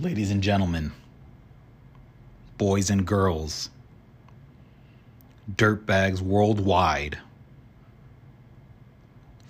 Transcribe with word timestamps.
ladies 0.00 0.30
and 0.30 0.42
gentlemen, 0.42 0.92
boys 2.56 2.88
and 2.88 3.06
girls, 3.06 3.68
dirtbags 5.56 6.22
worldwide, 6.22 7.18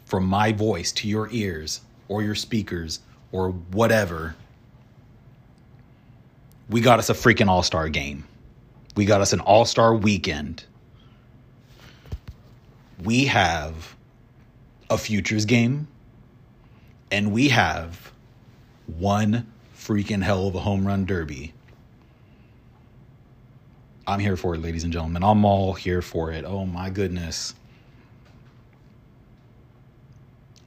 from 0.06 0.26
my 0.26 0.50
voice 0.50 0.90
to 0.90 1.06
your 1.06 1.28
ears 1.30 1.82
or 2.08 2.20
your 2.24 2.34
speakers 2.34 2.98
or 3.30 3.50
whatever, 3.50 4.34
we 6.68 6.80
got 6.80 6.98
us 6.98 7.10
a 7.10 7.14
freaking 7.14 7.46
all 7.46 7.62
star 7.62 7.88
game. 7.88 8.24
We 8.96 9.04
got 9.04 9.20
us 9.20 9.32
an 9.32 9.38
all 9.38 9.64
star 9.64 9.94
weekend. 9.94 10.64
We 13.04 13.26
have 13.26 13.94
a 14.90 14.98
futures 14.98 15.44
game, 15.44 15.86
and 17.12 17.30
we 17.30 17.50
have 17.50 18.10
one 18.98 19.46
freaking 19.90 20.22
hell 20.22 20.46
of 20.46 20.54
a 20.54 20.60
home 20.60 20.86
run 20.86 21.04
derby. 21.04 21.52
I'm 24.06 24.20
here 24.20 24.36
for 24.36 24.54
it, 24.54 24.58
ladies 24.58 24.84
and 24.84 24.92
gentlemen. 24.92 25.24
I'm 25.24 25.44
all 25.44 25.72
here 25.72 26.00
for 26.00 26.30
it. 26.30 26.44
Oh 26.44 26.64
my 26.64 26.90
goodness. 26.90 27.54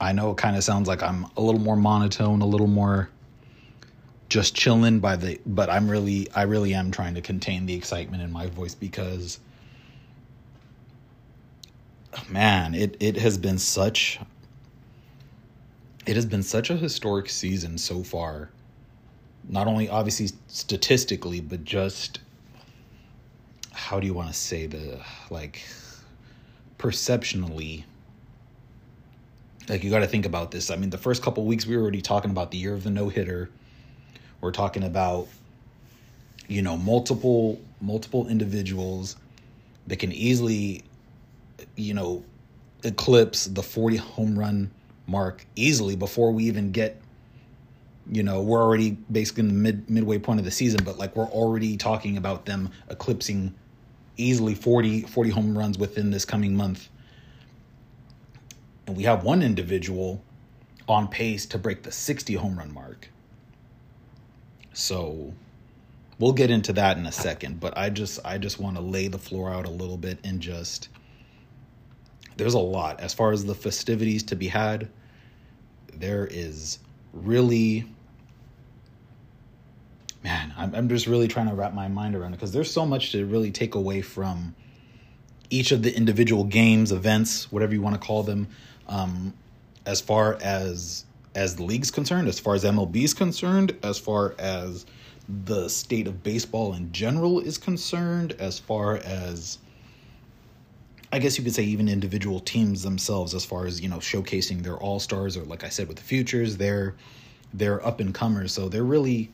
I 0.01 0.11
know 0.11 0.31
it 0.31 0.37
kind 0.37 0.57
of 0.57 0.63
sounds 0.65 0.89
like 0.89 1.01
I'm 1.01 1.27
a 1.37 1.41
little 1.41 1.61
more 1.61 1.77
monotone, 1.77 2.41
a 2.41 2.45
little 2.45 2.67
more 2.67 3.09
just 4.27 4.55
chilling 4.55 4.99
by 4.99 5.15
the 5.15 5.39
but 5.45 5.69
I'm 5.69 5.89
really 5.89 6.29
I 6.35 6.41
really 6.41 6.73
am 6.73 6.91
trying 6.91 7.15
to 7.15 7.21
contain 7.21 7.65
the 7.65 7.75
excitement 7.75 8.23
in 8.23 8.29
my 8.29 8.47
voice 8.47 8.75
because 8.75 9.39
oh, 12.17 12.23
man, 12.27 12.75
it 12.75 12.97
it 12.99 13.15
has 13.15 13.37
been 13.37 13.57
such 13.57 14.19
it 16.05 16.17
has 16.17 16.25
been 16.25 16.43
such 16.43 16.69
a 16.69 16.75
historic 16.75 17.29
season 17.29 17.77
so 17.77 18.03
far. 18.03 18.49
Not 19.47 19.67
only 19.67 19.89
obviously 19.89 20.29
statistically, 20.47 21.41
but 21.41 21.63
just 21.63 22.19
how 23.71 23.99
do 23.99 24.07
you 24.07 24.13
want 24.13 24.29
to 24.29 24.33
say 24.33 24.67
the 24.67 24.99
like 25.29 25.61
perceptionally 26.77 27.85
like 29.69 29.83
you 29.83 29.89
got 29.89 29.99
to 29.99 30.07
think 30.07 30.25
about 30.25 30.51
this. 30.51 30.69
I 30.69 30.75
mean, 30.75 30.89
the 30.89 30.97
first 30.97 31.23
couple 31.23 31.45
weeks 31.45 31.65
we 31.65 31.75
were 31.75 31.83
already 31.83 32.01
talking 32.01 32.31
about 32.31 32.51
the 32.51 32.57
year 32.57 32.73
of 32.73 32.83
the 32.83 32.89
no 32.89 33.09
hitter. 33.09 33.49
We're 34.41 34.51
talking 34.51 34.83
about 34.83 35.27
you 36.47 36.61
know 36.61 36.77
multiple 36.77 37.61
multiple 37.79 38.27
individuals 38.27 39.15
that 39.87 39.97
can 39.97 40.11
easily 40.11 40.83
you 41.75 41.93
know 41.93 42.23
eclipse 42.83 43.45
the 43.45 43.63
40 43.63 43.97
home 43.97 44.37
run 44.37 44.71
mark 45.07 45.45
easily 45.55 45.95
before 45.95 46.31
we 46.31 46.45
even 46.45 46.71
get 46.71 47.01
you 48.11 48.23
know 48.23 48.41
we're 48.41 48.61
already 48.61 48.91
basically 49.11 49.41
in 49.41 49.47
the 49.47 49.53
mid 49.53 49.89
midway 49.89 50.17
point 50.17 50.39
of 50.39 50.45
the 50.45 50.51
season 50.51 50.83
but 50.83 50.97
like 50.97 51.15
we're 51.15 51.29
already 51.29 51.77
talking 51.77 52.17
about 52.17 52.45
them 52.45 52.69
eclipsing 52.89 53.53
easily 54.17 54.55
40 54.55 55.01
40 55.03 55.29
home 55.29 55.57
runs 55.57 55.77
within 55.77 56.11
this 56.11 56.25
coming 56.25 56.55
month. 56.55 56.89
And 58.85 58.97
we 58.97 59.03
have 59.03 59.23
one 59.23 59.41
individual 59.41 60.21
on 60.87 61.07
pace 61.07 61.45
to 61.47 61.57
break 61.57 61.83
the 61.83 61.91
60 61.91 62.33
home 62.35 62.57
run 62.57 62.73
mark. 62.73 63.09
So 64.73 65.33
we'll 66.19 66.33
get 66.33 66.51
into 66.51 66.73
that 66.73 66.97
in 66.97 67.05
a 67.07 67.11
second 67.11 67.59
but 67.59 67.75
i 67.75 67.89
just 67.89 68.19
i 68.23 68.37
just 68.37 68.59
want 68.59 68.77
to 68.77 68.81
lay 68.81 69.07
the 69.07 69.17
floor 69.17 69.51
out 69.51 69.65
a 69.65 69.69
little 69.69 69.97
bit 69.97 70.19
and 70.23 70.39
just 70.39 70.89
there's 72.37 72.53
a 72.53 72.59
lot. 72.59 72.99
As 72.99 73.13
far 73.13 73.31
as 73.31 73.45
the 73.45 73.55
festivities 73.55 74.23
to 74.23 74.35
be 74.35 74.47
had 74.47 74.89
there 75.93 76.27
is 76.29 76.79
really 77.13 77.85
man 80.23 80.53
i'm, 80.57 80.73
I'm 80.73 80.89
just 80.89 81.07
really 81.07 81.27
trying 81.27 81.47
to 81.47 81.53
wrap 81.53 81.73
my 81.73 81.87
mind 81.87 82.15
around 82.15 82.33
it 82.33 82.37
because 82.37 82.51
there's 82.51 82.71
so 82.71 82.85
much 82.85 83.11
to 83.11 83.25
really 83.25 83.51
take 83.51 83.75
away 83.75 84.01
from 84.01 84.55
each 85.49 85.71
of 85.71 85.83
the 85.83 85.95
individual 85.95 86.43
games 86.43 86.91
events 86.91 87.51
whatever 87.51 87.73
you 87.73 87.81
want 87.81 87.95
to 87.95 88.05
call 88.05 88.23
them 88.23 88.47
um, 88.87 89.33
as 89.85 90.01
far 90.01 90.37
as 90.41 91.05
as 91.35 91.55
the 91.55 91.63
league's 91.63 91.91
concerned 91.91 92.27
as 92.27 92.39
far 92.39 92.55
as 92.55 92.63
mlb 92.63 92.95
is 92.95 93.13
concerned 93.13 93.75
as 93.83 93.99
far 93.99 94.33
as 94.39 94.85
the 95.45 95.69
state 95.69 96.07
of 96.07 96.23
baseball 96.23 96.73
in 96.73 96.91
general 96.91 97.39
is 97.39 97.57
concerned 97.57 98.33
as 98.39 98.59
far 98.59 98.97
as 98.97 99.59
I 101.13 101.19
guess 101.19 101.37
you 101.37 101.43
could 101.43 101.53
say 101.53 101.61
even 101.61 101.87
individual 101.87 102.39
teams 102.39 102.81
themselves, 102.81 103.35
as 103.35 103.45
far 103.45 103.67
as 103.67 103.79
you 103.79 103.87
know, 103.87 103.97
showcasing 103.97 104.63
their 104.63 104.77
all 104.77 104.99
stars, 104.99 105.37
or 105.37 105.43
like 105.43 105.63
I 105.63 105.69
said 105.69 105.87
with 105.87 105.97
the 105.97 106.03
futures, 106.03 106.57
they're 106.57 106.95
they're 107.53 107.85
up 107.85 107.99
and 107.99 108.15
comers, 108.15 108.51
so 108.51 108.67
they're 108.67 108.83
really. 108.83 109.31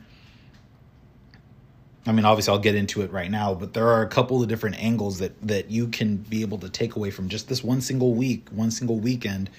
I 2.05 2.11
mean, 2.11 2.25
obviously, 2.25 2.51
I'll 2.51 2.59
get 2.59 2.75
into 2.75 3.01
it 3.01 3.13
right 3.13 3.31
now, 3.31 3.53
but 3.53 3.73
there 3.73 3.87
are 3.87 4.01
a 4.01 4.09
couple 4.09 4.41
of 4.41 4.49
different 4.49 4.77
angles 4.77 5.19
that 5.19 5.41
that 5.47 5.71
you 5.71 5.87
can 5.87 6.17
be 6.17 6.41
able 6.41 6.57
to 6.57 6.69
take 6.69 6.97
away 6.97 7.11
from 7.11 7.29
just 7.29 7.47
this 7.47 7.63
one 7.63 7.79
single 7.79 8.13
week, 8.13 8.49
one 8.49 8.71
single 8.71 8.99
weekend, 8.99 9.49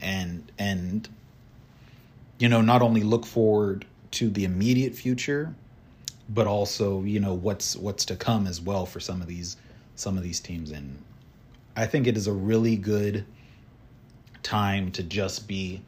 and 0.00 0.52
and 0.56 1.08
you 2.38 2.48
know, 2.48 2.60
not 2.60 2.82
only 2.82 3.02
look 3.02 3.26
forward 3.26 3.84
to 4.12 4.30
the 4.30 4.44
immediate 4.44 4.94
future, 4.94 5.52
but 6.28 6.46
also 6.46 7.02
you 7.02 7.18
know 7.18 7.34
what's 7.34 7.74
what's 7.74 8.04
to 8.04 8.14
come 8.14 8.46
as 8.46 8.60
well 8.60 8.86
for 8.86 9.00
some 9.00 9.20
of 9.20 9.26
these 9.26 9.56
some 9.96 10.16
of 10.16 10.22
these 10.22 10.38
teams 10.38 10.70
and 10.70 11.03
I 11.76 11.86
think 11.86 12.06
it 12.06 12.16
is 12.16 12.26
a 12.26 12.32
really 12.32 12.76
good 12.76 13.24
time 14.42 14.92
to 14.92 15.02
just 15.02 15.48
be 15.48 15.82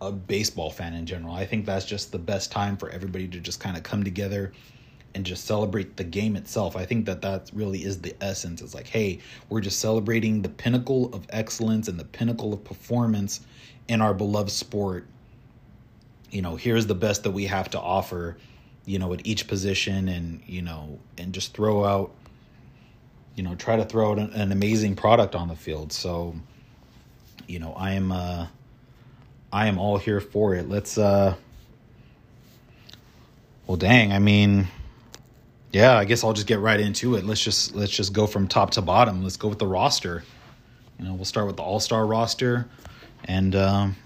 a 0.00 0.10
baseball 0.10 0.70
fan 0.70 0.94
in 0.94 1.06
general. 1.06 1.34
I 1.34 1.46
think 1.46 1.64
that's 1.64 1.84
just 1.84 2.10
the 2.10 2.18
best 2.18 2.50
time 2.50 2.76
for 2.76 2.90
everybody 2.90 3.28
to 3.28 3.38
just 3.38 3.60
kind 3.60 3.76
of 3.76 3.84
come 3.84 4.02
together 4.02 4.52
and 5.14 5.24
just 5.24 5.44
celebrate 5.44 5.96
the 5.96 6.04
game 6.04 6.36
itself. 6.36 6.74
I 6.74 6.86
think 6.86 7.06
that 7.06 7.22
that 7.22 7.50
really 7.52 7.84
is 7.84 8.00
the 8.00 8.16
essence. 8.20 8.62
It's 8.62 8.74
like, 8.74 8.88
hey, 8.88 9.20
we're 9.48 9.60
just 9.60 9.78
celebrating 9.78 10.42
the 10.42 10.48
pinnacle 10.48 11.14
of 11.14 11.26
excellence 11.28 11.86
and 11.86 12.00
the 12.00 12.04
pinnacle 12.04 12.52
of 12.52 12.64
performance 12.64 13.42
in 13.88 14.00
our 14.00 14.14
beloved 14.14 14.50
sport. 14.50 15.06
You 16.30 16.42
know, 16.42 16.56
here's 16.56 16.86
the 16.86 16.94
best 16.94 17.22
that 17.24 17.30
we 17.30 17.44
have 17.44 17.70
to 17.70 17.80
offer, 17.80 18.38
you 18.86 18.98
know, 18.98 19.12
at 19.12 19.24
each 19.26 19.46
position 19.46 20.08
and, 20.08 20.40
you 20.46 20.62
know, 20.62 20.98
and 21.18 21.32
just 21.32 21.52
throw 21.54 21.84
out 21.84 22.12
you 23.34 23.42
know, 23.42 23.54
try 23.54 23.76
to 23.76 23.84
throw 23.84 24.12
out 24.12 24.18
an, 24.18 24.32
an 24.32 24.52
amazing 24.52 24.96
product 24.96 25.34
on 25.34 25.48
the 25.48 25.56
field. 25.56 25.92
So, 25.92 26.34
you 27.46 27.58
know, 27.58 27.72
I 27.74 27.92
am 27.92 28.12
uh 28.12 28.46
I 29.52 29.66
am 29.66 29.78
all 29.78 29.98
here 29.98 30.20
for 30.20 30.54
it. 30.54 30.68
Let's 30.68 30.98
uh 30.98 31.34
Well, 33.66 33.76
dang, 33.76 34.12
I 34.12 34.18
mean, 34.18 34.68
yeah, 35.72 35.96
I 35.96 36.04
guess 36.04 36.24
I'll 36.24 36.34
just 36.34 36.46
get 36.46 36.58
right 36.58 36.78
into 36.78 37.14
it. 37.14 37.24
Let's 37.24 37.42
just 37.42 37.74
let's 37.74 37.92
just 37.92 38.12
go 38.12 38.26
from 38.26 38.48
top 38.48 38.72
to 38.72 38.82
bottom. 38.82 39.22
Let's 39.22 39.36
go 39.36 39.48
with 39.48 39.58
the 39.58 39.66
roster. 39.66 40.22
You 40.98 41.06
know, 41.06 41.14
we'll 41.14 41.24
start 41.24 41.46
with 41.46 41.56
the 41.56 41.62
All-Star 41.62 42.06
roster 42.06 42.68
and 43.24 43.54
um 43.56 43.96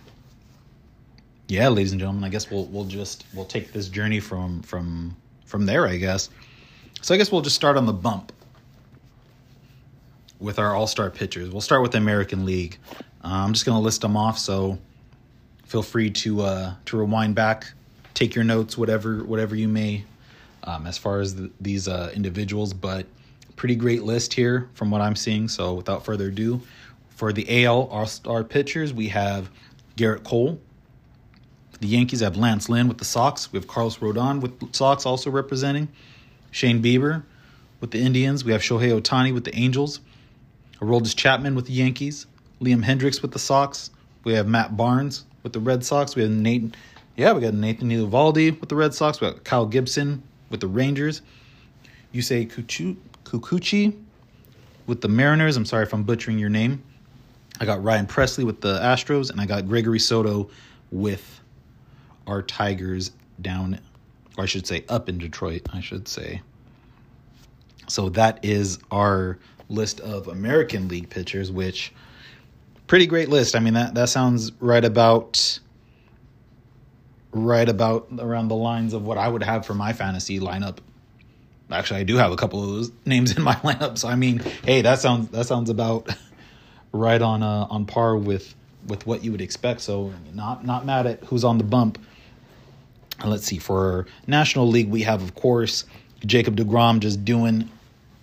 yeah, 1.49 1.69
ladies 1.69 1.93
and 1.93 2.01
gentlemen, 2.01 2.25
I 2.25 2.29
guess 2.29 2.51
we'll 2.51 2.67
we'll 2.67 2.85
just 2.85 3.25
we'll 3.35 3.45
take 3.45 3.73
this 3.73 3.89
journey 3.89 4.21
from 4.21 4.63
from 4.63 5.17
from 5.45 5.67
there, 5.67 5.87
I 5.87 5.97
guess. 5.97 6.29
So 7.03 7.15
I 7.15 7.19
guess 7.19 7.31
we'll 7.31 7.43
just 7.43 7.55
start 7.55 7.77
on 7.77 7.87
the 7.87 7.93
bump 7.93 8.33
with 10.39 10.59
our 10.59 10.75
all 10.75 10.87
star 10.87 11.11
pitchers. 11.11 11.51
We'll 11.51 11.61
start 11.61 11.83
with 11.83 11.93
the 11.93 11.99
American 11.99 12.45
League. 12.45 12.79
Uh, 13.25 13.45
I'm 13.45 13.53
just 13.53 13.67
going 13.67 13.77
to 13.77 13.83
list 13.83 14.01
them 14.03 14.17
off, 14.17 14.39
so 14.39 14.79
feel 15.65 15.83
free 15.83 16.11
to 16.11 16.43
uh, 16.43 16.75
to 16.87 16.97
rewind 16.97 17.35
back, 17.35 17.73
take 18.15 18.35
your 18.35 18.45
notes, 18.45 18.79
whatever 18.79 19.25
whatever 19.25 19.55
you 19.57 19.69
may, 19.69 20.05
um, 20.65 20.87
as 20.87 20.99
far 20.99 21.21
as 21.21 21.35
the, 21.35 21.51
these 21.61 21.89
uh, 21.89 22.11
individuals. 22.15 22.73
But 22.73 23.07
pretty 23.57 23.75
great 23.75 24.03
list 24.03 24.35
here 24.35 24.69
from 24.75 24.91
what 24.91 25.01
I'm 25.01 25.17
seeing. 25.17 25.49
So 25.49 25.75
without 25.75 26.05
further 26.05 26.29
ado, 26.29 26.61
for 27.09 27.33
the 27.33 27.65
AL 27.65 27.85
All 27.85 28.07
Star 28.07 28.45
pitchers, 28.45 28.93
we 28.93 29.09
have 29.09 29.51
Gerrit 29.97 30.23
Cole. 30.23 30.61
The 31.81 31.89
Yankees 31.89 32.21
have 32.21 32.37
Lance 32.37 32.69
Lynn 32.69 32.89
with 32.89 32.99
the 32.99 33.05
Sox. 33.05 33.53
We 33.53 33.59
have 33.59 33.67
Carlos 33.67 33.99
Rodon 33.99 34.41
with 34.41 34.75
Sox 34.75 35.05
also 35.05 35.31
representing. 35.31 35.89
Shane 36.51 36.83
Bieber 36.83 37.23
with 37.81 37.91
the 37.91 38.01
Indians. 38.01 38.45
We 38.45 38.53
have 38.53 38.63
Shohei 38.63 38.99
Ohtani 38.99 39.35
with 39.35 39.45
the 39.45 39.55
Angels. 39.55 40.01
Aroldis 40.81 41.17
Chapman 41.17 41.55
with 41.55 41.67
the 41.67 41.73
Yankees, 41.73 42.27
Liam 42.61 42.85
Hendriks 42.85 43.23
with 43.23 43.33
the 43.33 43.39
Sox. 43.39 43.91
We 44.25 44.35
have 44.35 44.47
Matt 44.47 44.77
Barnes 44.77 45.25
with 45.43 45.53
the 45.53 45.61
Red 45.61 45.85
Sox. 45.85 46.17
We 46.17 46.23
have 46.23 46.31
Nathan, 46.31 46.75
yeah, 47.17 47.33
we 47.33 47.41
got 47.41 47.55
Nathan 47.55 47.91
Eovaldi 47.91 48.59
with 48.61 48.69
the 48.69 48.77
Red 48.77 48.95
Sox. 48.95 49.21
We 49.21 49.29
got 49.29 49.45
Kyle 49.45 49.67
Gibson 49.67 50.23
with 50.51 50.61
the 50.61 50.69
Rangers. 50.69 51.23
Yusei 52.15 52.51
Kikuchi 53.25 53.97
with 54.87 55.01
the 55.01 55.09
Mariners. 55.09 55.57
I'm 55.57 55.65
sorry 55.65 55.85
if 55.85 55.93
I'm 55.93 56.03
butchering 56.03 56.39
your 56.39 56.49
name. 56.49 56.83
I 57.61 57.65
got 57.65 57.83
Ryan 57.83 58.07
Pressly 58.07 58.45
with 58.45 58.61
the 58.61 58.79
Astros, 58.81 59.31
and 59.31 59.41
I 59.41 59.47
got 59.47 59.67
Gregory 59.67 59.99
Soto 59.99 60.51
with 60.91 61.41
our 62.27 62.43
Tigers 62.43 63.13
down, 63.41 63.81
or 64.37 64.45
I 64.45 64.47
should 64.47 64.67
say 64.67 64.85
up 64.89 65.09
in 65.09 65.19
Detroit, 65.19 65.63
I 65.73 65.81
should 65.81 66.07
say. 66.07 66.43
So 67.89 68.09
that 68.11 68.45
is 68.45 68.79
our 68.91 69.39
list 69.69 70.01
of 70.01 70.29
American 70.29 70.89
League 70.89 71.11
pitchers, 71.11 71.51
which 71.51 71.93
pretty 72.87 73.07
great 73.07 73.29
list. 73.29 73.57
I 73.57 73.61
mean 73.61 73.75
that 73.75 73.95
that 73.95 74.09
sounds 74.09 74.53
right 74.61 74.85
about 74.85 75.59
right 77.33 77.69
about 77.69 78.09
around 78.19 78.49
the 78.49 78.57
lines 78.57 78.93
of 78.93 79.05
what 79.05 79.19
I 79.19 79.29
would 79.29 79.43
have 79.43 79.67
for 79.67 79.75
my 79.75 79.93
fantasy 79.93 80.41
lineup. 80.41 80.79
Actually, 81.71 82.01
I 82.01 82.05
do 82.05 82.17
have 82.17 82.33
a 82.33 82.37
couple 82.37 82.63
of 82.63 82.71
those 82.71 82.93
names 83.05 83.37
in 83.37 83.43
my 83.43 83.55
lineup, 83.57 83.99
so 83.99 84.09
I 84.09 84.17
mean, 84.17 84.39
hey, 84.65 84.83
that 84.83 85.01
sounds 85.01 85.29
that 85.31 85.47
sounds 85.47 85.71
about 85.71 86.09
right 86.93 87.21
on 87.21 87.43
uh, 87.43 87.67
on 87.71 87.87
par 87.87 88.17
with 88.17 88.55
with 88.87 89.07
what 89.07 89.25
you 89.25 89.33
would 89.33 89.41
expect. 89.41 89.81
So 89.81 90.13
not 90.33 90.65
not 90.65 90.87
mad 90.87 91.07
at 91.07 91.25
who's 91.25 91.45
on 91.45 91.59
the 91.59 91.65
bump. 91.65 91.99
let's 93.25 93.47
see 93.47 93.59
for 93.59 94.07
National 94.27 94.69
League, 94.69 94.89
we 94.89 95.03
have 95.03 95.23
of 95.23 95.35
course 95.35 95.85
Jacob 96.25 96.57
Degrom 96.57 97.01
just 97.01 97.25
doing 97.25 97.71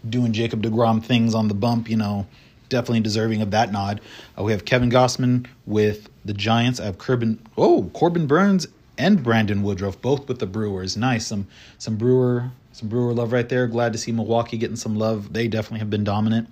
doing 0.08 0.34
Jacob 0.34 0.64
Degrom 0.64 1.04
things 1.04 1.34
on 1.36 1.48
the 1.48 1.54
bump. 1.54 1.90
You 1.90 1.98
know, 1.98 2.28
definitely 2.70 3.02
deserving 3.02 3.42
of 3.42 3.52
that 3.52 3.72
nod. 3.72 4.02
Uh, 4.38 4.44
we 4.44 4.52
have 4.52 4.66
Kevin 4.66 4.90
Gausman 4.90 5.48
with 5.66 6.10
the 6.26 6.34
Giants. 6.34 6.80
I 6.80 6.86
have 6.86 6.98
Corbin 6.98 7.40
oh 7.58 7.90
Corbin 7.94 8.28
Burnes 8.28 8.68
and 8.98 9.24
Brandon 9.24 9.64
Woodruff 9.64 10.02
both 10.02 10.28
with 10.28 10.40
the 10.40 10.48
Brewers. 10.48 10.98
Nice 10.98 11.28
some 11.28 11.48
some 11.78 11.98
Brewer 11.98 12.52
some 12.72 12.90
Brewer 12.90 13.14
love 13.14 13.32
right 13.32 13.48
there. 13.48 13.68
Glad 13.68 13.94
to 13.94 14.00
see 14.00 14.12
Milwaukee 14.12 14.58
getting 14.58 14.76
some 14.76 14.96
love. 14.96 15.34
They 15.34 15.48
definitely 15.48 15.80
have 15.80 15.90
been 15.90 16.04
dominant. 16.04 16.50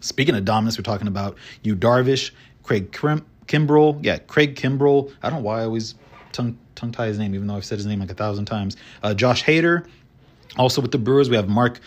Speaking 0.00 0.34
of 0.34 0.44
dominance, 0.44 0.78
we're 0.78 0.82
talking 0.82 1.08
about 1.08 1.36
you 1.62 1.74
Darvish, 1.74 2.30
Craig 2.62 2.92
Krim, 2.92 3.24
Kimbrel. 3.46 3.98
Yeah, 4.02 4.18
Craig 4.18 4.54
Kimbrel. 4.54 5.12
I 5.22 5.30
don't 5.30 5.40
know 5.40 5.44
why 5.46 5.60
I 5.60 5.64
always 5.64 5.94
tongue 6.32 6.58
tongue 6.74 6.92
tie 6.92 7.06
his 7.06 7.18
name, 7.18 7.34
even 7.34 7.46
though 7.46 7.56
I've 7.56 7.64
said 7.64 7.78
his 7.78 7.86
name 7.86 8.00
like 8.00 8.10
a 8.10 8.14
thousand 8.14 8.44
times. 8.46 8.76
Uh, 9.02 9.14
Josh 9.14 9.44
Hader. 9.44 9.86
Also 10.56 10.80
with 10.80 10.92
the 10.92 10.98
Brewers, 10.98 11.28
we 11.28 11.34
have 11.34 11.48
Mark 11.48 11.80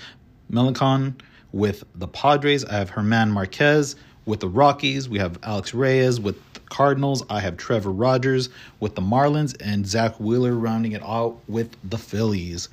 Melancon 0.51 1.19
with 1.51 1.83
the 1.95 2.07
Padres. 2.07 2.65
I 2.65 2.73
have 2.73 2.93
German 2.93 3.31
Marquez 3.31 3.95
with 4.25 4.39
the 4.41 4.49
Rockies. 4.49 5.07
We 5.09 5.19
have 5.19 5.39
Alex 5.43 5.73
Reyes 5.73 6.19
with 6.19 6.37
the 6.53 6.59
Cardinals. 6.61 7.23
I 7.29 7.39
have 7.39 7.57
Trevor 7.57 7.91
Rogers 7.91 8.49
with 8.79 8.95
the 8.95 9.01
Marlins 9.01 9.55
and 9.61 9.87
Zack 9.87 10.19
Wheeler 10.19 10.53
rounding 10.53 10.91
it 10.91 11.01
out 11.03 11.39
with 11.47 11.75
the 11.89 11.97
Phillies. 11.97 12.69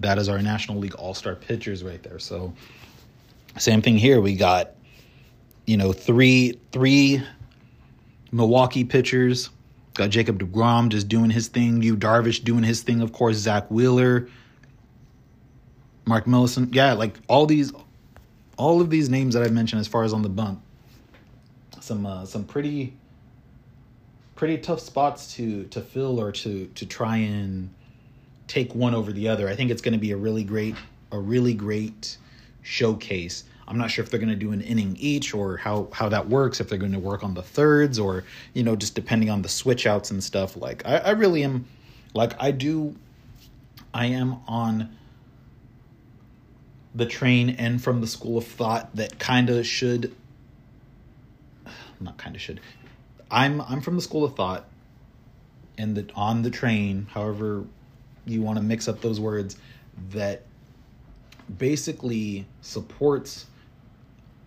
That 0.00 0.18
is 0.18 0.28
our 0.28 0.42
National 0.42 0.78
League 0.78 0.94
All 0.96 1.14
Star 1.14 1.34
pitchers 1.34 1.82
right 1.82 2.02
there. 2.02 2.18
So, 2.18 2.52
same 3.56 3.80
thing 3.80 3.96
here. 3.96 4.20
We 4.20 4.34
got, 4.34 4.72
you 5.64 5.76
know, 5.76 5.92
three 5.92 6.60
three 6.72 7.22
Milwaukee 8.32 8.84
pitchers. 8.84 9.50
Got 9.94 10.10
Jacob 10.10 10.38
DeGrom 10.38 10.90
just 10.90 11.08
doing 11.08 11.30
his 11.30 11.48
thing. 11.48 11.82
Yu 11.82 11.96
Darvish 11.96 12.44
doing 12.44 12.62
his 12.62 12.82
thing. 12.82 13.00
Of 13.00 13.12
course, 13.12 13.36
Zack 13.36 13.70
Wheeler, 13.70 14.28
Mark 16.06 16.24
Melancon. 16.26 16.74
Yeah, 16.74 16.94
like 16.94 17.18
all 17.28 17.46
these, 17.46 17.72
all 18.56 18.80
of 18.80 18.90
these 18.90 19.08
names 19.08 19.34
that 19.34 19.42
I've 19.42 19.52
mentioned 19.52 19.80
as 19.80 19.88
far 19.88 20.04
as 20.04 20.12
on 20.12 20.22
the 20.22 20.28
bump. 20.28 20.62
Some 21.80 22.06
uh, 22.06 22.24
some 22.24 22.44
pretty 22.44 22.94
pretty 24.34 24.58
tough 24.58 24.80
spots 24.80 25.34
to 25.34 25.64
to 25.64 25.80
fill 25.80 26.20
or 26.20 26.32
to 26.32 26.66
to 26.66 26.86
try 26.86 27.16
and 27.16 27.70
take 28.48 28.74
one 28.74 28.94
over 28.94 29.12
the 29.12 29.28
other. 29.28 29.48
I 29.48 29.54
think 29.54 29.70
it's 29.70 29.82
going 29.82 29.92
to 29.92 29.98
be 29.98 30.12
a 30.12 30.16
really 30.16 30.44
great 30.44 30.74
a 31.12 31.18
really 31.18 31.54
great 31.54 32.16
showcase 32.62 33.44
I'm 33.68 33.78
not 33.78 33.90
sure 33.90 34.04
if 34.04 34.10
they're 34.10 34.20
going 34.20 34.30
to 34.30 34.36
do 34.36 34.52
an 34.52 34.60
inning 34.60 34.96
each 34.98 35.34
or 35.34 35.56
how 35.56 35.88
how 35.92 36.08
that 36.10 36.28
works. 36.28 36.60
If 36.60 36.68
they're 36.68 36.78
going 36.78 36.92
to 36.92 36.98
work 36.98 37.24
on 37.24 37.34
the 37.34 37.42
thirds 37.42 37.98
or 37.98 38.24
you 38.54 38.62
know 38.62 38.76
just 38.76 38.94
depending 38.94 39.30
on 39.30 39.42
the 39.42 39.48
switch 39.48 39.86
outs 39.86 40.10
and 40.10 40.22
stuff. 40.22 40.56
Like 40.56 40.86
I, 40.86 40.98
I 40.98 41.10
really 41.10 41.42
am, 41.42 41.66
like 42.14 42.40
I 42.40 42.50
do, 42.52 42.94
I 43.92 44.06
am 44.06 44.36
on 44.46 44.96
the 46.96 47.06
train 47.06 47.50
and 47.50 47.82
from 47.82 48.00
the 48.00 48.06
school 48.06 48.38
of 48.38 48.46
thought 48.46 48.94
that 48.96 49.18
kind 49.18 49.50
of 49.50 49.66
should 49.66 50.14
not 52.00 52.16
kind 52.18 52.34
of 52.34 52.42
should 52.42 52.60
i'm 53.30 53.60
i'm 53.62 53.80
from 53.80 53.96
the 53.96 54.02
school 54.02 54.24
of 54.24 54.34
thought 54.34 54.66
and 55.78 55.96
that 55.96 56.10
on 56.14 56.42
the 56.42 56.50
train 56.50 57.06
however 57.10 57.64
you 58.24 58.42
want 58.42 58.58
to 58.58 58.64
mix 58.64 58.88
up 58.88 59.00
those 59.00 59.20
words 59.20 59.56
that 60.10 60.42
basically 61.58 62.46
supports 62.60 63.46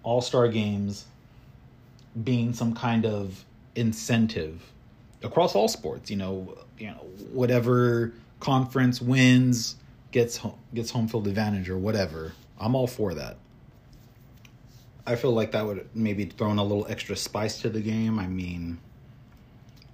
all 0.04 0.22
Star 0.22 0.48
games 0.48 1.06
being 2.24 2.54
some 2.54 2.74
kind 2.74 3.06
of 3.06 3.44
incentive 3.76 4.62
across 5.24 5.56
all 5.56 5.68
sports. 5.68 6.10
You 6.12 6.18
know, 6.18 6.58
you 6.78 6.88
know 6.88 7.06
whatever 7.32 8.14
conference 8.40 9.02
wins 9.02 9.76
gets 10.12 10.38
home, 10.38 10.58
gets 10.74 10.92
home 10.92 11.08
field 11.08 11.28
advantage 11.28 11.70
or 11.70 11.78
whatever. 11.78 12.34
I'm 12.60 12.76
all 12.76 12.88
for 12.88 13.14
that. 13.14 13.38
I 15.06 15.16
feel 15.16 15.32
like 15.32 15.52
that 15.52 15.66
would 15.66 15.90
maybe 15.96 16.26
throw 16.26 16.52
in 16.52 16.60
a 16.60 16.64
little 16.64 16.86
extra 16.88 17.16
spice 17.16 17.62
to 17.62 17.70
the 17.70 17.82
game. 17.82 18.20
I 18.20 18.28
mean, 18.28 18.80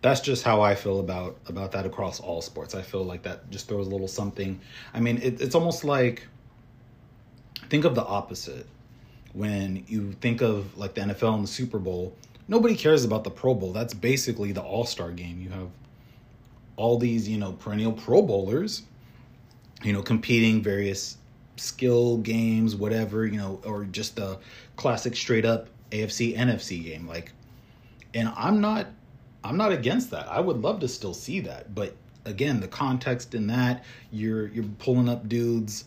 that's 0.01 0.19
just 0.19 0.43
how 0.43 0.61
I 0.61 0.75
feel 0.75 0.99
about 0.99 1.37
about 1.47 1.71
that 1.71 1.85
across 1.85 2.19
all 2.19 2.41
sports. 2.41 2.75
I 2.75 2.81
feel 2.81 3.03
like 3.03 3.23
that 3.23 3.49
just 3.49 3.67
throws 3.67 3.87
a 3.87 3.89
little 3.89 4.07
something. 4.07 4.59
I 4.93 4.99
mean, 4.99 5.17
it, 5.21 5.41
it's 5.41 5.55
almost 5.55 5.83
like 5.83 6.27
think 7.69 7.85
of 7.85 7.95
the 7.95 8.03
opposite 8.03 8.67
when 9.35 9.83
you 9.87 10.13
think 10.13 10.41
of 10.41 10.77
like 10.77 10.95
the 10.95 11.01
NFL 11.01 11.35
and 11.35 11.43
the 11.43 11.47
Super 11.47 11.77
Bowl, 11.77 12.15
nobody 12.47 12.75
cares 12.75 13.03
about 13.03 13.23
the 13.23 13.29
Pro 13.29 13.53
Bowl. 13.53 13.73
That's 13.73 13.93
basically 13.93 14.53
the 14.53 14.61
All 14.61 14.85
Star 14.85 15.11
game. 15.11 15.41
You 15.41 15.49
have 15.49 15.69
all 16.77 16.97
these, 16.97 17.27
you 17.27 17.37
know, 17.37 17.51
perennial 17.53 17.91
Pro 17.91 18.21
Bowlers, 18.21 18.83
you 19.85 19.93
know, 19.93 20.01
competing 20.01 20.61
various 20.61 21.17
skill 21.57 22.17
games, 22.17 22.75
whatever, 22.75 23.25
you 23.25 23.37
know, 23.37 23.61
or 23.63 23.85
just 23.85 24.19
a 24.19 24.39
classic 24.75 25.15
straight 25.15 25.45
up 25.45 25.67
AFC 25.91 26.35
NFC 26.35 26.83
game. 26.83 27.07
Like, 27.07 27.31
and 28.13 28.33
I'm 28.35 28.59
not, 28.59 28.87
I'm 29.43 29.55
not 29.55 29.71
against 29.71 30.11
that. 30.11 30.27
I 30.27 30.39
would 30.39 30.57
love 30.57 30.79
to 30.81 30.87
still 30.87 31.13
see 31.13 31.39
that, 31.41 31.73
but 31.73 31.95
again, 32.25 32.59
the 32.59 32.67
context 32.67 33.35
in 33.35 33.47
that 33.47 33.83
you're 34.11 34.47
you're 34.47 34.65
pulling 34.79 35.07
up 35.07 35.29
dudes 35.29 35.85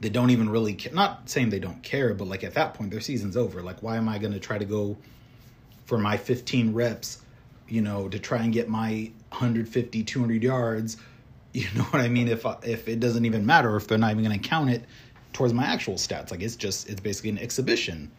they 0.00 0.08
don't 0.08 0.30
even 0.30 0.48
really 0.48 0.74
care. 0.74 0.92
Not 0.92 1.28
saying 1.28 1.50
they 1.50 1.58
don't 1.58 1.82
care, 1.82 2.14
but 2.14 2.26
like 2.26 2.42
at 2.42 2.54
that 2.54 2.74
point, 2.74 2.90
their 2.90 3.00
season's 3.00 3.36
over. 3.36 3.62
Like, 3.62 3.82
why 3.82 3.96
am 3.96 4.08
I 4.08 4.18
going 4.18 4.32
to 4.32 4.40
try 4.40 4.56
to 4.58 4.64
go 4.64 4.96
for 5.84 5.98
my 5.98 6.16
15 6.16 6.72
reps, 6.72 7.20
you 7.68 7.82
know, 7.82 8.08
to 8.08 8.18
try 8.18 8.42
and 8.42 8.52
get 8.52 8.68
my 8.68 9.10
150, 9.28 10.02
200 10.02 10.42
yards? 10.42 10.96
You 11.52 11.66
know 11.74 11.82
what 11.84 12.00
I 12.00 12.08
mean? 12.08 12.28
If 12.28 12.46
if 12.62 12.86
it 12.86 13.00
doesn't 13.00 13.24
even 13.24 13.44
matter, 13.44 13.74
if 13.76 13.88
they're 13.88 13.98
not 13.98 14.12
even 14.12 14.22
going 14.22 14.38
to 14.38 14.48
count 14.48 14.70
it 14.70 14.84
towards 15.32 15.52
my 15.52 15.64
actual 15.64 15.94
stats, 15.94 16.30
like 16.30 16.42
it's 16.42 16.54
just 16.56 16.88
it's 16.88 17.00
basically 17.00 17.30
an 17.30 17.38
exhibition, 17.38 18.10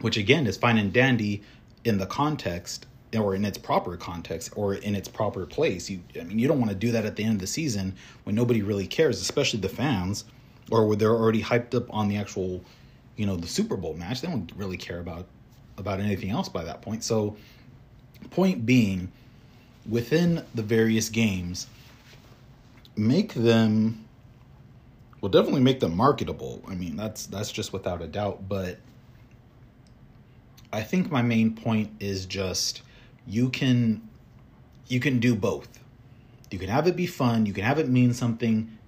which 0.00 0.16
again 0.16 0.46
is 0.46 0.56
fine 0.56 0.78
and 0.78 0.92
dandy 0.92 1.42
in 1.84 1.98
the 1.98 2.06
context 2.06 2.86
or 3.16 3.34
in 3.34 3.44
its 3.44 3.58
proper 3.58 3.96
context 3.96 4.52
or 4.54 4.74
in 4.74 4.94
its 4.94 5.08
proper 5.08 5.46
place. 5.46 5.88
You, 5.88 6.00
I 6.20 6.24
mean, 6.24 6.38
you 6.38 6.46
don't 6.46 6.58
want 6.58 6.70
to 6.70 6.76
do 6.76 6.92
that 6.92 7.06
at 7.06 7.16
the 7.16 7.24
end 7.24 7.34
of 7.34 7.40
the 7.40 7.46
season 7.46 7.94
when 8.24 8.34
nobody 8.34 8.62
really 8.62 8.86
cares, 8.86 9.20
especially 9.20 9.60
the 9.60 9.68
fans 9.68 10.24
or 10.70 10.86
where 10.86 10.96
they're 10.96 11.14
already 11.14 11.42
hyped 11.42 11.74
up 11.74 11.92
on 11.92 12.08
the 12.08 12.18
actual, 12.18 12.62
you 13.16 13.26
know, 13.26 13.36
the 13.36 13.46
Super 13.46 13.76
Bowl 13.76 13.94
match. 13.94 14.20
They 14.20 14.28
don't 14.28 14.52
really 14.56 14.76
care 14.76 15.00
about 15.00 15.26
about 15.78 16.00
anything 16.00 16.30
else 16.30 16.48
by 16.48 16.64
that 16.64 16.82
point. 16.82 17.04
So, 17.04 17.36
point 18.30 18.66
being, 18.66 19.10
within 19.88 20.44
the 20.54 20.62
various 20.62 21.08
games, 21.08 21.68
make 22.98 23.34
them 23.34 24.04
well 25.20 25.30
definitely 25.30 25.60
make 25.60 25.80
them 25.80 25.96
marketable. 25.96 26.62
I 26.68 26.74
mean, 26.74 26.96
that's 26.96 27.26
that's 27.26 27.50
just 27.50 27.72
without 27.72 28.02
a 28.02 28.06
doubt, 28.06 28.48
but 28.48 28.78
I 30.72 30.82
think 30.82 31.10
my 31.10 31.22
main 31.22 31.54
point 31.54 31.90
is 32.00 32.26
just 32.26 32.82
you 33.26 33.50
can 33.50 34.08
you 34.88 35.00
can 35.00 35.18
do 35.18 35.34
both. 35.34 35.68
You 36.50 36.58
can 36.58 36.68
have 36.68 36.86
it 36.86 36.96
be 36.96 37.06
fun, 37.06 37.46
you 37.46 37.52
can 37.52 37.64
have 37.64 37.78
it 37.78 37.88
mean 37.88 38.14
something, 38.14 38.78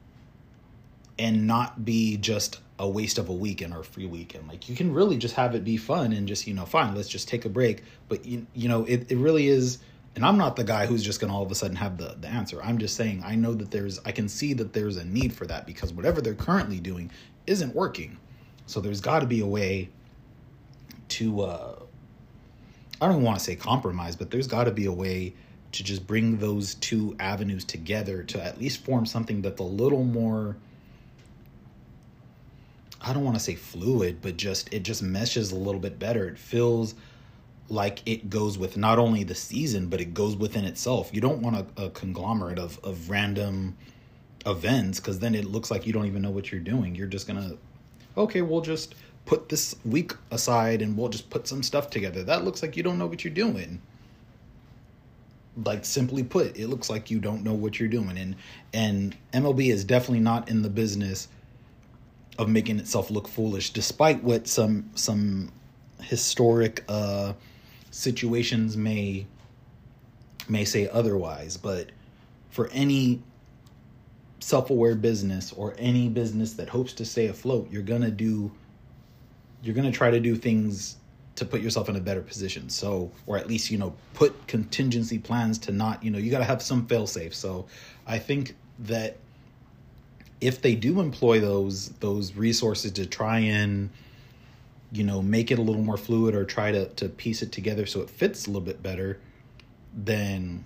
and 1.18 1.46
not 1.46 1.84
be 1.84 2.16
just 2.16 2.60
a 2.78 2.88
waste 2.88 3.18
of 3.18 3.28
a 3.28 3.32
weekend 3.32 3.74
or 3.74 3.80
a 3.80 3.84
free 3.84 4.06
weekend. 4.06 4.48
Like 4.48 4.68
you 4.68 4.74
can 4.74 4.94
really 4.94 5.18
just 5.18 5.34
have 5.34 5.54
it 5.54 5.64
be 5.64 5.76
fun 5.76 6.12
and 6.14 6.26
just, 6.26 6.46
you 6.46 6.54
know, 6.54 6.64
fine, 6.64 6.94
let's 6.94 7.08
just 7.08 7.28
take 7.28 7.44
a 7.44 7.50
break. 7.50 7.84
But 8.08 8.24
you, 8.24 8.46
you 8.54 8.68
know, 8.70 8.84
it, 8.84 9.12
it 9.12 9.18
really 9.18 9.48
is 9.48 9.78
and 10.16 10.24
I'm 10.24 10.38
not 10.38 10.56
the 10.56 10.64
guy 10.64 10.86
who's 10.86 11.02
just 11.02 11.20
gonna 11.20 11.34
all 11.34 11.42
of 11.42 11.50
a 11.50 11.54
sudden 11.54 11.76
have 11.76 11.96
the, 11.96 12.16
the 12.20 12.28
answer. 12.28 12.62
I'm 12.62 12.78
just 12.78 12.96
saying 12.96 13.22
I 13.24 13.34
know 13.36 13.54
that 13.54 13.70
there's 13.70 14.00
I 14.04 14.12
can 14.12 14.28
see 14.28 14.52
that 14.54 14.72
there's 14.72 14.96
a 14.96 15.04
need 15.04 15.32
for 15.32 15.46
that 15.46 15.66
because 15.66 15.92
whatever 15.92 16.20
they're 16.20 16.34
currently 16.34 16.80
doing 16.80 17.10
isn't 17.46 17.74
working. 17.74 18.18
So 18.66 18.80
there's 18.80 19.00
gotta 19.00 19.26
be 19.26 19.40
a 19.40 19.46
way 19.46 19.88
to 21.08 21.42
uh 21.42 21.76
I 23.00 23.08
don't 23.08 23.22
want 23.22 23.38
to 23.38 23.44
say 23.44 23.56
compromise, 23.56 24.16
but 24.16 24.30
there's 24.30 24.46
gotta 24.46 24.70
be 24.70 24.86
a 24.86 24.92
way 24.92 25.34
to 25.72 25.84
just 25.84 26.06
bring 26.06 26.38
those 26.38 26.74
two 26.74 27.16
avenues 27.20 27.64
together 27.64 28.24
to 28.24 28.42
at 28.42 28.58
least 28.58 28.84
form 28.84 29.06
something 29.06 29.40
that's 29.40 29.60
a 29.60 29.64
little 29.64 30.04
more 30.04 30.56
I 33.00 33.14
don't 33.14 33.24
want 33.24 33.36
to 33.36 33.42
say 33.42 33.54
fluid, 33.54 34.18
but 34.20 34.36
just 34.36 34.72
it 34.74 34.82
just 34.82 35.02
meshes 35.02 35.52
a 35.52 35.56
little 35.56 35.80
bit 35.80 35.98
better. 35.98 36.28
It 36.28 36.38
feels 36.38 36.94
like 37.70 38.02
it 38.04 38.28
goes 38.28 38.58
with 38.58 38.76
not 38.76 38.98
only 38.98 39.24
the 39.24 39.34
season, 39.34 39.86
but 39.88 40.00
it 40.00 40.12
goes 40.12 40.36
within 40.36 40.64
itself. 40.64 41.10
You 41.12 41.20
don't 41.20 41.40
want 41.40 41.56
a, 41.56 41.84
a 41.84 41.90
conglomerate 41.90 42.58
of, 42.58 42.78
of 42.84 43.08
random 43.08 43.76
events 44.46 44.98
because 45.00 45.20
then 45.20 45.34
it 45.34 45.44
looks 45.44 45.70
like 45.70 45.86
you 45.86 45.92
don't 45.92 46.06
even 46.06 46.22
know 46.22 46.30
what 46.30 46.50
you're 46.50 46.60
doing. 46.60 46.94
You're 46.94 47.06
just 47.06 47.26
gonna, 47.26 47.52
okay, 48.16 48.42
we'll 48.42 48.60
just 48.62 48.94
put 49.26 49.48
this 49.48 49.76
week 49.84 50.12
aside 50.30 50.82
and 50.82 50.96
we'll 50.96 51.08
just 51.08 51.30
put 51.30 51.46
some 51.46 51.62
stuff 51.62 51.90
together. 51.90 52.24
That 52.24 52.44
looks 52.44 52.62
like 52.62 52.76
you 52.76 52.82
don't 52.82 52.98
know 52.98 53.06
what 53.06 53.22
you're 53.24 53.32
doing. 53.32 53.80
like 55.64 55.84
simply 55.84 56.22
put, 56.22 56.56
it 56.56 56.68
looks 56.68 56.88
like 56.90 57.10
you 57.10 57.18
don't 57.20 57.44
know 57.44 57.54
what 57.54 57.78
you're 57.78 57.88
doing, 57.88 58.16
and 58.18 58.36
and 58.72 59.16
MLB 59.32 59.70
is 59.72 59.84
definitely 59.84 60.20
not 60.20 60.48
in 60.48 60.62
the 60.62 60.70
business 60.70 61.28
of 62.38 62.48
making 62.48 62.78
itself 62.78 63.10
look 63.10 63.28
foolish, 63.28 63.70
despite 63.70 64.22
what 64.22 64.46
some 64.48 64.90
some 64.94 65.52
historic 66.00 66.84
uh, 66.88 67.34
situations 67.90 68.76
may 68.76 69.26
may 70.48 70.64
say 70.64 70.88
otherwise. 70.88 71.56
But 71.56 71.90
for 72.50 72.68
any 72.72 73.22
self-aware 74.40 74.94
business 74.96 75.52
or 75.52 75.74
any 75.78 76.08
business 76.08 76.54
that 76.54 76.68
hopes 76.68 76.92
to 76.94 77.04
stay 77.04 77.26
afloat, 77.26 77.68
you're 77.70 77.82
gonna 77.82 78.10
do 78.10 78.50
you're 79.62 79.74
gonna 79.74 79.92
try 79.92 80.10
to 80.10 80.20
do 80.20 80.36
things 80.36 80.96
to 81.40 81.46
put 81.46 81.62
yourself 81.62 81.88
in 81.88 81.96
a 81.96 82.00
better 82.00 82.20
position. 82.20 82.68
So, 82.68 83.10
or 83.26 83.38
at 83.38 83.48
least, 83.48 83.70
you 83.70 83.78
know, 83.78 83.94
put 84.12 84.46
contingency 84.46 85.18
plans 85.18 85.58
to 85.60 85.72
not, 85.72 86.04
you 86.04 86.10
know, 86.10 86.18
you 86.18 86.30
got 86.30 86.40
to 86.40 86.44
have 86.44 86.60
some 86.60 86.86
fail 86.86 87.06
safe. 87.06 87.34
So, 87.34 87.66
I 88.06 88.18
think 88.18 88.56
that 88.80 89.16
if 90.42 90.60
they 90.60 90.74
do 90.74 91.00
employ 91.00 91.40
those 91.40 91.88
those 92.00 92.34
resources 92.34 92.92
to 92.92 93.06
try 93.06 93.38
and 93.38 93.88
you 94.92 95.04
know 95.04 95.22
make 95.22 95.50
it 95.50 95.58
a 95.58 95.62
little 95.62 95.82
more 95.82 95.96
fluid 95.96 96.34
or 96.34 96.44
try 96.44 96.72
to 96.72 96.86
to 96.90 97.08
piece 97.08 97.42
it 97.42 97.52
together 97.52 97.86
so 97.86 98.00
it 98.00 98.10
fits 98.10 98.46
a 98.46 98.50
little 98.50 98.60
bit 98.60 98.82
better 98.82 99.20
then 99.94 100.64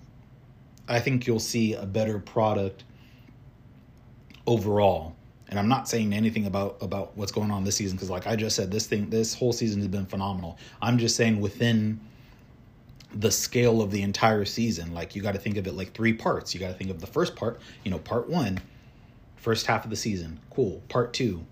i 0.87 0.99
think 0.99 1.27
you'll 1.27 1.39
see 1.39 1.73
a 1.73 1.85
better 1.85 2.19
product 2.19 2.83
overall 4.47 5.15
and 5.47 5.59
I'm 5.59 5.67
not 5.67 5.87
saying 5.87 6.13
anything 6.13 6.47
about 6.47 6.77
about 6.81 7.15
what's 7.15 7.31
going 7.31 7.51
on 7.51 7.63
this 7.63 7.75
season 7.75 7.97
because, 7.97 8.09
like 8.09 8.27
I 8.27 8.35
just 8.35 8.55
said, 8.55 8.71
this 8.71 8.87
thing, 8.87 9.09
this 9.09 9.33
whole 9.33 9.53
season 9.53 9.79
has 9.79 9.87
been 9.87 10.05
phenomenal. 10.05 10.57
I'm 10.81 10.97
just 10.97 11.15
saying 11.15 11.39
within 11.39 11.99
the 13.13 13.31
scale 13.31 13.81
of 13.81 13.91
the 13.91 14.01
entire 14.01 14.45
season, 14.45 14.93
like 14.93 15.15
you 15.15 15.21
got 15.21 15.33
to 15.33 15.39
think 15.39 15.57
of 15.57 15.67
it 15.67 15.73
like 15.73 15.93
three 15.93 16.13
parts. 16.13 16.53
You 16.53 16.59
got 16.59 16.69
to 16.69 16.73
think 16.73 16.89
of 16.89 16.99
the 16.99 17.07
first 17.07 17.35
part, 17.35 17.61
you 17.83 17.91
know, 17.91 17.99
part 17.99 18.27
one, 18.27 18.59
first 19.35 19.67
half 19.67 19.83
of 19.83 19.89
the 19.89 19.95
season, 19.95 20.39
cool. 20.49 20.81
Part 20.89 21.13
two, 21.13 21.45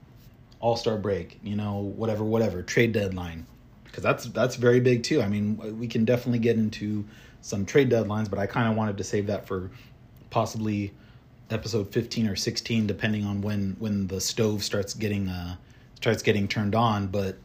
All 0.63 0.77
Star 0.77 0.97
break, 0.97 1.39
you 1.43 1.57
know, 1.57 1.93
whatever, 1.97 2.23
whatever, 2.23 2.63
trade 2.63 2.93
deadline, 2.93 3.45
because 3.83 4.01
that's 4.01 4.25
that's 4.27 4.55
very 4.55 4.79
big 4.79 5.03
too. 5.03 5.21
I 5.21 5.27
mean, 5.27 5.77
we 5.77 5.87
can 5.87 6.05
definitely 6.05 6.39
get 6.39 6.55
into 6.55 7.03
some 7.41 7.65
trade 7.65 7.89
deadlines, 7.89 8.29
but 8.29 8.39
I 8.39 8.47
kind 8.47 8.69
of 8.69 8.77
wanted 8.77 8.97
to 8.97 9.03
save 9.03 9.27
that 9.27 9.45
for 9.45 9.69
possibly 10.29 10.93
episode 11.49 11.91
15 11.91 12.27
or 12.27 12.35
16 12.35 12.87
depending 12.87 13.25
on 13.25 13.41
when 13.41 13.75
when 13.77 14.07
the 14.07 14.19
stove 14.19 14.63
starts 14.63 14.95
getting 14.95 15.27
uh 15.27 15.55
starts 15.93 16.23
getting 16.23 16.47
turned 16.47 16.73
on 16.73 17.05
but 17.05 17.37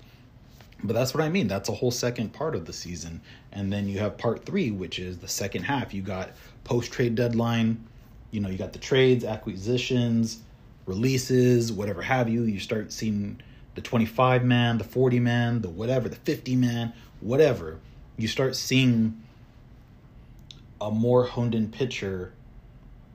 but 0.83 0.93
that's 0.93 1.13
what 1.13 1.23
I 1.23 1.29
mean. 1.29 1.49
That's 1.49 1.69
a 1.69 1.73
whole 1.73 1.91
second 1.91 2.33
part 2.33 2.55
of 2.55 2.65
the 2.65 2.73
season. 2.73 3.21
And 3.53 3.73
then 3.73 3.89
you 3.89 3.99
have 3.99 4.17
part 4.17 4.45
three, 4.45 4.71
which 4.71 4.99
is 4.99 5.19
the 5.19 5.29
second 5.29 5.65
half. 5.65 5.93
You 5.93 6.03
got 6.03 6.31
post 6.65 6.93
trade 6.93 7.15
deadline, 7.15 7.85
you 8.31 8.41
know, 8.41 8.49
you 8.49 8.59
got 8.59 8.73
the 8.73 8.79
trades, 8.79 9.25
acquisitions, 9.25 10.43
releases, 10.89 11.71
whatever 11.71 12.03
have 12.03 12.29
you. 12.29 12.43
You 12.45 12.59
start 12.59 12.93
seeing 12.93 13.41
the 13.75 13.83
25 13.83 14.43
man, 14.43 14.79
the 14.79 14.85
40 14.85 15.21
man, 15.21 15.61
the 15.61 15.69
whatever, 15.69 16.09
the 16.09 16.17
50 16.17 16.57
man, 16.57 16.93
whatever. 17.21 17.79
You 18.17 18.27
start 18.27 18.57
seeing 18.57 19.23
a 20.81 20.91
more 20.91 21.25
honed 21.25 21.55
in 21.55 21.71
picture 21.71 22.33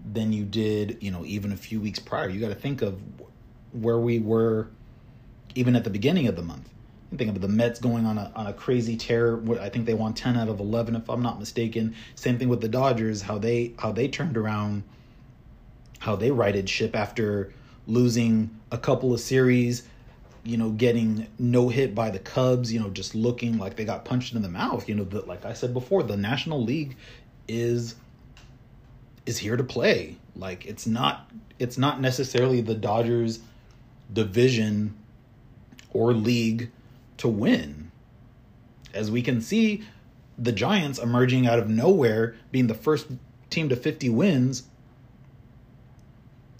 than 0.05 0.31
you 0.31 0.45
did, 0.45 0.99
you 1.01 1.11
know, 1.11 1.25
even 1.25 1.51
a 1.51 1.57
few 1.57 1.81
weeks 1.81 1.99
prior. 1.99 2.29
You 2.29 2.39
got 2.39 2.49
to 2.49 2.55
think 2.55 2.81
of 2.81 3.01
where 3.71 3.97
we 3.97 4.19
were 4.19 4.67
even 5.55 5.75
at 5.75 5.83
the 5.83 5.89
beginning 5.89 6.27
of 6.27 6.35
the 6.35 6.43
month. 6.43 6.69
You 7.11 7.17
think 7.17 7.35
of 7.35 7.41
the 7.41 7.47
Mets 7.47 7.79
going 7.79 8.05
on 8.05 8.17
a 8.17 8.31
on 8.35 8.47
a 8.47 8.53
crazy 8.53 8.97
tear. 8.97 9.39
I 9.59 9.69
think 9.69 9.85
they 9.85 9.93
won 9.93 10.13
ten 10.13 10.35
out 10.35 10.49
of 10.49 10.59
eleven, 10.59 10.95
if 10.95 11.09
I'm 11.09 11.21
not 11.21 11.39
mistaken. 11.39 11.95
Same 12.15 12.39
thing 12.39 12.49
with 12.49 12.61
the 12.61 12.67
Dodgers. 12.67 13.21
How 13.21 13.37
they 13.37 13.73
how 13.77 13.91
they 13.91 14.07
turned 14.07 14.35
around, 14.35 14.83
how 15.99 16.15
they 16.15 16.31
righted 16.31 16.67
ship 16.69 16.95
after 16.95 17.53
losing 17.87 18.49
a 18.71 18.77
couple 18.77 19.13
of 19.13 19.19
series. 19.19 19.87
You 20.45 20.57
know, 20.57 20.71
getting 20.71 21.27
no 21.39 21.69
hit 21.69 21.95
by 21.95 22.09
the 22.09 22.19
Cubs. 22.19 22.71
You 22.73 22.79
know, 22.79 22.89
just 22.89 23.15
looking 23.15 23.57
like 23.57 23.75
they 23.75 23.85
got 23.85 24.03
punched 24.03 24.33
in 24.33 24.41
the 24.41 24.49
mouth. 24.49 24.89
You 24.89 24.95
know, 24.95 25.05
the, 25.05 25.21
like 25.21 25.45
I 25.45 25.53
said 25.53 25.73
before, 25.73 26.03
the 26.03 26.17
National 26.17 26.61
League 26.61 26.97
is 27.47 27.95
is 29.25 29.37
here 29.37 29.55
to 29.55 29.63
play. 29.63 30.17
Like 30.35 30.65
it's 30.65 30.85
not 30.85 31.31
it's 31.59 31.77
not 31.77 32.01
necessarily 32.01 32.61
the 32.61 32.75
Dodgers 32.75 33.39
division 34.11 34.95
or 35.91 36.13
league 36.13 36.71
to 37.17 37.27
win. 37.27 37.91
As 38.93 39.09
we 39.09 39.21
can 39.21 39.41
see, 39.41 39.83
the 40.37 40.51
Giants 40.51 40.99
emerging 40.99 41.47
out 41.47 41.59
of 41.59 41.69
nowhere, 41.69 42.35
being 42.51 42.67
the 42.67 42.73
first 42.73 43.07
team 43.49 43.69
to 43.69 43.75
50 43.75 44.09
wins. 44.09 44.63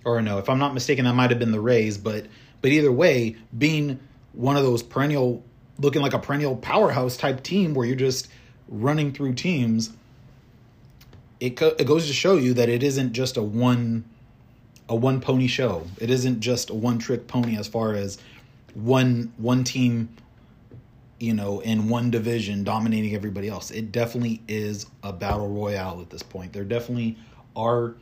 Or 0.06 0.22
no, 0.22 0.38
if 0.38 0.50
I'm 0.50 0.60
not 0.60 0.74
mistaken, 0.74 1.06
that 1.06 1.14
might 1.14 1.30
have 1.30 1.40
been 1.40 1.52
the 1.52 1.62
Rays, 1.62 1.98
but 1.98 2.28
but 2.62 2.72
either 2.72 2.92
way, 2.92 3.36
being 3.58 4.00
one 4.34 4.58
of 4.58 4.64
those 4.64 4.84
perennial 4.84 5.44
looking 5.80 6.02
like 6.02 6.14
a 6.14 6.20
perennial 6.20 6.56
powerhouse 6.56 7.18
type 7.18 7.44
team 7.44 7.74
where 7.74 7.86
you're 7.86 7.96
just 7.96 8.28
running 8.68 9.12
through 9.12 9.34
teams 9.34 9.92
it, 11.44 11.58
co- 11.58 11.76
it 11.78 11.86
goes 11.86 12.08
to 12.08 12.14
show 12.14 12.38
you 12.38 12.54
that 12.54 12.70
it 12.70 12.84
isn't 12.84 13.12
just 13.12 13.36
a 13.36 13.44
one 13.44 14.06
a 14.88 14.96
one 14.96 15.20
pony 15.20 15.48
show. 15.48 15.86
It 16.00 16.10
isn't 16.10 16.40
just 16.40 16.70
a 16.70 16.74
one 16.74 17.00
trick 17.00 17.28
pony 17.28 17.58
as 17.58 17.68
far 17.68 17.94
as 17.94 18.18
one 18.74 19.34
one 19.38 19.66
team 19.66 20.10
you 21.20 21.34
know 21.34 21.60
in 21.60 21.90
one 21.90 22.12
division 22.12 22.64
dominating 22.64 23.14
everybody 23.14 23.50
else. 23.50 23.72
It 23.72 23.92
definitely 23.92 24.42
is 24.48 24.86
a 25.04 25.12
battle 25.12 25.50
royale 25.50 26.00
at 26.00 26.10
this 26.10 26.24
point. 26.24 26.54
There 26.54 26.64
definitely 26.64 27.18
are 27.58 27.96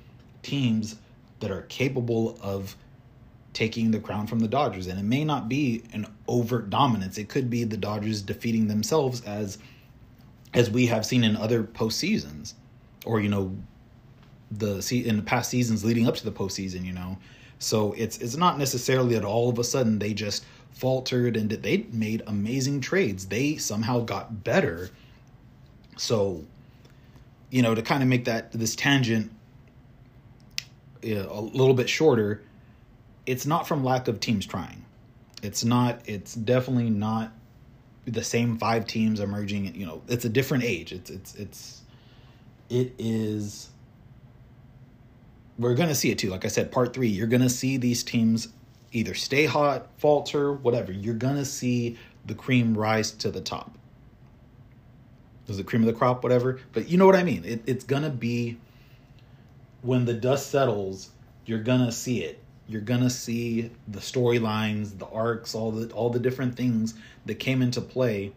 teams 0.44 0.98
that 1.42 1.52
are 1.52 1.64
capable 1.64 2.38
of 2.42 2.76
taking 3.54 3.92
the 3.92 4.00
crown 4.00 4.28
from 4.28 4.40
the 4.40 4.48
Dodgers 4.48 4.88
and 4.88 4.98
it 4.98 5.04
may 5.04 5.26
not 5.26 5.50
be 5.50 5.84
an 5.94 6.08
overt 6.28 6.70
dominance. 6.70 7.18
It 7.18 7.28
could 7.28 7.50
be 7.50 7.64
the 7.66 7.78
Dodgers 7.78 8.22
defeating 8.22 8.68
themselves 8.68 9.22
as 9.22 9.58
as 10.54 10.70
we 10.70 10.88
have 10.88 11.06
seen 11.06 11.24
in 11.24 11.36
other 11.36 11.64
postseasons 11.64 12.54
or 13.06 13.20
you 13.20 13.30
know 13.30 13.56
the 14.52 15.04
in 15.06 15.18
the 15.18 15.24
past 15.24 15.50
seasons 15.50 15.84
leading 15.84 16.08
up 16.08 16.16
to 16.16 16.26
the 16.26 16.32
postseason. 16.32 16.86
You 16.86 16.94
know, 16.94 17.18
so 17.60 17.94
it's 17.94 18.18
it's 18.20 18.38
not 18.38 18.58
necessarily 18.58 19.16
that 19.16 19.26
all 19.26 19.50
of 19.50 19.60
a 19.60 19.64
sudden 19.64 20.00
they 20.00 20.14
just 20.14 20.46
faltered 20.72 21.36
and 21.38 21.50
they 21.50 21.86
made 21.92 22.24
amazing 22.28 22.82
trades. 22.82 23.28
They 23.28 23.58
somehow 23.58 24.00
got 24.00 24.44
better. 24.44 24.90
So, 25.98 26.44
you 27.50 27.62
know, 27.62 27.76
to 27.76 27.82
kind 27.82 28.02
of 28.02 28.10
make 28.10 28.26
that 28.26 28.52
this 28.52 28.76
tangent 28.76 29.32
Uh, 31.04 31.28
a 31.30 31.42
little 31.42 31.74
bit 31.74 31.90
shorter, 31.90 32.44
it's 33.26 33.46
not 33.46 33.68
from 33.68 33.84
lack 33.84 34.08
of 34.08 34.20
teams 34.20 34.46
trying. 34.46 34.86
It's 35.42 35.64
not. 35.64 36.02
It's 36.06 36.36
definitely 36.36 36.90
not 36.90 37.32
the 38.06 38.24
same 38.24 38.58
five 38.58 38.86
teams 38.86 39.20
emerging. 39.20 39.74
You 39.76 39.86
know, 39.86 40.02
it's 40.08 40.26
a 40.26 40.30
different 40.30 40.64
age. 40.64 40.92
It's 40.92 41.10
it's 41.10 41.36
it's 41.36 41.82
it 42.70 42.94
is 42.98 43.70
we're 45.58 45.76
to 45.90 45.96
see 45.96 46.10
it 46.12 46.18
too. 46.18 46.30
Like 46.30 46.46
I 46.46 46.48
said, 46.48 46.72
part 46.72 46.94
three, 46.94 47.08
you're 47.08 47.28
to 47.42 47.50
see 47.50 47.78
these 47.78 48.04
teams 48.04 48.48
either 48.92 49.14
stay 49.14 49.46
hot, 49.46 49.88
falter, 49.98 50.52
whatever. 50.52 50.92
You're 50.92 51.16
to 51.36 51.46
see 51.46 51.98
the 52.26 52.34
cream 52.34 52.78
rise 52.78 53.12
to 53.12 53.32
the 53.32 53.42
top. 53.42 53.78
Is 55.48 55.60
it 55.60 55.66
cream 55.66 55.82
of 55.82 55.88
the 55.88 55.94
crop, 55.94 56.24
whatever? 56.24 56.60
But 56.72 56.90
you 56.90 56.98
know 56.98 57.06
what 57.06 57.16
I 57.16 57.24
mean. 57.24 57.44
It, 57.46 57.62
it's 57.66 57.84
to 58.04 58.10
be 58.10 58.58
when 59.82 60.06
the 60.06 60.14
dust 60.14 60.50
settles, 60.52 61.10
you're 61.46 61.60
to 61.86 61.92
see 61.92 62.24
it. 62.24 62.40
You're 62.68 62.82
to 63.02 63.10
see 63.10 63.72
the 63.88 64.00
storylines, 64.00 64.98
the 64.98 65.08
arcs, 65.08 65.54
all 65.56 65.72
the 65.72 65.94
all 65.94 66.10
the 66.10 66.20
different 66.20 66.56
things 66.56 66.94
that 67.26 67.36
came 67.36 67.62
into 67.62 67.82
play 67.82 68.32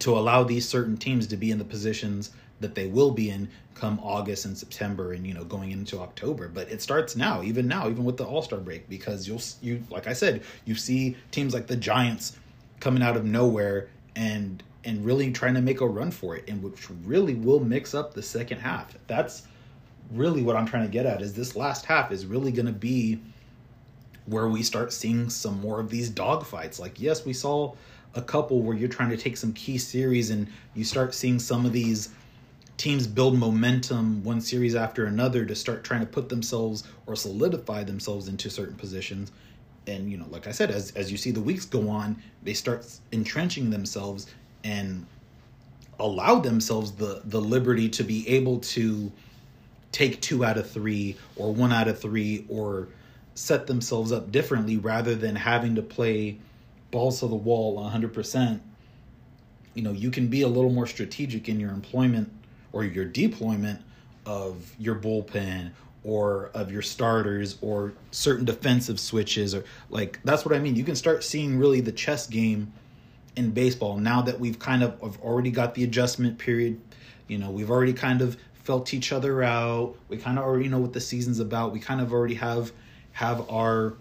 to 0.00 0.16
allow 0.18 0.44
these 0.44 0.68
certain 0.68 0.96
teams 0.96 1.26
to 1.28 1.36
be 1.36 1.50
in 1.50 1.58
the 1.58 1.64
positions 1.64 2.30
that 2.60 2.74
they 2.74 2.86
will 2.86 3.10
be 3.10 3.30
in 3.30 3.48
come 3.74 4.00
August 4.02 4.46
and 4.46 4.56
September 4.56 5.12
and 5.12 5.26
you 5.26 5.34
know 5.34 5.44
going 5.44 5.70
into 5.70 5.98
October. 6.00 6.48
But 6.48 6.70
it 6.70 6.82
starts 6.82 7.16
now, 7.16 7.42
even 7.42 7.66
now, 7.66 7.88
even 7.88 8.04
with 8.04 8.16
the 8.16 8.24
All 8.24 8.42
Star 8.42 8.58
break, 8.58 8.88
because 8.88 9.26
you'll 9.26 9.42
you 9.62 9.82
like 9.90 10.06
I 10.06 10.12
said, 10.12 10.42
you 10.64 10.74
see 10.74 11.16
teams 11.30 11.54
like 11.54 11.66
the 11.66 11.76
Giants 11.76 12.36
coming 12.80 13.02
out 13.02 13.16
of 13.16 13.24
nowhere 13.24 13.88
and 14.14 14.62
and 14.84 15.04
really 15.04 15.32
trying 15.32 15.54
to 15.54 15.60
make 15.60 15.80
a 15.80 15.86
run 15.86 16.10
for 16.10 16.36
it, 16.36 16.44
and 16.48 16.62
which 16.62 16.90
really 17.04 17.34
will 17.34 17.60
mix 17.60 17.94
up 17.94 18.14
the 18.14 18.22
second 18.22 18.58
half. 18.58 18.94
That's 19.06 19.42
really 20.12 20.42
what 20.42 20.56
I'm 20.56 20.66
trying 20.66 20.84
to 20.84 20.90
get 20.90 21.06
at. 21.06 21.22
Is 21.22 21.34
this 21.34 21.56
last 21.56 21.84
half 21.84 22.12
is 22.12 22.26
really 22.26 22.52
going 22.52 22.66
to 22.66 22.72
be 22.72 23.20
where 24.26 24.48
we 24.48 24.62
start 24.62 24.92
seeing 24.92 25.30
some 25.30 25.60
more 25.60 25.80
of 25.80 25.88
these 25.88 26.10
dogfights. 26.10 26.78
Like 26.78 27.00
yes, 27.00 27.24
we 27.24 27.32
saw 27.32 27.74
a 28.14 28.22
couple 28.22 28.60
where 28.62 28.76
you're 28.76 28.88
trying 28.88 29.10
to 29.10 29.16
take 29.16 29.36
some 29.36 29.52
key 29.52 29.78
series 29.78 30.30
and 30.30 30.48
you 30.74 30.84
start 30.84 31.14
seeing 31.14 31.38
some 31.38 31.66
of 31.66 31.72
these 31.72 32.10
teams 32.76 33.06
build 33.06 33.38
momentum 33.38 34.22
one 34.22 34.40
series 34.40 34.74
after 34.74 35.06
another 35.06 35.44
to 35.44 35.54
start 35.54 35.84
trying 35.84 36.00
to 36.00 36.06
put 36.06 36.28
themselves 36.28 36.84
or 37.06 37.16
solidify 37.16 37.82
themselves 37.84 38.28
into 38.28 38.50
certain 38.50 38.74
positions 38.74 39.32
and 39.86 40.10
you 40.10 40.18
know 40.18 40.26
like 40.30 40.46
i 40.46 40.50
said 40.50 40.70
as 40.70 40.90
as 40.90 41.10
you 41.10 41.16
see 41.16 41.30
the 41.30 41.40
weeks 41.40 41.64
go 41.64 41.88
on 41.88 42.20
they 42.42 42.52
start 42.52 42.86
entrenching 43.12 43.70
themselves 43.70 44.26
and 44.64 45.06
allow 46.00 46.38
themselves 46.38 46.92
the 46.92 47.22
the 47.26 47.40
liberty 47.40 47.88
to 47.88 48.04
be 48.04 48.28
able 48.28 48.58
to 48.58 49.10
take 49.96 50.20
two 50.20 50.44
out 50.44 50.58
of 50.58 50.70
three 50.70 51.16
or 51.36 51.54
one 51.54 51.72
out 51.72 51.88
of 51.88 51.98
three 51.98 52.44
or 52.50 52.86
set 53.34 53.66
themselves 53.66 54.12
up 54.12 54.30
differently 54.30 54.76
rather 54.76 55.14
than 55.14 55.34
having 55.34 55.74
to 55.74 55.80
play 55.80 56.36
balls 56.90 57.20
to 57.20 57.26
the 57.26 57.34
wall 57.34 57.78
100% 57.90 58.60
you 59.72 59.82
know 59.82 59.92
you 59.92 60.10
can 60.10 60.26
be 60.26 60.42
a 60.42 60.48
little 60.48 60.70
more 60.70 60.86
strategic 60.86 61.48
in 61.48 61.58
your 61.58 61.70
employment 61.70 62.30
or 62.72 62.84
your 62.84 63.06
deployment 63.06 63.80
of 64.26 64.74
your 64.78 64.96
bullpen 64.96 65.70
or 66.04 66.50
of 66.52 66.70
your 66.70 66.82
starters 66.82 67.56
or 67.62 67.94
certain 68.10 68.44
defensive 68.44 69.00
switches 69.00 69.54
or 69.54 69.64
like 69.88 70.20
that's 70.24 70.44
what 70.44 70.54
I 70.54 70.58
mean. 70.58 70.76
You 70.76 70.84
can 70.84 70.94
start 70.94 71.24
seeing 71.24 71.58
really 71.58 71.80
the 71.80 71.92
chess 71.92 72.26
game 72.26 72.70
in 73.34 73.50
baseball 73.50 73.96
now 73.96 74.20
that 74.22 74.38
we've 74.38 74.58
kind 74.58 74.82
of 74.82 75.00
have 75.00 75.18
already 75.22 75.50
got 75.50 75.74
the 75.74 75.84
adjustment 75.84 76.38
period. 76.38 76.78
You 77.28 77.38
know, 77.38 77.50
we've 77.50 77.70
already 77.70 77.94
kind 77.94 78.20
of 78.20 78.36
felt 78.66 78.92
each 78.92 79.12
other 79.12 79.44
out. 79.44 79.94
We 80.08 80.16
kind 80.16 80.38
of 80.38 80.44
already 80.44 80.68
know 80.68 80.78
what 80.78 80.92
the 80.92 81.00
season's 81.00 81.38
about. 81.38 81.72
We 81.72 81.78
kind 81.78 82.00
of 82.00 82.12
already 82.12 82.34
have 82.34 82.72
have 83.12 83.48
our 83.48 83.94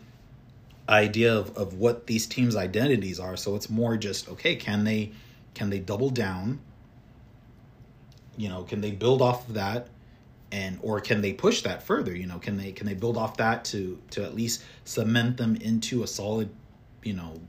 idea 0.90 1.34
of, 1.34 1.56
of 1.56 1.76
what 1.76 2.08
these 2.08 2.26
teams' 2.26 2.56
identities 2.56 3.20
are. 3.20 3.38
So 3.38 3.56
it's 3.56 3.70
more 3.70 3.96
just 3.96 4.28
okay, 4.30 4.56
can 4.56 4.84
they 4.84 5.12
can 5.54 5.70
they 5.70 5.80
double 5.80 6.10
down? 6.10 6.60
You 8.38 8.50
know, 8.50 8.64
can 8.64 8.82
they 8.82 8.92
build 8.92 9.22
off 9.22 9.48
of 9.48 9.54
that? 9.54 9.88
and 10.52 10.80
or 10.84 11.02
can 11.02 11.22
they 11.22 11.34
push 11.34 11.62
that 11.64 11.82
further 11.82 12.16
you 12.16 12.28
know 12.28 12.38
can 12.38 12.56
they 12.56 12.72
can 12.72 12.86
they 12.86 12.94
build 12.94 13.18
off 13.18 13.36
that 13.38 13.66
to 13.66 14.00
to 14.12 14.24
at 14.24 14.36
least 14.36 14.64
cement 14.84 15.38
them 15.38 15.56
into 15.56 16.04
a 16.04 16.08
solid 16.08 16.48
you 17.04 17.14
know 17.14 17.42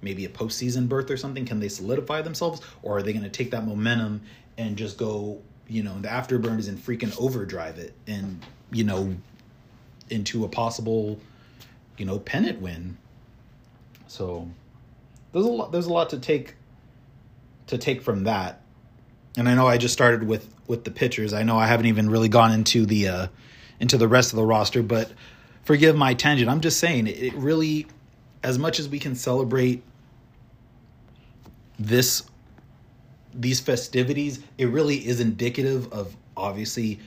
maybe 0.00 0.24
a 0.24 0.28
postseason 0.28 0.88
berth 0.88 1.10
or 1.10 1.16
something 1.16 1.44
can 1.44 1.60
they 1.60 1.68
solidify 1.68 2.22
themselves 2.22 2.62
or 2.82 2.96
are 2.96 3.02
they 3.02 3.12
going 3.12 3.22
to 3.22 3.30
take 3.30 3.50
that 3.50 3.66
momentum 3.66 4.20
and 4.56 4.78
just 4.78 4.96
go 4.96 5.40
you 5.68 5.82
know 5.82 5.98
the 6.00 6.08
afterburn 6.08 6.58
is 6.58 6.68
in 6.68 6.76
freaking 6.76 7.14
overdrive 7.20 7.78
it 7.78 7.94
and 8.06 8.44
you 8.70 8.84
know 8.84 9.14
into 10.10 10.44
a 10.44 10.48
possible 10.48 11.18
you 11.96 12.04
know 12.04 12.18
pennant 12.18 12.60
win 12.60 12.96
so 14.06 14.48
there's 15.32 15.44
a 15.44 15.48
lot 15.48 15.72
there's 15.72 15.86
a 15.86 15.92
lot 15.92 16.10
to 16.10 16.18
take 16.18 16.54
to 17.66 17.76
take 17.76 18.02
from 18.02 18.24
that 18.24 18.62
and 19.38 19.48
I 19.48 19.54
know 19.54 19.66
I 19.68 19.78
just 19.78 19.94
started 19.94 20.24
with 20.24 20.52
with 20.66 20.84
the 20.84 20.90
pitchers. 20.90 21.32
I 21.32 21.44
know 21.44 21.56
I 21.56 21.66
haven't 21.66 21.86
even 21.86 22.10
really 22.10 22.28
gone 22.28 22.52
into 22.52 22.84
the 22.84 23.08
uh, 23.08 23.26
into 23.78 23.96
the 23.96 24.08
rest 24.08 24.32
of 24.32 24.36
the 24.36 24.44
roster, 24.44 24.82
but 24.82 25.12
forgive 25.64 25.96
my 25.96 26.14
tangent. 26.14 26.50
I'm 26.50 26.60
just 26.60 26.78
saying 26.78 27.06
it 27.06 27.34
really, 27.34 27.86
as 28.42 28.58
much 28.58 28.80
as 28.80 28.88
we 28.88 28.98
can 28.98 29.14
celebrate 29.14 29.82
this 31.78 32.24
these 33.34 33.60
festivities, 33.60 34.40
it 34.56 34.66
really 34.66 34.96
is 34.96 35.20
indicative 35.20 35.92
of 35.92 36.16
obviously 36.36 37.00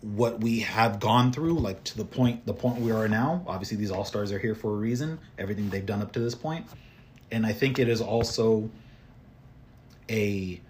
what 0.00 0.40
we 0.40 0.60
have 0.60 1.00
gone 1.00 1.32
through, 1.32 1.58
like 1.58 1.82
to 1.84 1.96
the 1.96 2.04
point 2.04 2.44
the 2.46 2.52
point 2.52 2.80
we 2.80 2.92
are 2.92 3.08
now. 3.08 3.42
Obviously, 3.46 3.76
these 3.76 3.90
all 3.90 4.04
stars 4.04 4.32
are 4.32 4.38
here 4.38 4.54
for 4.54 4.70
a 4.70 4.76
reason. 4.76 5.18
Everything 5.38 5.70
they've 5.70 5.86
done 5.86 6.02
up 6.02 6.12
to 6.12 6.20
this 6.20 6.34
point, 6.34 6.66
and 7.30 7.46
I 7.46 7.52
think 7.52 7.78
it 7.78 7.88
is 7.88 8.00
also 8.00 8.68
a 10.10 10.60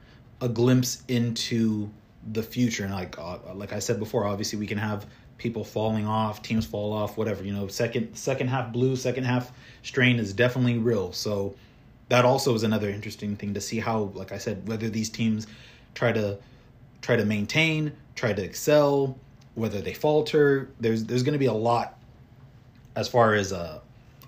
a 0.41 0.49
glimpse 0.49 1.03
into 1.09 1.91
the 2.33 2.43
future. 2.43 2.85
And 2.85 2.93
like 2.93 3.19
uh, 3.19 3.39
like 3.55 3.73
I 3.73 3.81
said 3.81 3.99
before, 3.99 4.27
obviously 4.27 4.59
we 4.59 4.67
can 4.67 4.79
have 4.79 5.07
people 5.37 5.65
falling 5.65 6.07
off, 6.07 6.43
teams 6.43 6.65
fall 6.65 6.93
off, 6.93 7.17
whatever. 7.17 7.43
You 7.43 7.53
know, 7.53 7.67
second 7.67 8.15
second 8.15 8.49
half 8.49 8.73
blue, 8.73 8.95
second 8.95 9.25
half 9.25 9.53
strain 9.83 10.21
is 10.21 10.33
definitely 10.33 10.79
real. 10.79 11.13
So 11.13 11.57
that 12.09 12.25
also 12.25 12.55
is 12.55 12.63
another 12.63 12.89
interesting 12.91 13.37
thing 13.37 13.55
to 13.55 13.61
see 13.61 13.81
how, 13.81 14.11
like 14.15 14.33
I 14.33 14.39
said, 14.39 14.69
whether 14.69 14.89
these 14.89 15.09
teams 15.09 15.47
try 15.95 16.13
to 16.13 16.39
try 17.03 17.17
to 17.17 17.25
maintain, 17.25 17.93
try 18.15 18.33
to 18.33 18.43
excel, 18.43 19.19
whether 19.55 19.81
they 19.81 19.95
falter. 19.95 20.71
There's 20.81 21.05
there's 21.05 21.23
going 21.23 21.35
to 21.35 21.39
be 21.39 21.47
a 21.47 21.53
lot 21.53 21.99
as 22.97 23.09
far 23.09 23.35
as 23.35 23.53
uh 23.53 23.81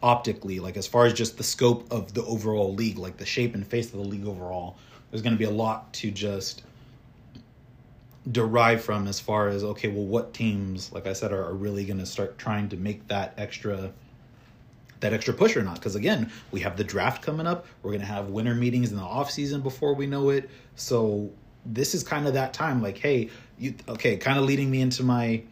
optically, 0.02 0.60
like 0.60 0.76
as 0.76 0.86
far 0.86 1.06
as 1.06 1.14
just 1.14 1.36
the 1.36 1.44
scope 1.44 1.90
of 1.92 2.14
the 2.14 2.24
overall 2.24 2.74
league, 2.74 2.98
like 2.98 3.16
the 3.16 3.26
shape 3.26 3.54
and 3.54 3.66
face 3.66 3.86
of 3.86 3.98
the 3.98 4.08
league 4.08 4.26
overall 4.26 4.76
there's 5.10 5.22
going 5.22 5.34
to 5.34 5.38
be 5.38 5.44
a 5.44 5.50
lot 5.50 5.92
to 5.94 6.10
just 6.10 6.62
derive 8.30 8.82
from 8.82 9.06
as 9.06 9.20
far 9.20 9.48
as 9.48 9.62
okay 9.62 9.88
well 9.88 10.04
what 10.04 10.34
teams 10.34 10.92
like 10.92 11.06
i 11.06 11.12
said 11.12 11.32
are, 11.32 11.44
are 11.44 11.54
really 11.54 11.84
going 11.84 11.98
to 11.98 12.06
start 12.06 12.36
trying 12.38 12.68
to 12.68 12.76
make 12.76 13.06
that 13.06 13.32
extra 13.36 13.92
that 15.00 15.12
extra 15.12 15.34
push 15.34 15.56
or 15.56 15.62
not. 15.62 15.76
Because 15.76 15.94
again 15.94 16.30
we 16.50 16.60
have 16.60 16.76
the 16.76 16.84
draft 16.84 17.22
coming 17.22 17.46
up. 17.46 17.66
We're 17.82 17.90
going 17.90 18.00
to 18.00 18.06
have 18.06 18.28
winter 18.28 18.54
meetings 18.54 18.90
in 18.90 18.96
the 18.96 19.02
off 19.02 19.30
season 19.30 19.60
before 19.60 19.94
we 19.94 20.06
know 20.06 20.30
it. 20.30 20.50
So 20.74 21.30
this 21.64 21.94
is 21.94 22.02
kind 22.02 22.26
of 22.26 22.34
that 22.34 22.52
time 22.52 22.80
like 22.80 22.96
hey 22.96 23.28
you 23.58 23.74
okay 23.88 24.16
kind 24.16 24.38
of 24.38 24.44
leading 24.44 24.70
me 24.70 24.80
into 24.80 25.02
my 25.02 25.42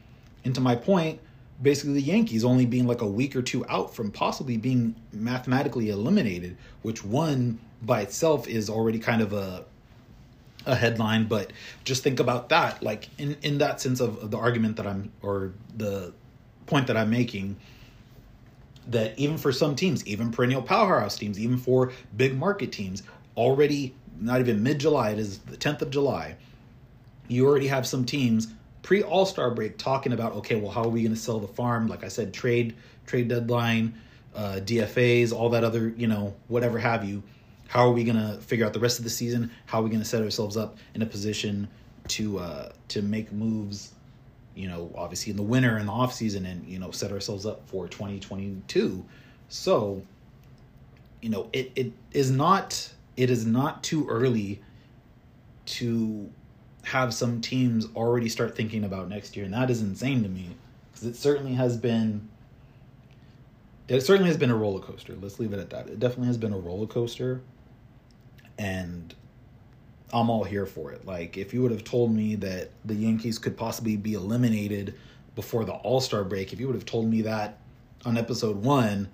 into 0.45 0.61
my 0.61 0.77
point. 0.77 1.21
Basically 1.63 1.95
the 1.95 2.03
yankees 2.03 2.45
only 2.45 2.67
being 2.67 2.87
like 2.87 3.01
a 3.01 3.07
week 3.07 3.37
or 3.37 3.43
two 3.43 3.65
out 3.69 3.95
from 3.95 4.11
possibly 4.11 4.57
being 4.57 4.95
mathematically 5.13 5.91
eliminated 5.91 6.57
which 6.83 7.05
one 7.05 7.59
by 7.83 8.01
itself 8.01 8.49
is 8.49 8.69
already 8.69 8.99
kind 8.99 9.23
of 9.23 9.33
a 9.33 9.65
a 10.67 10.75
headline. 10.75 11.27
But 11.27 11.53
just 11.85 12.03
think 12.03 12.21
about 12.21 12.49
that 12.49 12.83
like 12.83 13.09
in 13.19 13.37
in 13.43 13.59
that 13.59 13.81
sense 13.81 14.01
of, 14.01 14.23
of 14.23 14.31
the 14.31 14.39
argument 14.39 14.77
that 14.77 14.87
i'm 14.87 15.13
or 15.23 15.53
the 15.77 16.13
point 16.67 16.87
that 16.87 16.97
i'm 16.97 17.11
making 17.11 17.57
that 18.89 19.19
even 19.19 19.39
for 19.39 19.53
some 19.53 19.75
teams 19.75 20.07
even 20.07 20.31
perennial 20.31 20.63
powerhouse 20.63 21.17
teams 21.17 21.39
even 21.39 21.57
for 21.57 21.93
big 22.17 22.37
market 22.37 22.73
teams 22.73 23.03
already 23.37 23.95
not 24.21 24.41
even 24.41 24.63
mid-july 24.63 25.11
it 25.11 25.19
is 25.19 25.39
the 25.39 25.57
10th 25.57 25.83
of 25.83 25.91
july 25.91 26.37
you 27.29 27.47
already 27.47 27.67
have 27.67 27.87
some 27.87 28.05
teams 28.05 28.49
pre 28.83 29.03
all-star 29.03 29.51
break 29.51 29.79
talking 29.79 30.13
about 30.13 30.33
okay 30.33 30.57
well 30.57 30.71
how 30.71 30.83
are 30.83 30.89
we 30.89 31.03
going 31.03 31.15
to 31.15 31.21
sell 31.21 31.41
the 31.41 31.49
farm 31.49 31.87
like 31.87 32.05
i 32.05 32.09
said 32.09 32.33
trade 32.33 32.75
trade 33.07 33.29
deadline 33.29 33.95
uh, 34.35 34.61
dfas 34.65 35.33
all 35.33 35.49
that 35.49 35.65
other 35.65 35.89
you 35.97 36.07
know 36.07 36.35
whatever 36.49 36.79
have 36.79 37.05
you 37.05 37.23
how 37.75 37.89
are 37.89 37.93
we 37.93 38.05
going 38.05 38.17
to 38.17 38.41
figure 38.41 38.65
out 38.65 38.73
the 38.73 38.81
rest 38.81 38.99
of 38.99 39.05
the 39.05 39.11
season? 39.11 39.51
How 39.67 39.81
are 39.81 39.83
we 39.83 39.91
going 39.91 40.03
to 40.03 40.09
set 40.09 40.23
ourselves 40.23 40.57
up 40.57 40.79
in 40.95 41.03
a 41.03 41.07
position 41.07 41.69
to 42.09 42.39
uh, 42.39 42.73
to 42.89 43.03
make 43.03 43.33
moves? 43.33 43.93
You 44.55 44.69
know, 44.69 44.93
obviously 44.97 45.31
in 45.31 45.37
the 45.37 45.43
winter 45.43 45.77
and 45.77 45.89
the 45.89 45.93
off 45.93 46.13
season, 46.13 46.47
and 46.47 46.67
you 46.67 46.79
know, 46.79 46.91
set 46.91 47.13
ourselves 47.13 47.47
up 47.47 47.69
for 47.69 47.89
2022. 47.89 49.05
So, 49.49 50.03
you 51.21 51.29
know, 51.29 51.49
it 51.53 51.73
it 51.75 51.93
is 52.13 52.31
not 52.31 52.93
it 53.17 53.31
is 53.31 53.47
not 53.47 53.83
too 53.83 54.07
early 54.09 54.61
to 55.67 56.31
have 56.85 57.15
some 57.15 57.41
teams 57.41 57.87
already 57.97 58.29
start 58.29 58.55
thinking 58.55 58.85
about 58.85 59.09
next 59.09 59.37
year, 59.37 59.45
and 59.45 59.55
that 59.55 59.71
is 59.71 59.81
insane 59.81 60.23
to 60.23 60.29
me 60.29 60.57
because 60.93 61.07
it 61.07 61.17
certainly 61.17 61.55
has 61.55 61.77
been 61.77 62.29
it 63.89 64.01
certainly 64.01 64.29
has 64.29 64.39
been 64.39 64.51
a 64.51 64.57
roller 64.57 64.81
coaster. 64.81 65.15
Let's 65.21 65.39
leave 65.39 65.53
it 65.53 65.59
at 65.59 65.71
that. 65.71 65.89
It 65.89 65.99
definitely 65.99 66.29
has 66.29 66.39
been 66.39 66.53
a 66.53 66.59
roller 66.59 66.87
coaster 66.87 67.43
and 68.59 69.15
I'm 70.13 70.31
all 70.31 70.45
here 70.45 70.67
for 70.67 70.93
it. 70.93 71.07
Like 71.07 71.37
if 71.37 71.53
you 71.55 71.63
would 71.63 71.71
have 71.71 71.85
told 71.85 72.13
me 72.13 72.37
that 72.37 72.71
the 72.85 72.95
Yankees 72.95 73.39
could 73.39 73.57
possibly 73.57 73.97
be 73.97 74.15
eliminated 74.15 74.95
before 75.35 75.65
the 75.65 75.73
All-Star 75.73 76.25
break, 76.25 76.53
if 76.53 76.61
you 76.61 76.67
would 76.67 76.77
have 76.77 76.85
told 76.85 77.09
me 77.09 77.23
that 77.23 77.59
on 78.05 78.17
episode 78.17 78.57
1, 78.57 79.09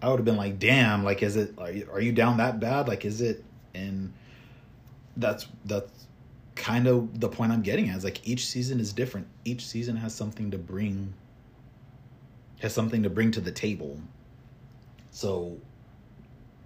I 0.00 0.08
would 0.08 0.18
have 0.18 0.24
been 0.24 0.36
like, 0.36 0.58
"Damn, 0.58 1.04
like 1.04 1.22
is 1.22 1.36
it 1.36 1.54
are 1.58 1.70
you, 1.70 1.88
are 1.92 2.00
you 2.00 2.12
down 2.12 2.38
that 2.38 2.58
bad? 2.58 2.88
Like 2.88 3.04
is 3.04 3.20
it?" 3.20 3.44
And 3.74 4.12
that's 5.16 5.46
that's 5.64 6.06
kind 6.54 6.86
of 6.86 7.20
the 7.20 7.28
point 7.28 7.52
I'm 7.52 7.62
getting 7.62 7.88
at. 7.88 7.98
Is 7.98 8.04
like 8.04 8.26
each 8.26 8.46
season 8.46 8.80
is 8.80 8.92
different. 8.92 9.28
Each 9.44 9.64
season 9.64 9.96
has 9.96 10.14
something 10.14 10.50
to 10.50 10.58
bring 10.58 11.14
has 12.62 12.72
something 12.72 13.02
to 13.02 13.10
bring 13.10 13.30
to 13.32 13.40
the 13.40 13.52
table. 13.52 14.00
So 15.10 15.56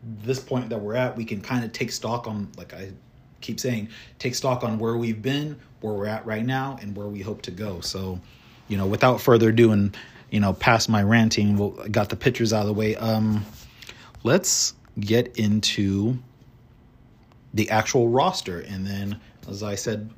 this 0.02 0.38
point 0.38 0.68
that 0.68 0.78
we're 0.78 0.94
at, 0.94 1.16
we 1.16 1.24
can 1.24 1.40
kind 1.40 1.64
of 1.64 1.72
take 1.72 1.90
stock 1.90 2.28
on, 2.28 2.52
like 2.56 2.74
I 2.74 2.92
keep 3.40 3.60
saying, 3.60 3.88
take 4.18 4.34
stock 4.34 4.64
on 4.64 4.78
where 4.78 4.96
we've 4.96 5.22
been, 5.22 5.58
where 5.80 5.94
we're 5.94 6.06
at 6.06 6.24
right 6.26 6.44
now, 6.44 6.78
and 6.80 6.96
where 6.96 7.06
we 7.06 7.20
hope 7.20 7.42
to 7.42 7.50
go. 7.50 7.80
So, 7.80 8.20
you 8.68 8.76
know, 8.76 8.86
without 8.86 9.20
further 9.20 9.50
ado, 9.50 9.72
and 9.72 9.96
you 10.30 10.40
know, 10.40 10.52
past 10.52 10.88
my 10.88 11.02
ranting, 11.02 11.56
we'll, 11.56 11.70
got 11.90 12.08
the 12.08 12.16
pictures 12.16 12.52
out 12.52 12.62
of 12.62 12.66
the 12.66 12.72
way. 12.72 12.96
Um, 12.96 13.44
let's 14.24 14.74
get 14.98 15.36
into 15.36 16.18
the 17.54 17.70
actual 17.70 18.08
roster, 18.08 18.60
and 18.60 18.86
then, 18.86 19.20
as 19.48 19.62
I 19.62 19.76
said 19.76 20.10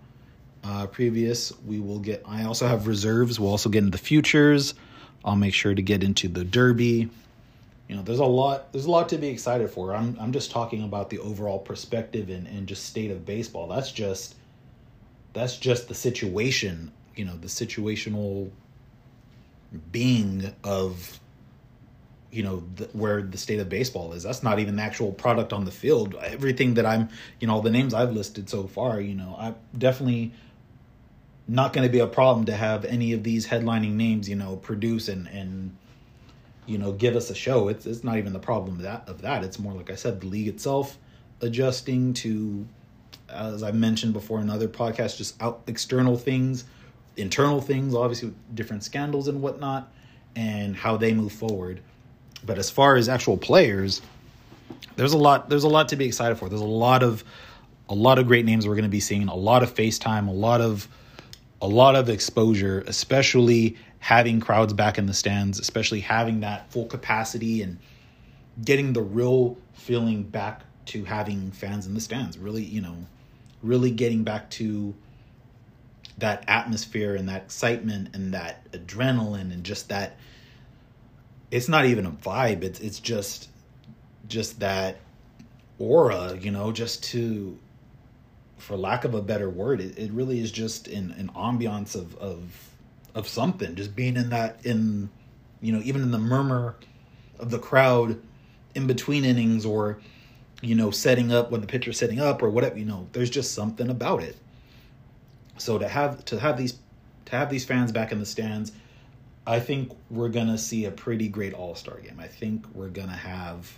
uh, 0.64 0.86
previous, 0.86 1.52
we 1.66 1.80
will 1.80 1.98
get. 1.98 2.22
I 2.26 2.44
also 2.44 2.66
have 2.66 2.86
reserves. 2.86 3.38
We'll 3.38 3.50
also 3.50 3.68
get 3.68 3.78
into 3.78 3.90
the 3.90 4.02
futures. 4.02 4.74
I'll 5.24 5.36
make 5.36 5.54
sure 5.54 5.74
to 5.74 5.82
get 5.82 6.02
into 6.02 6.28
the 6.28 6.44
Derby 6.44 7.10
you 7.88 7.96
know 7.96 8.02
there's 8.02 8.18
a 8.18 8.24
lot 8.24 8.72
there's 8.72 8.84
a 8.84 8.90
lot 8.90 9.08
to 9.08 9.18
be 9.18 9.28
excited 9.28 9.68
for 9.70 9.94
i'm 9.94 10.16
i'm 10.20 10.32
just 10.32 10.50
talking 10.50 10.82
about 10.84 11.10
the 11.10 11.18
overall 11.18 11.58
perspective 11.58 12.28
and, 12.28 12.46
and 12.46 12.66
just 12.66 12.84
state 12.84 13.10
of 13.10 13.24
baseball 13.24 13.66
that's 13.66 13.90
just 13.90 14.34
that's 15.32 15.56
just 15.56 15.88
the 15.88 15.94
situation 15.94 16.92
you 17.16 17.24
know 17.24 17.36
the 17.36 17.48
situational 17.48 18.50
being 19.92 20.54
of 20.64 21.20
you 22.30 22.42
know 22.42 22.62
the, 22.76 22.84
where 22.92 23.22
the 23.22 23.38
state 23.38 23.58
of 23.58 23.68
baseball 23.68 24.12
is. 24.12 24.22
That's 24.22 24.42
not 24.42 24.58
even 24.58 24.76
the 24.76 24.82
actual 24.82 25.12
product 25.12 25.52
on 25.52 25.64
the 25.64 25.70
field. 25.70 26.14
Everything 26.22 26.74
that 26.74 26.86
I'm, 26.86 27.08
you 27.40 27.46
know, 27.46 27.60
the 27.60 27.70
names 27.70 27.94
I've 27.94 28.12
listed 28.12 28.50
so 28.50 28.66
far, 28.66 29.00
you 29.00 29.14
know, 29.14 29.34
I'm 29.38 29.54
definitely 29.76 30.32
not 31.46 31.72
going 31.72 31.86
to 31.86 31.90
be 31.90 32.00
a 32.00 32.06
problem 32.06 32.46
to 32.46 32.54
have 32.54 32.84
any 32.84 33.12
of 33.12 33.22
these 33.22 33.46
headlining 33.46 33.92
names, 33.92 34.28
you 34.28 34.36
know, 34.36 34.56
produce 34.56 35.08
and 35.08 35.26
and 35.28 35.76
you 36.68 36.76
know 36.78 36.92
give 36.92 37.16
us 37.16 37.30
a 37.30 37.34
show. 37.34 37.68
It's 37.68 37.86
it's 37.86 38.04
not 38.04 38.18
even 38.18 38.32
the 38.32 38.38
problem 38.38 38.76
of 38.76 38.82
that 38.82 39.08
of 39.08 39.22
that. 39.22 39.42
It's 39.42 39.58
more 39.58 39.72
like 39.72 39.90
I 39.90 39.94
said, 39.94 40.20
the 40.20 40.26
league 40.26 40.48
itself 40.48 40.98
adjusting 41.40 42.12
to, 42.12 42.66
as 43.28 43.62
I 43.62 43.72
mentioned 43.72 44.12
before 44.12 44.40
in 44.40 44.50
other 44.50 44.68
podcasts, 44.68 45.16
just 45.16 45.40
out 45.42 45.62
external 45.66 46.16
things, 46.16 46.64
internal 47.16 47.60
things, 47.60 47.94
obviously 47.94 48.34
different 48.54 48.84
scandals 48.84 49.28
and 49.28 49.40
whatnot, 49.40 49.90
and 50.36 50.76
how 50.76 50.98
they 50.98 51.14
move 51.14 51.32
forward. 51.32 51.80
But 52.44 52.58
as 52.58 52.70
far 52.70 52.96
as 52.96 53.08
actual 53.08 53.38
players, 53.38 54.02
there's 54.96 55.14
a 55.14 55.18
lot 55.18 55.48
there's 55.48 55.64
a 55.64 55.68
lot 55.68 55.88
to 55.88 55.96
be 55.96 56.04
excited 56.04 56.36
for. 56.36 56.50
There's 56.50 56.60
a 56.60 56.64
lot 56.64 57.02
of 57.02 57.24
a 57.88 57.94
lot 57.94 58.18
of 58.18 58.26
great 58.26 58.44
names 58.44 58.68
we're 58.68 58.74
going 58.74 58.82
to 58.82 58.90
be 58.90 59.00
seeing, 59.00 59.28
a 59.28 59.34
lot 59.34 59.62
of 59.62 59.74
FaceTime, 59.74 60.28
a 60.28 60.32
lot 60.32 60.60
of 60.60 60.86
a 61.60 61.66
lot 61.66 61.96
of 61.96 62.08
exposure, 62.08 62.84
especially 62.86 63.76
having 63.98 64.40
crowds 64.40 64.72
back 64.72 64.98
in 64.98 65.06
the 65.06 65.14
stands, 65.14 65.58
especially 65.58 66.00
having 66.00 66.40
that 66.40 66.70
full 66.70 66.86
capacity 66.86 67.62
and 67.62 67.78
getting 68.64 68.92
the 68.92 69.02
real 69.02 69.56
feeling 69.72 70.22
back 70.22 70.62
to 70.86 71.04
having 71.04 71.50
fans 71.50 71.86
in 71.86 71.94
the 71.94 72.00
stands. 72.00 72.38
Really, 72.38 72.62
you 72.62 72.80
know, 72.80 72.96
really 73.62 73.90
getting 73.90 74.22
back 74.22 74.50
to 74.50 74.94
that 76.18 76.44
atmosphere 76.48 77.14
and 77.14 77.28
that 77.28 77.42
excitement 77.42 78.14
and 78.14 78.34
that 78.34 78.70
adrenaline 78.72 79.52
and 79.52 79.64
just 79.64 79.88
that 79.88 80.16
it's 81.50 81.68
not 81.68 81.84
even 81.86 82.04
a 82.04 82.10
vibe 82.10 82.62
it's 82.64 82.80
it's 82.80 82.98
just 82.98 83.48
just 84.26 84.58
that 84.58 84.98
aura 85.78 86.36
you 86.40 86.50
know 86.50 86.72
just 86.72 87.04
to 87.04 87.56
for 88.58 88.76
lack 88.76 89.04
of 89.04 89.14
a 89.14 89.22
better 89.22 89.48
word, 89.48 89.80
it, 89.80 89.98
it 89.98 90.12
really 90.12 90.40
is 90.40 90.52
just 90.52 90.88
an, 90.88 91.14
an 91.18 91.30
ambiance 91.34 91.94
of, 91.94 92.16
of 92.16 92.68
of 93.14 93.26
something. 93.26 93.74
Just 93.74 93.96
being 93.96 94.16
in 94.16 94.30
that 94.30 94.64
in 94.64 95.08
you 95.60 95.72
know, 95.72 95.80
even 95.82 96.02
in 96.02 96.10
the 96.10 96.18
murmur 96.18 96.76
of 97.38 97.50
the 97.50 97.58
crowd 97.58 98.20
in 98.74 98.86
between 98.86 99.24
innings 99.24 99.64
or 99.64 99.98
you 100.60 100.74
know, 100.74 100.90
setting 100.90 101.32
up 101.32 101.50
when 101.50 101.60
the 101.60 101.66
pitcher's 101.66 101.98
setting 101.98 102.20
up 102.20 102.42
or 102.42 102.50
whatever, 102.50 102.76
you 102.76 102.84
know, 102.84 103.06
there's 103.12 103.30
just 103.30 103.54
something 103.54 103.90
about 103.90 104.22
it. 104.22 104.36
So 105.56 105.78
to 105.78 105.88
have 105.88 106.24
to 106.26 106.38
have 106.38 106.56
these 106.56 106.78
to 107.26 107.36
have 107.36 107.50
these 107.50 107.64
fans 107.64 107.92
back 107.92 108.12
in 108.12 108.18
the 108.18 108.26
stands, 108.26 108.72
I 109.46 109.60
think 109.60 109.92
we're 110.10 110.28
gonna 110.28 110.58
see 110.58 110.84
a 110.84 110.90
pretty 110.90 111.28
great 111.28 111.54
All 111.54 111.74
Star 111.74 111.98
game. 111.98 112.18
I 112.18 112.26
think 112.26 112.66
we're 112.74 112.88
gonna 112.88 113.16
have. 113.16 113.76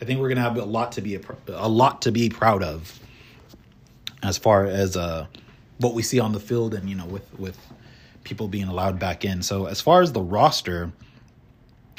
I 0.00 0.04
think 0.04 0.20
we're 0.20 0.28
gonna 0.28 0.42
have 0.42 0.56
a 0.56 0.64
lot 0.64 0.92
to 0.92 1.00
be 1.00 1.16
a, 1.16 1.20
a 1.48 1.68
lot 1.68 2.02
to 2.02 2.12
be 2.12 2.28
proud 2.28 2.62
of 2.62 3.00
as 4.22 4.38
far 4.38 4.66
as 4.66 4.96
uh, 4.96 5.26
what 5.78 5.94
we 5.94 6.02
see 6.02 6.20
on 6.20 6.32
the 6.32 6.40
field 6.40 6.74
and 6.74 6.88
you 6.88 6.96
know 6.96 7.06
with 7.06 7.38
with 7.38 7.58
people 8.24 8.48
being 8.48 8.68
allowed 8.68 8.98
back 8.98 9.24
in. 9.24 9.42
So 9.42 9.66
as 9.66 9.80
far 9.80 10.02
as 10.02 10.12
the 10.12 10.20
roster, 10.20 10.92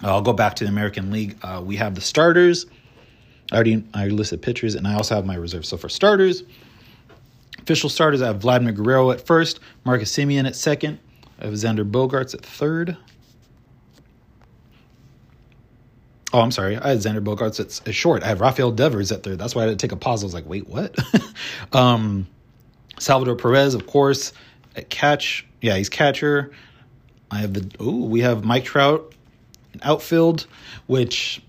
uh, 0.03 0.07
I'll 0.07 0.21
go 0.21 0.33
back 0.33 0.55
to 0.57 0.63
the 0.63 0.69
American 0.69 1.11
League. 1.11 1.37
Uh, 1.41 1.61
we 1.65 1.75
have 1.77 1.95
the 1.95 2.01
starters. 2.01 2.65
I 3.51 3.55
already 3.55 3.83
I 3.93 4.07
listed 4.07 4.41
pitchers, 4.41 4.75
and 4.75 4.87
I 4.87 4.93
also 4.93 5.15
have 5.15 5.25
my 5.25 5.35
reserves. 5.35 5.69
So 5.69 5.77
for 5.77 5.89
starters, 5.89 6.43
official 7.59 7.89
starters, 7.89 8.21
I 8.21 8.27
have 8.27 8.37
Vladimir 8.41 8.73
Guerrero 8.73 9.11
at 9.11 9.25
first, 9.25 9.59
Marcus 9.85 10.15
Semien 10.15 10.45
at 10.45 10.55
second, 10.55 10.99
I 11.39 11.45
have 11.45 11.53
Xander 11.53 11.89
Bogaerts 11.89 12.33
at 12.33 12.45
third. 12.45 12.97
Oh, 16.31 16.41
I'm 16.41 16.51
sorry. 16.51 16.77
I 16.77 16.89
had 16.89 16.99
Xander 16.99 17.23
Bogaerts 17.23 17.59
at, 17.59 17.87
at 17.87 17.95
short. 17.95 18.23
I 18.23 18.27
have 18.27 18.39
Rafael 18.39 18.71
Devers 18.71 19.11
at 19.11 19.23
third. 19.23 19.39
That's 19.39 19.55
why 19.55 19.63
I 19.63 19.67
had 19.67 19.79
to 19.79 19.87
take 19.87 19.91
a 19.91 19.95
pause. 19.95 20.23
I 20.23 20.27
was 20.27 20.33
like, 20.33 20.47
wait, 20.47 20.67
what? 20.67 20.95
um, 21.73 22.27
Salvador 22.99 23.35
Perez, 23.35 23.73
of 23.73 23.87
course, 23.87 24.33
at 24.75 24.89
catch. 24.89 25.47
Yeah, 25.61 25.75
he's 25.75 25.89
catcher. 25.89 26.51
I 27.31 27.39
have 27.39 27.53
the 27.53 27.71
oh, 27.79 28.05
we 28.05 28.21
have 28.21 28.43
Mike 28.43 28.65
Trout 28.65 29.13
in 29.73 29.79
outfield, 29.83 30.45
which 30.87 31.41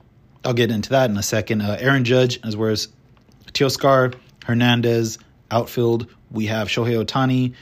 I'll 0.45 0.55
get 0.55 0.71
into 0.71 0.91
that 0.91 1.11
in 1.11 1.17
a 1.17 1.23
second. 1.23 1.63
Uh, 1.63 1.77
Aaron 1.79 2.05
Judge, 2.05 2.41
as 2.45 2.57
well 2.57 2.71
as 2.71 2.89
Teoscar 3.53 4.15
Hernandez 4.45 5.19
outfield. 5.51 6.07
We 6.31 6.47
have 6.47 6.69
Shohei 6.69 7.03
Ohtani 7.05 7.55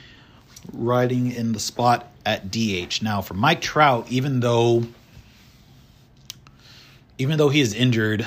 riding 0.72 1.32
in 1.32 1.52
the 1.52 1.60
spot 1.60 2.06
at 2.26 2.50
DH. 2.50 3.02
Now 3.02 3.22
for 3.22 3.34
Mike 3.34 3.60
Trout, 3.60 4.06
even 4.10 4.40
though 4.40 4.84
even 7.18 7.36
though 7.36 7.48
he 7.48 7.60
is 7.60 7.74
injured 7.74 8.26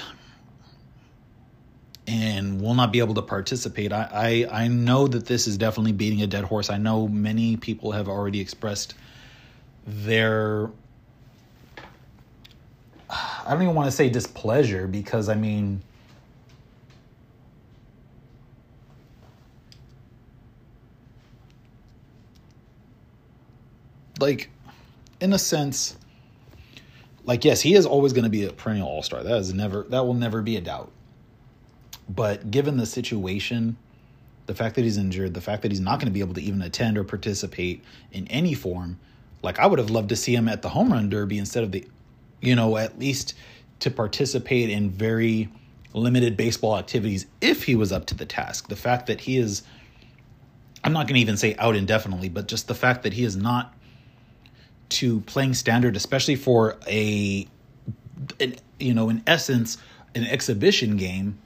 and 2.08 2.62
will 2.62 2.74
not 2.74 2.92
be 2.92 3.00
able 3.00 3.14
to 3.14 3.22
participate, 3.22 3.94
I, 3.94 4.46
I, 4.52 4.64
I 4.64 4.68
know 4.68 5.08
that 5.08 5.26
this 5.26 5.48
is 5.48 5.58
definitely 5.58 5.94
beating 5.94 6.22
a 6.22 6.28
dead 6.28 6.44
horse. 6.44 6.70
I 6.70 6.78
know 6.78 7.08
many 7.08 7.56
people 7.56 7.94
have 7.94 8.10
already 8.10 8.42
expressed 8.42 8.94
their 9.88 10.70
I 13.10 13.54
don't 13.54 13.64
even 13.64 13.76
want 13.76 13.88
to 13.88 13.92
say 13.92 14.10
displeasure 14.10 14.88
because 14.88 15.28
I 15.28 15.36
mean 15.36 15.82
like 24.20 24.50
in 25.20 25.34
a 25.34 25.40
sense 25.40 25.98
like 27.26 27.46
yes, 27.46 27.62
he 27.62 27.76
is 27.76 27.86
always 27.86 28.14
going 28.14 28.24
to 28.24 28.30
be 28.30 28.46
a 28.46 28.52
perennial 28.52 28.88
All 28.88 29.04
Star. 29.04 29.24
That 29.24 29.38
is 29.38 29.54
never 29.54 29.84
that 29.90 30.06
will 30.06 30.14
never 30.14 30.42
be 30.42 30.58
a 30.58 30.62
doubt. 30.62 30.92
But 32.10 32.52
given 32.52 32.78
the 32.78 32.86
situation, 32.86 33.78
the 34.46 34.56
fact 34.56 34.76
that 34.76 34.84
he's 34.84 34.98
injured, 34.98 35.34
the 35.34 35.42
fact 35.42 35.62
that 35.62 35.72
he's 35.72 35.80
not 35.80 36.00
going 36.00 36.08
to 36.08 36.12
be 36.12 36.20
able 36.20 36.34
to 36.34 36.42
even 36.42 36.62
attend 36.62 36.98
or 36.98 37.04
participate 37.04 37.84
in 38.12 38.28
any 38.28 38.54
form, 38.54 39.00
like 39.44 39.60
I 39.60 39.68
would 39.68 39.80
have 39.80 39.90
loved 39.90 40.10
to 40.10 40.16
see 40.16 40.36
him 40.36 40.48
at 40.48 40.62
the 40.62 40.70
home 40.70 40.92
run 40.92 41.10
derby 41.10 41.38
instead 41.38 41.64
of 41.64 41.72
the, 41.72 41.88
you 42.42 42.56
know, 42.56 42.78
at 42.78 43.00
least 43.00 43.36
to 43.80 43.92
participate 43.92 44.70
in 44.70 44.90
very 44.90 45.50
limited 45.94 46.38
baseball 46.38 46.78
activities 46.78 47.26
if 47.40 47.64
he 47.64 47.76
was 47.76 47.92
up 47.92 48.06
to 48.08 48.16
the 48.16 48.26
task. 48.26 48.68
The 48.68 48.76
fact 48.76 49.08
that 49.08 49.22
he 49.22 49.38
is, 49.38 49.64
I'm 50.84 50.94
not 50.94 51.08
going 51.08 51.16
to 51.16 51.22
even 51.22 51.38
say 51.38 51.56
out 51.58 51.76
indefinitely, 51.76 52.30
but 52.30 52.48
just 52.48 52.68
the 52.68 52.76
fact 52.76 53.04
that 53.04 53.14
he 53.14 53.24
is 53.24 53.36
not 53.36 53.74
to 54.92 55.22
playing 55.22 55.54
standard, 55.54 55.96
especially 55.96 56.36
for 56.36 56.78
a, 56.88 57.48
an, 58.40 58.56
you 58.80 58.94
know, 58.94 59.10
in 59.10 59.24
essence, 59.28 59.78
an 60.16 60.26
exhibition 60.26 60.98
game. 60.98 61.40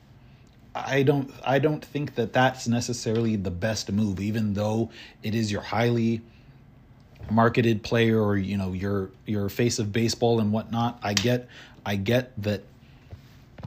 I 0.74 1.04
don't, 1.04 1.32
I 1.44 1.60
don't 1.60 1.84
think 1.84 2.16
that 2.16 2.34
that's 2.34 2.68
necessarily 2.68 3.38
the 3.38 3.52
best 3.52 3.92
move, 3.92 4.20
even 4.20 4.54
though 4.54 4.90
it 5.24 5.34
is 5.34 5.52
your 5.52 5.62
highly 5.62 6.22
marketed 7.30 7.82
player 7.82 8.22
or 8.22 8.38
you 8.38 8.58
know 8.58 8.74
your 8.74 9.10
your 9.26 9.50
face 9.50 9.80
of 9.80 9.92
baseball 9.92 10.40
and 10.40 10.52
whatnot. 10.52 11.00
I 11.02 11.14
get, 11.14 11.48
I 11.86 11.96
get 11.96 12.32
that 12.44 12.64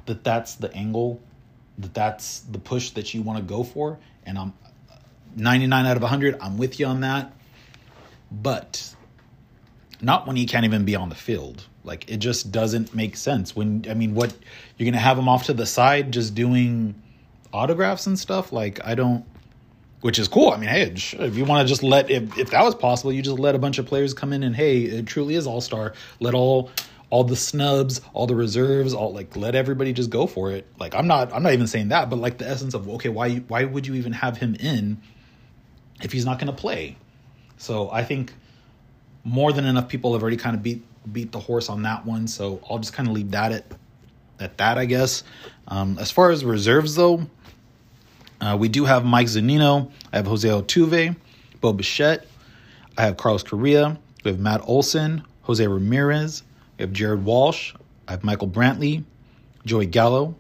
that 0.06 0.24
that's 0.24 0.54
the 0.56 0.72
angle, 0.74 1.20
that 1.78 1.94
that's 1.94 2.40
the 2.40 2.58
push 2.58 2.90
that 2.90 3.14
you 3.14 3.22
want 3.22 3.38
to 3.38 3.44
go 3.44 3.62
for, 3.62 3.98
and 4.24 4.38
I'm 4.38 4.52
99 5.36 5.86
out 5.86 5.96
of 5.96 6.02
100. 6.02 6.38
I'm 6.40 6.58
with 6.58 6.80
you 6.80 6.86
on 6.86 7.00
that, 7.00 7.32
but 8.30 8.87
not 10.00 10.26
when 10.26 10.36
he 10.36 10.46
can't 10.46 10.64
even 10.64 10.84
be 10.84 10.96
on 10.96 11.08
the 11.08 11.14
field. 11.14 11.66
Like 11.84 12.10
it 12.10 12.18
just 12.18 12.52
doesn't 12.52 12.94
make 12.94 13.16
sense. 13.16 13.56
When 13.56 13.86
I 13.88 13.94
mean, 13.94 14.14
what 14.14 14.34
you're 14.76 14.90
gonna 14.90 15.02
have 15.02 15.18
him 15.18 15.28
off 15.28 15.44
to 15.44 15.54
the 15.54 15.66
side 15.66 16.12
just 16.12 16.34
doing 16.34 16.94
autographs 17.52 18.06
and 18.06 18.18
stuff? 18.18 18.52
Like 18.52 18.84
I 18.84 18.94
don't. 18.94 19.24
Which 20.00 20.20
is 20.20 20.28
cool. 20.28 20.50
I 20.50 20.58
mean, 20.58 20.68
hey, 20.68 20.82
if 20.82 21.36
you 21.36 21.44
want 21.44 21.66
to 21.66 21.68
just 21.68 21.82
let 21.82 22.08
if 22.08 22.38
if 22.38 22.50
that 22.50 22.62
was 22.62 22.74
possible, 22.74 23.12
you 23.12 23.20
just 23.20 23.38
let 23.38 23.56
a 23.56 23.58
bunch 23.58 23.78
of 23.78 23.86
players 23.86 24.14
come 24.14 24.32
in 24.32 24.44
and 24.44 24.54
hey, 24.54 24.82
it 24.82 25.06
truly 25.06 25.34
is 25.34 25.46
all 25.46 25.60
star. 25.60 25.92
Let 26.20 26.34
all 26.34 26.70
all 27.10 27.24
the 27.24 27.36
snubs, 27.36 28.00
all 28.12 28.26
the 28.26 28.34
reserves, 28.34 28.94
all 28.94 29.12
like 29.12 29.36
let 29.36 29.54
everybody 29.54 29.92
just 29.92 30.10
go 30.10 30.26
for 30.26 30.52
it. 30.52 30.66
Like 30.78 30.94
I'm 30.94 31.06
not 31.06 31.32
I'm 31.32 31.42
not 31.42 31.52
even 31.52 31.66
saying 31.66 31.88
that, 31.88 32.10
but 32.10 32.16
like 32.16 32.38
the 32.38 32.48
essence 32.48 32.74
of 32.74 32.88
okay, 32.88 33.08
why 33.08 33.36
why 33.36 33.64
would 33.64 33.86
you 33.86 33.94
even 33.94 34.12
have 34.12 34.36
him 34.36 34.54
in 34.54 35.00
if 36.02 36.12
he's 36.12 36.24
not 36.24 36.38
going 36.38 36.52
to 36.54 36.58
play? 36.58 36.96
So 37.56 37.90
I 37.90 38.04
think 38.04 38.32
more 39.28 39.52
than 39.52 39.64
enough 39.64 39.88
people 39.88 40.12
have 40.14 40.22
already 40.22 40.36
kind 40.36 40.56
of 40.56 40.62
beat 40.62 40.84
beat 41.12 41.32
the 41.32 41.40
horse 41.40 41.68
on 41.68 41.82
that 41.82 42.04
one. 42.04 42.26
So 42.26 42.60
I'll 42.68 42.78
just 42.78 42.92
kind 42.92 43.08
of 43.08 43.14
leave 43.14 43.30
that 43.32 43.52
at 43.52 43.64
at 44.40 44.58
that, 44.58 44.78
I 44.78 44.84
guess. 44.84 45.24
Um, 45.68 45.98
as 45.98 46.10
far 46.10 46.30
as 46.30 46.44
reserves, 46.44 46.94
though, 46.94 47.26
uh, 48.40 48.56
we 48.58 48.68
do 48.68 48.84
have 48.84 49.04
Mike 49.04 49.26
Zunino. 49.26 49.90
I 50.12 50.16
have 50.16 50.26
Jose 50.26 50.48
Altuve, 50.48 51.16
Bo 51.60 51.72
Bichette. 51.72 52.26
I 52.96 53.02
have 53.02 53.16
Carlos 53.16 53.42
Correa. 53.42 53.98
We 54.24 54.30
have 54.30 54.40
Matt 54.40 54.62
Olson, 54.64 55.22
Jose 55.42 55.66
Ramirez. 55.66 56.42
We 56.78 56.82
have 56.82 56.92
Jared 56.92 57.24
Walsh. 57.24 57.74
I 58.06 58.12
have 58.12 58.24
Michael 58.24 58.48
Brantley, 58.48 59.04
Joey 59.66 59.86
Gallo, 59.86 60.34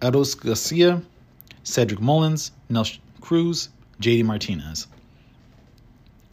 Adolis 0.00 0.38
Garcia, 0.38 1.02
Cedric 1.62 2.00
Mullins, 2.00 2.52
Nelson 2.70 3.00
Cruz, 3.20 3.68
JD 4.00 4.24
Martinez. 4.24 4.86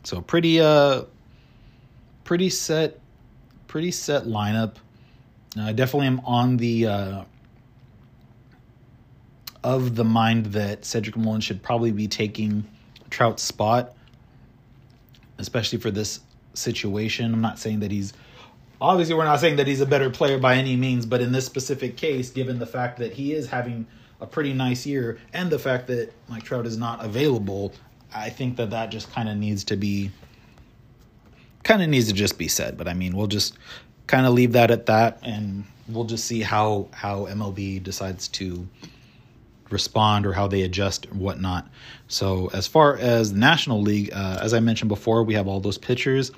So 0.04 0.22
pretty 0.22 0.60
uh 0.60 1.04
pretty 2.24 2.50
set 2.50 3.00
pretty 3.68 3.92
set 3.92 4.26
lineup. 4.26 4.76
I 5.58 5.72
definitely 5.74 6.08
am 6.08 6.20
on 6.22 6.58
the 6.58 6.88
uh, 6.88 7.24
of 9.64 9.96
the 9.96 10.04
mind 10.04 10.48
that 10.48 10.86
Cedric 10.86 11.18
Mullins 11.18 11.44
should 11.44 11.62
probably 11.62 11.92
be 11.92 12.08
taking 12.08 12.68
Trout's 13.10 13.44
spot, 13.44 13.96
especially 15.38 15.80
for 15.80 15.92
this 15.92 16.20
situation. 16.54 17.34
I'm 17.34 17.42
not 17.42 17.60
saying 17.60 17.80
that 17.80 17.92
he's 17.92 18.14
obviously 18.80 19.16
we're 19.16 19.26
not 19.26 19.40
saying 19.40 19.58
that 19.58 19.68
he's 19.68 19.82
a 19.82 19.86
better 19.86 20.10
player 20.10 20.38
by 20.38 20.56
any 20.56 20.76
means, 20.76 21.06
but 21.06 21.22
in 21.22 21.32
this 21.32 21.46
specific 21.46 21.98
case, 21.98 22.30
given 22.30 22.60
the 22.60 22.68
fact 22.68 23.00
that 23.00 23.14
he 23.14 23.34
is 23.34 23.48
having 23.48 23.88
a 24.22 24.28
pretty 24.28 24.54
nice 24.54 24.86
year 24.86 25.20
and 25.34 25.50
the 25.50 25.60
fact 25.60 25.88
that 25.88 26.12
Mike 26.28 26.44
Trout 26.44 26.66
is 26.66 26.78
not 26.78 27.04
available, 27.04 27.74
I 28.14 28.30
think 28.30 28.58
that 28.58 28.72
that 28.72 28.92
just 28.92 29.12
kind 29.12 29.30
of 29.30 29.38
needs 29.38 29.64
to 29.66 29.76
be 29.76 30.12
kind 31.64 31.82
of 31.82 31.90
needs 31.90 32.08
to 32.08 32.14
just 32.14 32.38
be 32.38 32.48
said. 32.48 32.78
But 32.78 32.88
I 32.88 32.94
mean, 32.94 33.16
we'll 33.16 33.28
just 33.28 33.56
kind 34.08 34.26
of 34.26 34.34
leave 34.34 34.54
that 34.54 34.72
at 34.72 34.88
that, 34.88 35.20
and 35.24 35.66
we'll 35.88 36.06
just 36.06 36.26
see 36.26 36.42
how 36.42 36.88
how 36.92 37.26
MLB 37.26 37.84
decides 37.84 38.28
to 38.30 38.68
respond 39.70 40.26
or 40.26 40.34
how 40.34 40.48
they 40.48 40.64
adjust 40.64 41.06
and 41.06 41.20
whatnot. 41.20 41.68
So 42.08 42.50
as 42.54 42.68
far 42.68 42.98
as 42.98 43.34
the 43.34 43.40
National 43.40 43.82
League, 43.82 44.12
uh, 44.14 44.40
as 44.42 44.54
I 44.54 44.60
mentioned 44.60 44.90
before, 44.90 45.24
we 45.24 45.36
have 45.36 45.48
all 45.48 45.60
those 45.60 45.78
pitchers. 45.78 46.32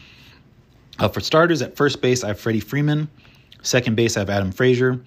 Uh, 0.99 1.07
for 1.07 1.21
starters, 1.21 1.61
at 1.61 1.77
first 1.77 2.01
base, 2.01 2.23
I 2.23 2.29
have 2.29 2.39
Freddie 2.39 2.59
Freeman. 2.59 3.09
Second 3.61 3.95
base, 3.95 4.17
I 4.17 4.21
have 4.21 4.29
Adam 4.29 4.51
Frazier. 4.51 4.99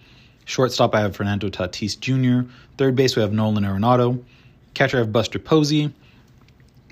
Shortstop, 0.46 0.94
I 0.94 1.00
have 1.00 1.16
Fernando 1.16 1.48
Tatis 1.48 1.98
Jr. 1.98 2.48
Third 2.78 2.96
base, 2.96 3.16
we 3.16 3.22
have 3.22 3.32
Nolan 3.32 3.64
Arenado. 3.64 4.22
Catcher, 4.74 4.98
I 4.98 5.00
have 5.00 5.12
Buster 5.12 5.38
Posey. 5.38 5.92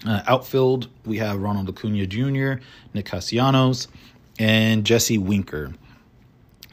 Uh, 0.06 0.20
outfield, 0.26 0.88
we 1.04 1.18
have 1.18 1.40
Ronald 1.40 1.68
Acuna 1.68 2.06
Jr., 2.06 2.62
Nick 2.92 3.06
Castellanos, 3.06 3.86
and 4.38 4.84
Jesse 4.84 5.18
Winker. 5.18 5.72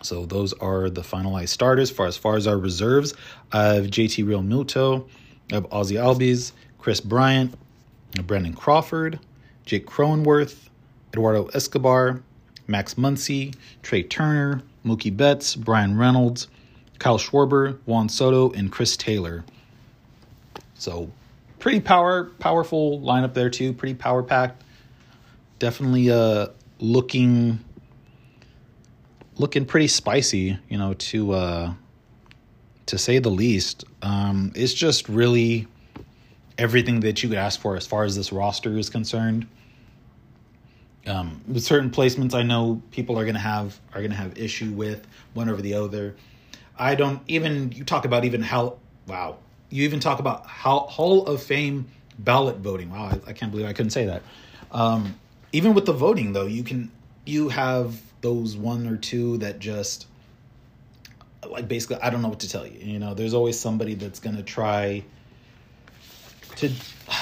So 0.02 0.26
those 0.26 0.54
are 0.54 0.90
the 0.90 1.02
finalized 1.02 1.50
starters. 1.50 1.92
For 1.92 2.08
as 2.08 2.18
far 2.18 2.38
as 2.38 2.48
our 2.48 2.58
reserves, 2.58 3.14
I 3.52 3.74
have 3.74 3.86
JT 3.86 4.26
Realmuto, 4.26 5.08
I 5.52 5.56
have 5.56 5.68
Ozzie 5.72 5.96
Albies, 5.96 6.54
Kris 6.80 7.02
Bryant, 7.02 7.54
Brandon 8.26 8.54
Crawford, 8.54 9.20
Jake 9.66 9.86
Cronenworth, 9.86 10.70
Eduardo 11.14 11.48
Escobar, 11.48 12.22
Max 12.68 12.96
Muncy, 12.96 13.54
Trea 13.84 14.04
Turner, 14.04 14.62
Mookie 14.86 15.16
Betts, 15.16 15.56
Bryan 15.56 15.98
Reynolds, 15.98 16.48
Kyle 17.00 17.18
Schwarber, 17.18 17.78
Juan 17.86 18.10
Soto, 18.10 18.52
and 18.52 18.72
Chris 18.72 18.96
Taylor. 18.96 19.44
So 20.76 21.12
pretty 21.60 21.80
power 21.80 22.26
powerful 22.40 23.00
lineup 23.02 23.34
there 23.34 23.50
too. 23.50 23.74
Pretty 23.74 23.96
power 23.96 24.24
packed. 24.24 24.64
Definitely 25.60 26.10
uh 26.10 26.48
looking 26.80 27.60
looking 29.38 29.66
pretty 29.66 29.88
spicy, 29.88 30.58
you 30.70 30.78
know, 30.78 30.94
to 30.94 31.34
uh 31.34 31.74
to 32.88 32.98
say 32.98 33.20
the 33.20 33.30
least. 33.30 33.84
Um 34.02 34.52
it's 34.56 34.74
just 34.74 35.10
really 35.10 35.68
everything 36.58 37.00
that 37.02 37.24
you 37.24 37.30
could 37.30 37.38
ask 37.38 37.60
for 37.60 37.76
as 37.76 37.88
far 37.88 38.04
as 38.04 38.16
this 38.16 38.32
roster 38.32 38.78
is 38.78 38.90
concerned. 38.90 39.48
Um, 41.08 41.42
certain 41.58 41.90
placements, 41.90 42.34
I 42.36 42.44
know 42.44 42.82
people 42.92 43.18
are 43.18 43.26
gonna 43.26 43.40
have 43.40 43.80
are 43.94 44.02
gonna 44.02 44.16
have 44.16 44.38
issue 44.38 44.72
with 44.72 45.08
one 45.34 45.50
over 45.50 45.62
the 45.62 45.74
other. 45.74 46.16
I 46.78 46.96
don't 46.96 47.22
even 47.28 47.72
you 47.72 47.84
talk 47.84 48.06
about 48.06 48.26
even 48.26 48.42
how 48.42 48.78
wow 49.08 49.38
you 49.70 49.84
even 49.84 50.00
talk 50.00 50.20
about 50.20 50.46
how 50.46 50.80
Hall 50.80 51.26
of 51.26 51.42
Fame 51.42 51.88
ballot 52.18 52.58
voting. 52.58 52.90
Wow, 52.90 53.06
I, 53.06 53.30
I 53.30 53.34
can't 53.34 53.52
believe 53.52 53.68
I 53.68 53.74
couldn't 53.74 53.92
say 53.92 54.06
that. 54.06 54.24
Um, 54.72 55.16
even 55.52 55.74
with 55.74 55.86
the 55.86 55.94
voting 55.94 56.34
though, 56.34 56.46
you 56.46 56.64
can 56.64 56.92
you 57.26 57.50
have 57.50 58.00
those 58.22 58.58
one 58.58 58.88
or 58.88 58.98
two 58.98 59.38
that 59.38 59.60
just 59.60 60.08
like 61.48 61.68
basically 61.68 61.98
I 61.98 62.10
don't 62.10 62.22
know 62.22 62.30
what 62.30 62.42
to 62.42 62.50
tell 62.50 62.66
you. 62.66 62.80
You 62.80 63.00
know, 63.00 63.14
there's 63.14 63.34
always 63.34 63.60
somebody 63.60 63.94
that's 63.96 64.20
gonna 64.20 64.44
try 64.44 65.04
to 66.58 66.70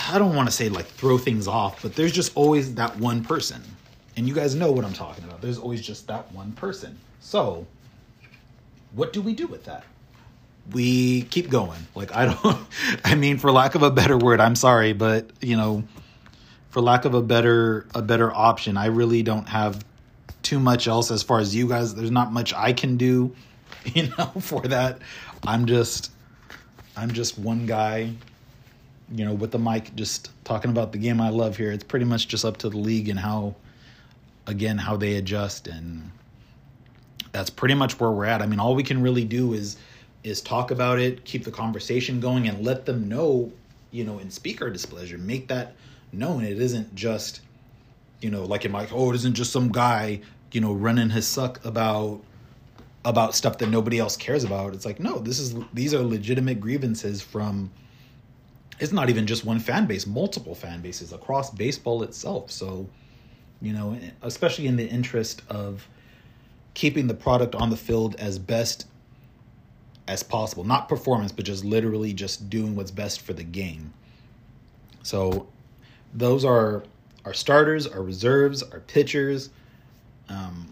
I 0.09 0.17
don't 0.17 0.35
want 0.35 0.47
to 0.47 0.55
say 0.55 0.69
like 0.69 0.85
throw 0.85 1.17
things 1.17 1.47
off, 1.47 1.81
but 1.81 1.95
there's 1.95 2.11
just 2.11 2.35
always 2.35 2.75
that 2.75 2.97
one 2.97 3.23
person. 3.23 3.61
And 4.15 4.27
you 4.27 4.33
guys 4.33 4.55
know 4.55 4.71
what 4.71 4.83
I'm 4.83 4.93
talking 4.93 5.23
about. 5.23 5.41
There's 5.41 5.59
always 5.59 5.85
just 5.85 6.07
that 6.07 6.31
one 6.31 6.51
person. 6.53 6.97
So, 7.19 7.67
what 8.93 9.13
do 9.13 9.21
we 9.21 9.33
do 9.33 9.45
with 9.45 9.65
that? 9.65 9.83
We 10.73 11.23
keep 11.23 11.49
going. 11.49 11.79
Like 11.95 12.13
I 12.15 12.25
don't 12.25 12.67
I 13.05 13.15
mean 13.15 13.37
for 13.37 13.51
lack 13.51 13.75
of 13.75 13.83
a 13.83 13.91
better 13.91 14.17
word, 14.17 14.39
I'm 14.39 14.55
sorry, 14.55 14.93
but 14.93 15.29
you 15.41 15.55
know, 15.55 15.83
for 16.69 16.81
lack 16.81 17.05
of 17.05 17.13
a 17.13 17.21
better 17.21 17.87
a 17.95 18.01
better 18.01 18.33
option, 18.33 18.77
I 18.77 18.87
really 18.87 19.23
don't 19.23 19.47
have 19.47 19.83
too 20.43 20.59
much 20.59 20.87
else 20.87 21.11
as 21.11 21.23
far 21.23 21.39
as 21.39 21.55
you 21.55 21.67
guys. 21.67 21.95
There's 21.95 22.11
not 22.11 22.31
much 22.31 22.53
I 22.53 22.73
can 22.73 22.97
do, 22.97 23.35
you 23.85 24.09
know, 24.17 24.27
for 24.39 24.61
that. 24.61 24.99
I'm 25.45 25.65
just 25.65 26.11
I'm 26.95 27.11
just 27.11 27.37
one 27.37 27.65
guy 27.65 28.13
you 29.11 29.25
know, 29.25 29.33
with 29.33 29.51
the 29.51 29.59
mic, 29.59 29.95
just 29.95 30.31
talking 30.43 30.71
about 30.71 30.91
the 30.91 30.97
game 30.97 31.21
I 31.21 31.29
love 31.29 31.57
here. 31.57 31.71
It's 31.71 31.83
pretty 31.83 32.05
much 32.05 32.27
just 32.27 32.43
up 32.43 32.57
to 32.57 32.69
the 32.69 32.77
league 32.77 33.09
and 33.09 33.19
how, 33.19 33.55
again, 34.47 34.77
how 34.77 34.97
they 34.97 35.15
adjust, 35.15 35.67
and 35.67 36.11
that's 37.31 37.49
pretty 37.49 37.75
much 37.75 37.99
where 37.99 38.11
we're 38.11 38.25
at. 38.25 38.41
I 38.41 38.47
mean, 38.47 38.59
all 38.59 38.75
we 38.75 38.83
can 38.83 39.01
really 39.01 39.23
do 39.23 39.53
is 39.53 39.77
is 40.23 40.41
talk 40.41 40.71
about 40.71 40.99
it, 40.99 41.23
keep 41.25 41.43
the 41.43 41.51
conversation 41.51 42.19
going, 42.19 42.47
and 42.47 42.65
let 42.65 42.85
them 42.85 43.07
know, 43.07 43.51
you 43.91 44.03
know, 44.03 44.19
and 44.19 44.31
speak 44.31 44.61
our 44.61 44.69
displeasure, 44.69 45.17
make 45.17 45.47
that 45.47 45.75
known. 46.11 46.43
It 46.43 46.59
isn't 46.59 46.93
just, 46.95 47.41
you 48.21 48.29
know, 48.29 48.43
like 48.45 48.65
in 48.65 48.71
my 48.71 48.87
oh, 48.91 49.11
it 49.11 49.15
isn't 49.15 49.35
just 49.35 49.51
some 49.51 49.71
guy, 49.71 50.21
you 50.51 50.61
know, 50.61 50.73
running 50.73 51.09
his 51.09 51.27
suck 51.27 51.63
about 51.65 52.21
about 53.05 53.33
stuff 53.33 53.57
that 53.59 53.69
nobody 53.69 53.99
else 53.99 54.17
cares 54.17 54.43
about. 54.43 54.73
It's 54.73 54.85
like 54.85 54.99
no, 54.99 55.19
this 55.19 55.39
is 55.39 55.55
these 55.73 55.93
are 55.93 56.03
legitimate 56.03 56.59
grievances 56.59 57.21
from 57.21 57.71
it's 58.79 58.91
not 58.91 59.09
even 59.09 59.25
just 59.25 59.45
one 59.45 59.59
fan 59.59 59.85
base, 59.85 60.05
multiple 60.05 60.55
fan 60.55 60.81
bases 60.81 61.11
across 61.11 61.49
baseball 61.49 62.03
itself. 62.03 62.51
So, 62.51 62.87
you 63.61 63.73
know, 63.73 63.97
especially 64.21 64.67
in 64.67 64.75
the 64.75 64.87
interest 64.87 65.41
of 65.49 65.87
keeping 66.73 67.07
the 67.07 67.13
product 67.13 67.55
on 67.55 67.69
the 67.69 67.77
field 67.77 68.15
as 68.19 68.37
best 68.37 68.85
as 70.07 70.23
possible, 70.23 70.63
not 70.63 70.87
performance, 70.89 71.31
but 71.31 71.45
just 71.45 71.65
literally 71.65 72.13
just 72.13 72.49
doing 72.49 72.75
what's 72.75 72.91
best 72.91 73.21
for 73.21 73.33
the 73.33 73.43
game. 73.43 73.93
So, 75.03 75.47
those 76.13 76.45
are 76.45 76.83
our 77.25 77.33
starters, 77.33 77.85
our 77.87 78.01
reserves, 78.01 78.63
our 78.63 78.79
pitchers. 78.79 79.49
Um, 80.29 80.67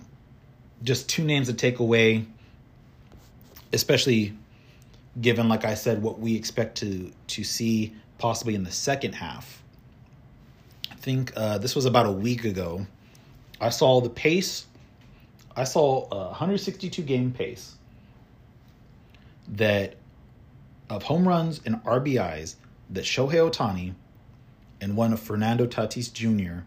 just 0.83 1.09
two 1.09 1.23
names 1.23 1.47
to 1.47 1.53
take 1.53 1.79
away, 1.79 2.25
especially 3.73 4.33
given, 5.19 5.47
like 5.47 5.65
I 5.65 5.73
said, 5.73 6.01
what 6.01 6.19
we 6.19 6.35
expect 6.35 6.77
to 6.77 7.11
to 7.27 7.43
see 7.43 7.93
possibly 8.17 8.55
in 8.55 8.63
the 8.63 8.71
second 8.71 9.13
half. 9.13 9.63
I 10.91 10.95
think 10.95 11.33
uh, 11.35 11.57
this 11.57 11.75
was 11.75 11.85
about 11.85 12.05
a 12.05 12.11
week 12.11 12.45
ago. 12.45 12.85
I 13.59 13.69
saw 13.69 14.01
the 14.01 14.09
pace. 14.09 14.65
I 15.55 15.63
saw 15.63 16.07
a 16.11 16.27
162 16.27 17.01
game 17.03 17.31
pace 17.31 17.74
that 19.47 19.95
of 20.89 21.03
home 21.03 21.27
runs 21.27 21.61
and 21.65 21.83
RBIs 21.83 22.55
that 22.89 23.03
Shohei 23.03 23.51
Ohtani 23.51 23.93
and 24.81 24.95
one 24.95 25.13
of 25.13 25.19
Fernando 25.19 25.65
Tatis 25.65 26.11
Jr. 26.11 26.63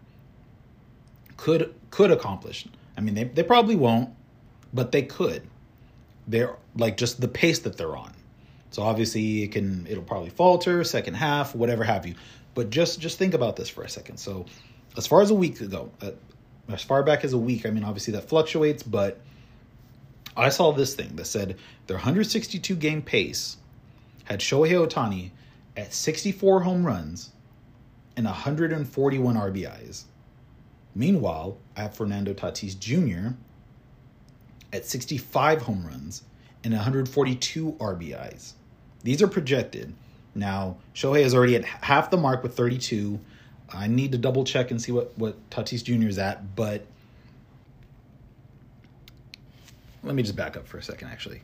could 1.37 1.73
could 1.91 2.11
accomplish. 2.11 2.67
I 2.97 3.01
mean, 3.01 3.15
they, 3.15 3.23
they 3.23 3.43
probably 3.43 3.75
won't, 3.75 4.09
but 4.73 4.91
they 4.91 5.03
could. 5.03 5.43
They're 6.27 6.55
like 6.75 6.97
just 6.97 7.21
the 7.21 7.27
pace 7.27 7.59
that 7.59 7.77
they're 7.77 7.95
on. 7.95 8.13
So 8.71 8.83
obviously 8.83 9.43
it 9.43 9.51
can 9.51 9.87
it'll 9.87 10.03
probably 10.03 10.29
falter 10.29 10.83
second 10.83 11.15
half, 11.15 11.55
whatever 11.55 11.83
have 11.83 12.05
you. 12.05 12.15
But 12.55 12.69
just 12.69 12.99
just 12.99 13.17
think 13.17 13.33
about 13.33 13.55
this 13.55 13.69
for 13.69 13.83
a 13.83 13.89
second. 13.89 14.17
So 14.17 14.45
as 14.97 15.07
far 15.07 15.21
as 15.21 15.31
a 15.31 15.35
week 15.35 15.61
ago, 15.61 15.91
uh, 16.01 16.11
as 16.67 16.83
far 16.83 17.01
back 17.03 17.23
as 17.23 17.33
a 17.33 17.37
week, 17.37 17.65
I 17.65 17.71
mean 17.71 17.83
obviously 17.83 18.13
that 18.13 18.27
fluctuates, 18.27 18.83
but 18.83 19.19
I 20.39 20.49
saw 20.49 20.71
this 20.71 20.95
thing 20.95 21.15
that 21.17 21.25
said 21.25 21.57
their 21.87 21.97
162 21.97 22.75
game 22.75 23.01
pace 23.01 23.57
had 24.23 24.39
Shohei 24.39 24.87
Ohtani 24.87 25.31
at 25.75 25.93
64 25.93 26.61
home 26.61 26.85
runs 26.85 27.31
and 28.15 28.25
141 28.25 29.35
RBIs. 29.35 30.03
Meanwhile, 30.95 31.57
I 31.75 31.81
have 31.81 31.93
Fernando 31.93 32.33
Tatis 32.33 32.77
Jr. 32.77 33.35
at 34.73 34.85
65 34.85 35.61
home 35.63 35.85
runs 35.85 36.23
and 36.63 36.73
142 36.73 37.73
RBIs. 37.73 38.53
These 39.03 39.21
are 39.21 39.27
projected. 39.27 39.93
Now, 40.35 40.77
Shohei 40.93 41.21
is 41.21 41.33
already 41.33 41.55
at 41.55 41.65
half 41.65 42.11
the 42.11 42.17
mark 42.17 42.43
with 42.43 42.55
32. 42.55 43.19
I 43.71 43.87
need 43.87 44.11
to 44.11 44.17
double 44.17 44.43
check 44.43 44.71
and 44.71 44.81
see 44.81 44.91
what, 44.91 45.17
what 45.17 45.49
Tatis 45.49 45.83
Jr. 45.83 46.07
is 46.07 46.17
at, 46.17 46.55
but 46.55 46.85
let 50.03 50.15
me 50.15 50.23
just 50.23 50.35
back 50.35 50.57
up 50.57 50.67
for 50.67 50.77
a 50.77 50.83
second, 50.83 51.09
actually. 51.09 51.41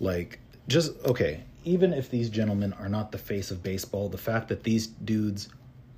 Like, 0.00 0.40
just, 0.68 0.92
okay, 1.04 1.42
even 1.64 1.92
if 1.92 2.10
these 2.10 2.28
gentlemen 2.28 2.72
are 2.74 2.88
not 2.88 3.12
the 3.12 3.18
face 3.18 3.50
of 3.50 3.62
baseball, 3.62 4.08
the 4.08 4.18
fact 4.18 4.48
that 4.48 4.62
these 4.62 4.86
dudes, 4.86 5.48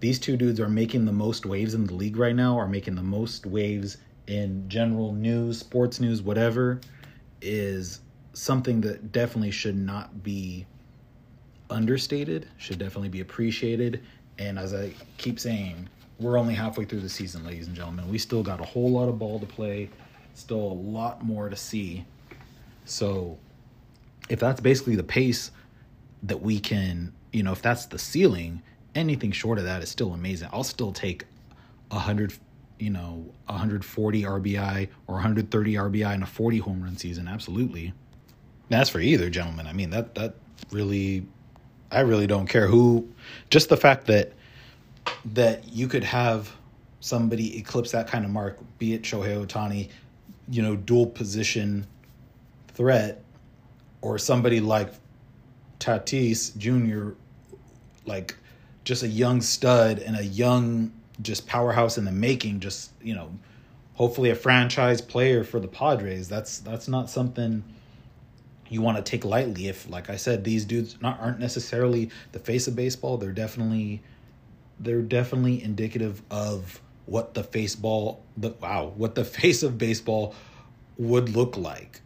these 0.00 0.18
two 0.18 0.37
dudes 0.37 0.61
are 0.61 0.68
making 0.68 1.04
the 1.04 1.12
most 1.12 1.46
waves 1.46 1.74
in 1.74 1.87
the 1.87 1.94
league 1.94 2.16
right 2.16 2.37
now, 2.37 2.59
are 2.59 2.68
making 2.68 2.94
the 2.94 3.02
most 3.02 3.46
waves 3.46 3.98
in 4.26 4.68
general 4.68 5.12
news, 5.12 5.59
sports 5.59 6.00
news, 6.00 6.22
whatever, 6.22 6.81
is 7.40 8.00
something 8.35 8.81
that 8.83 9.11
definitely 9.11 9.50
should 9.50 9.76
not 9.76 10.22
be 10.22 10.66
understated, 11.70 12.46
should 12.57 12.78
definitely 12.78 13.09
be 13.09 13.20
appreciated. 13.20 14.02
And 14.38 14.59
as 14.59 14.72
I 14.72 14.92
keep 15.16 15.40
saying, 15.40 15.88
we're 16.20 16.38
only 16.38 16.54
halfway 16.54 16.85
through 16.85 17.00
the 17.00 17.09
season, 17.09 17.44
ladies 17.44 17.66
and 17.66 17.76
gentlemen. 17.76 18.09
We 18.09 18.18
still 18.18 18.42
got 18.42 18.61
a 18.61 18.64
whole 18.64 18.90
lot 18.90 19.09
of 19.09 19.18
ball 19.18 19.38
to 19.40 19.46
play, 19.46 19.90
still 20.38 20.61
a 20.61 20.74
lot 20.74 21.24
more 21.24 21.48
to 21.48 21.57
see. 21.57 22.05
So, 22.85 23.38
if 24.29 24.40
that's 24.40 24.61
basically 24.61 24.96
the 24.96 25.03
pace 25.03 25.51
that 26.24 26.40
we 26.40 26.59
can, 26.61 27.12
you 27.33 27.42
know, 27.42 27.53
if 27.53 27.62
that's 27.62 27.87
the 27.87 27.98
ceiling, 27.98 28.62
anything 28.94 29.33
short 29.33 29.59
of 29.59 29.64
that 29.64 29.83
is 29.83 29.88
still 29.88 30.12
amazing. 30.12 30.48
I'll 30.53 30.64
still 30.64 30.92
take 30.92 31.24
100, 31.90 32.35
you 32.79 32.90
know, 32.90 33.24
140 33.46 34.22
RBI 34.22 34.88
or 35.07 35.14
130 35.14 35.74
RBI 35.74 36.14
in 36.14 36.22
a 36.22 36.27
40 36.27 36.59
home 36.59 36.83
run 36.83 36.96
season. 36.96 37.29
Absolutely. 37.29 37.92
That's 38.68 38.90
for 38.90 39.01
either 39.01 39.31
gentleman. 39.31 39.66
I 39.66 39.72
mean, 39.72 39.90
that 39.90 40.14
that 40.14 40.35
really 40.70 41.27
I 41.90 42.01
really 42.01 42.27
don't 42.27 42.46
care 42.46 42.66
who 42.66 43.09
just 43.51 43.68
the 43.68 43.77
fact 43.77 44.07
that 44.07 44.33
that 45.24 45.66
you 45.68 45.88
could 45.88 46.05
have 46.05 46.53
somebody 47.01 47.59
eclipse 47.59 47.92
that 47.92 48.09
kind 48.09 48.24
of 48.24 48.31
mark, 48.31 48.59
be 48.79 48.92
it 48.92 49.03
Shohei 49.03 49.46
Ohtani, 49.46 49.88
you 50.50 50.62
know, 50.62 50.76
dual 50.76 51.06
position 51.06 51.87
threat, 52.68 53.22
or 54.00 54.18
somebody 54.18 54.61
like 54.61 54.92
Tatis 55.80 56.56
Jr., 56.56 57.14
like 58.06 58.37
just 58.84 59.02
a 59.02 59.08
young 59.08 59.40
stud 59.40 59.98
and 59.98 60.16
a 60.16 60.24
young 60.24 60.92
just 61.20 61.46
powerhouse 61.46 61.98
in 61.98 62.04
the 62.04 62.12
making, 62.12 62.61
just, 62.61 62.92
you 63.02 63.14
know, 63.14 63.30
hopefully 63.94 64.30
a 64.30 64.34
franchise 64.34 65.00
player 65.00 65.42
for 65.44 65.61
the 65.61 65.68
Padres. 65.68 66.28
That's 66.28 66.58
that's 66.61 66.88
not 66.88 67.11
something 67.11 67.64
you 68.70 68.80
want 68.82 68.96
to 68.96 69.02
take 69.02 69.24
lightly 69.24 69.68
if 69.68 69.88
like 69.88 70.08
I 70.08 70.16
said, 70.16 70.44
these 70.44 70.64
dudes 70.64 70.96
not 71.00 71.20
aren't 71.20 71.40
necessarily 71.40 72.11
the 72.32 72.38
face 72.38 72.68
of 72.68 72.76
baseball. 72.76 73.18
They're 73.18 73.32
definitely 73.32 74.02
they're 74.78 75.02
definitely 75.02 75.62
indicative 75.62 76.22
of 76.30 76.80
what 77.08 77.34
the 77.34 77.42
baseball 77.42 78.22
the 78.36 78.50
wow, 78.60 78.92
what 78.96 79.14
the 79.14 79.24
face 79.38 79.62
of 79.62 79.78
baseball 79.78 80.34
would 80.96 81.28
look 81.30 81.56
like 81.56 82.00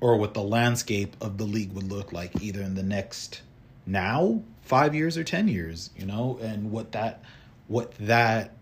or 0.00 0.16
what 0.16 0.34
the 0.34 0.42
landscape 0.42 1.16
of 1.20 1.38
the 1.38 1.44
league 1.44 1.72
would 1.72 1.90
look 1.90 2.12
like 2.12 2.42
either 2.42 2.60
in 2.60 2.74
the 2.74 2.82
next 2.82 3.42
now 3.86 4.42
5 4.62 4.94
years 4.94 5.16
or 5.16 5.24
10 5.24 5.48
years, 5.48 5.90
you 5.96 6.06
know, 6.06 6.38
and 6.42 6.70
what 6.70 6.92
that 6.92 7.22
what 7.68 7.92
that 7.98 8.52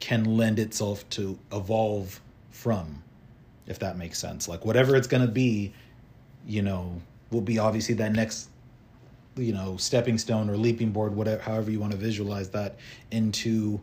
can 0.00 0.36
lend 0.36 0.58
itself 0.58 1.08
to 1.10 1.38
evolve 1.52 2.20
from 2.50 3.02
if 3.66 3.78
that 3.80 3.98
makes 3.98 4.18
sense. 4.18 4.48
Like 4.48 4.64
whatever 4.64 4.96
it's 4.96 5.06
going 5.06 5.26
to 5.26 5.32
be, 5.32 5.72
you 6.46 6.62
know, 6.62 7.00
will 7.30 7.42
be 7.42 7.58
obviously 7.58 7.94
that 7.96 8.12
next 8.12 8.48
you 9.36 9.52
know 9.52 9.76
stepping 9.76 10.18
stone 10.18 10.50
or 10.50 10.56
leaping 10.56 10.90
board 10.90 11.14
whatever 11.14 11.40
however 11.40 11.70
you 11.70 11.78
want 11.78 11.92
to 11.92 11.98
visualize 11.98 12.50
that 12.50 12.76
into 13.12 13.80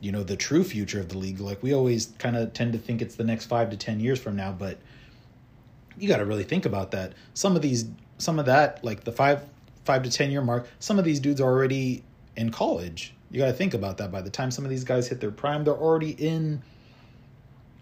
you 0.00 0.12
know 0.12 0.22
the 0.22 0.36
true 0.36 0.64
future 0.64 1.00
of 1.00 1.08
the 1.08 1.18
league. 1.18 1.40
Like 1.40 1.62
we 1.62 1.74
always 1.74 2.12
kind 2.18 2.36
of 2.36 2.52
tend 2.52 2.72
to 2.72 2.78
think 2.78 3.02
it's 3.02 3.16
the 3.16 3.24
next 3.24 3.46
5 3.46 3.70
to 3.70 3.76
10 3.76 4.00
years 4.00 4.18
from 4.18 4.36
now 4.36 4.52
but 4.52 4.78
you 5.98 6.08
got 6.08 6.16
to 6.18 6.24
really 6.24 6.44
think 6.44 6.64
about 6.64 6.92
that. 6.92 7.12
Some 7.34 7.56
of 7.56 7.62
these 7.62 7.86
some 8.18 8.38
of 8.38 8.46
that 8.46 8.82
like 8.84 9.04
the 9.04 9.12
5 9.12 9.44
5 9.84 10.02
to 10.02 10.10
10 10.10 10.30
year 10.30 10.42
mark 10.42 10.68
some 10.78 10.98
of 10.98 11.04
these 11.04 11.20
dudes 11.20 11.40
are 11.40 11.50
already 11.50 12.02
in 12.36 12.50
college. 12.50 13.14
You 13.30 13.38
got 13.38 13.46
to 13.46 13.52
think 13.52 13.74
about 13.74 13.98
that. 13.98 14.10
By 14.10 14.22
the 14.22 14.30
time 14.30 14.50
some 14.50 14.64
of 14.64 14.70
these 14.70 14.84
guys 14.84 15.08
hit 15.08 15.20
their 15.20 15.30
prime 15.30 15.64
they're 15.64 15.74
already 15.74 16.12
in 16.12 16.62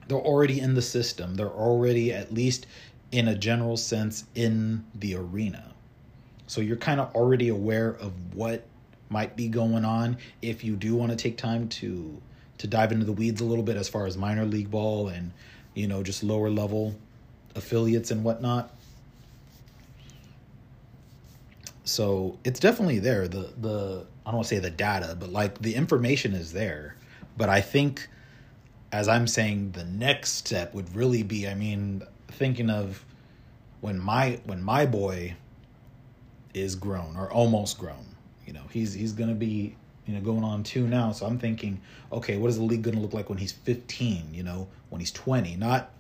they're 0.09 0.19
already 0.19 0.59
in 0.59 0.75
the 0.75 0.83
system. 0.83 1.35
They're 1.35 1.49
already 1.49 2.13
at 2.13 2.33
least 2.33 2.67
in 3.13 3.29
a 3.29 3.35
general 3.35 3.77
sense 3.77 4.25
in 4.35 4.85
the 4.95 5.15
arena. 5.15 5.73
So 6.47 6.63
you're 6.63 6.77
kind 6.77 7.01
of 7.01 7.15
already 7.15 7.51
aware 7.51 7.91
of 7.91 8.13
what 8.35 8.65
might 9.11 9.37
be 9.37 9.49
going 9.49 9.85
on 9.85 10.19
if 10.43 10.65
you 10.65 10.77
do 10.77 10.95
want 10.95 11.11
to 11.11 11.17
take 11.17 11.37
time 11.37 11.69
to 11.69 12.21
to 12.59 12.67
dive 12.67 12.91
into 12.91 13.05
the 13.05 13.13
weeds 13.13 13.41
a 13.41 13.45
little 13.45 13.63
bit 13.63 13.77
as 13.77 13.89
far 13.89 14.07
as 14.07 14.17
minor 14.17 14.45
league 14.45 14.71
ball 14.71 15.09
and 15.09 15.33
you 15.75 15.87
know 15.87 16.03
just 16.03 16.23
lower 16.23 16.51
level 16.51 16.97
affiliates 17.55 18.11
and 18.11 18.25
whatnot. 18.25 18.75
So 21.85 22.39
it's 22.45 22.61
definitely 22.61 22.99
there. 22.99 23.29
The 23.29 23.53
the 23.59 24.07
I 24.27 24.31
don't 24.31 24.37
want 24.37 24.49
to 24.49 24.55
say 24.55 24.61
the 24.61 24.71
data, 24.71 25.17
but 25.19 25.31
like 25.31 25.61
the 25.61 25.75
information 25.75 26.35
is 26.35 26.53
there. 26.53 26.97
But 27.37 27.49
I 27.49 27.61
think 27.61 28.09
as 28.93 29.09
I'm 29.09 29.27
saying 29.27 29.73
the 29.73 29.85
next 29.85 30.33
step 30.33 30.75
would 30.75 30.95
really 30.95 31.23
be 31.23 31.49
I 31.49 31.55
mean 31.55 32.03
thinking 32.29 32.71
of 32.71 33.05
when 33.81 33.99
my 33.99 34.41
when 34.45 34.63
my 34.63 34.87
boy 34.87 35.37
is 36.55 36.75
grown 36.75 37.17
or 37.17 37.31
almost 37.33 37.79
grown. 37.79 38.07
You 38.49 38.55
know, 38.55 38.63
he's 38.71 38.95
he's 38.95 39.13
gonna 39.13 39.35
be 39.35 39.77
you 40.07 40.15
know 40.15 40.23
going 40.23 40.43
on 40.43 40.63
two 40.63 40.89
now. 40.89 41.13
So 41.13 41.27
I'm 41.27 41.39
thinking, 41.39 41.83
okay, 42.11 42.39
what 42.39 42.49
is 42.49 42.57
the 42.57 42.63
league 42.63 42.81
gonna 42.81 42.99
look 42.99 43.13
like 43.13 43.29
when 43.29 43.37
he's 43.37 43.53
15? 43.53 44.33
You 44.33 44.43
know, 44.43 44.69
when 44.89 45.01
he's 45.01 45.13
20, 45.13 45.57
not 45.57 45.91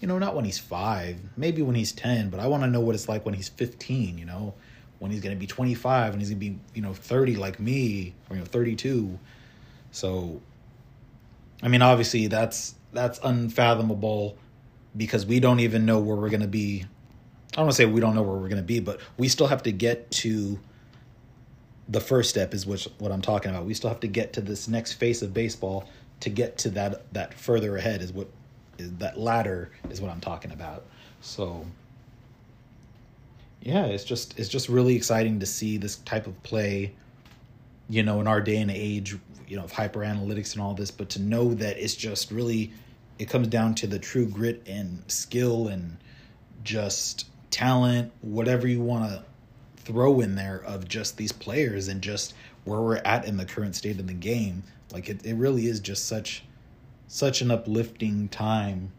you 0.00 0.08
know 0.08 0.18
not 0.18 0.34
when 0.34 0.46
he's 0.46 0.58
five, 0.58 1.18
maybe 1.36 1.60
when 1.60 1.74
he's 1.74 1.92
10, 1.92 2.30
but 2.30 2.40
I 2.40 2.46
want 2.46 2.62
to 2.62 2.66
know 2.66 2.80
what 2.80 2.94
it's 2.94 3.10
like 3.10 3.26
when 3.26 3.34
he's 3.34 3.50
15. 3.50 4.16
You 4.16 4.24
know, 4.24 4.54
when 5.00 5.10
he's 5.10 5.20
gonna 5.20 5.36
be 5.36 5.46
25 5.46 6.14
and 6.14 6.22
he's 6.22 6.30
gonna 6.30 6.40
be 6.40 6.58
you 6.72 6.80
know 6.80 6.94
30 6.94 7.36
like 7.36 7.60
me 7.60 8.14
or 8.30 8.36
you 8.36 8.40
know 8.40 8.46
32. 8.46 9.18
So, 9.90 10.40
I 11.62 11.68
mean, 11.68 11.82
obviously 11.82 12.26
that's 12.28 12.74
that's 12.94 13.20
unfathomable 13.22 14.38
because 14.96 15.26
we 15.26 15.40
don't 15.40 15.60
even 15.60 15.84
know 15.84 15.98
where 15.98 16.16
we're 16.16 16.30
gonna 16.30 16.46
be 16.46 16.86
I 17.52 17.56
don't 17.56 17.66
want 17.66 17.76
to 17.76 17.82
say 17.82 17.86
we 17.86 18.00
don't 18.00 18.14
know 18.14 18.22
where 18.22 18.36
we're 18.36 18.48
going 18.48 18.56
to 18.56 18.62
be, 18.62 18.78
but 18.78 19.00
we 19.16 19.28
still 19.28 19.46
have 19.46 19.62
to 19.62 19.72
get 19.72 20.10
to 20.10 20.60
the 21.88 22.00
first 22.00 22.30
step 22.30 22.52
is 22.52 22.66
which 22.66 22.86
what 22.98 23.10
I'm 23.10 23.22
talking 23.22 23.50
about. 23.50 23.64
We 23.64 23.74
still 23.74 23.90
have 23.90 24.00
to 24.00 24.08
get 24.08 24.32
to 24.34 24.40
this 24.40 24.68
next 24.68 24.94
face 24.94 25.22
of 25.22 25.32
baseball 25.32 25.88
to 26.20 26.30
get 26.30 26.58
to 26.58 26.70
that 26.70 27.12
that 27.14 27.34
further 27.34 27.76
ahead 27.76 28.02
is 28.02 28.12
what 28.12 28.28
is 28.78 28.92
that 28.96 29.18
ladder 29.18 29.70
is 29.90 30.00
what 30.00 30.10
I'm 30.10 30.20
talking 30.20 30.52
about. 30.52 30.84
So 31.20 31.64
yeah, 33.62 33.86
it's 33.86 34.04
just 34.04 34.38
it's 34.38 34.48
just 34.48 34.68
really 34.68 34.94
exciting 34.94 35.40
to 35.40 35.46
see 35.46 35.78
this 35.78 35.96
type 35.96 36.26
of 36.26 36.40
play 36.42 36.94
you 37.88 38.02
know 38.02 38.20
in 38.20 38.26
our 38.26 38.40
day 38.40 38.58
and 38.58 38.70
age, 38.70 39.16
you 39.46 39.56
know, 39.56 39.64
of 39.64 39.72
hyper 39.72 40.00
analytics 40.00 40.52
and 40.52 40.62
all 40.62 40.74
this, 40.74 40.90
but 40.90 41.08
to 41.10 41.22
know 41.22 41.54
that 41.54 41.78
it's 41.78 41.94
just 41.94 42.30
really 42.30 42.72
it 43.18 43.28
comes 43.28 43.48
down 43.48 43.74
to 43.76 43.86
the 43.86 43.98
true 43.98 44.26
grit 44.26 44.62
and 44.66 45.02
skill 45.08 45.68
and 45.68 45.96
just 46.62 47.26
talent, 47.50 48.12
whatever 48.20 48.68
you 48.68 48.80
want 48.80 49.10
to 49.10 49.24
throw 49.88 50.20
in 50.20 50.34
there 50.34 50.62
of 50.66 50.86
just 50.86 51.16
these 51.16 51.32
players 51.32 51.88
and 51.88 52.02
just 52.02 52.34
where 52.64 52.80
we're 52.82 52.96
at 52.98 53.24
in 53.24 53.38
the 53.38 53.46
current 53.46 53.74
state 53.74 53.98
of 53.98 54.06
the 54.06 54.12
game. 54.12 54.62
Like 54.92 55.08
it, 55.08 55.24
it 55.24 55.34
really 55.34 55.66
is 55.66 55.80
just 55.80 56.06
such 56.06 56.44
such 57.06 57.40
an 57.40 57.50
uplifting 57.50 58.28
time 58.28 58.92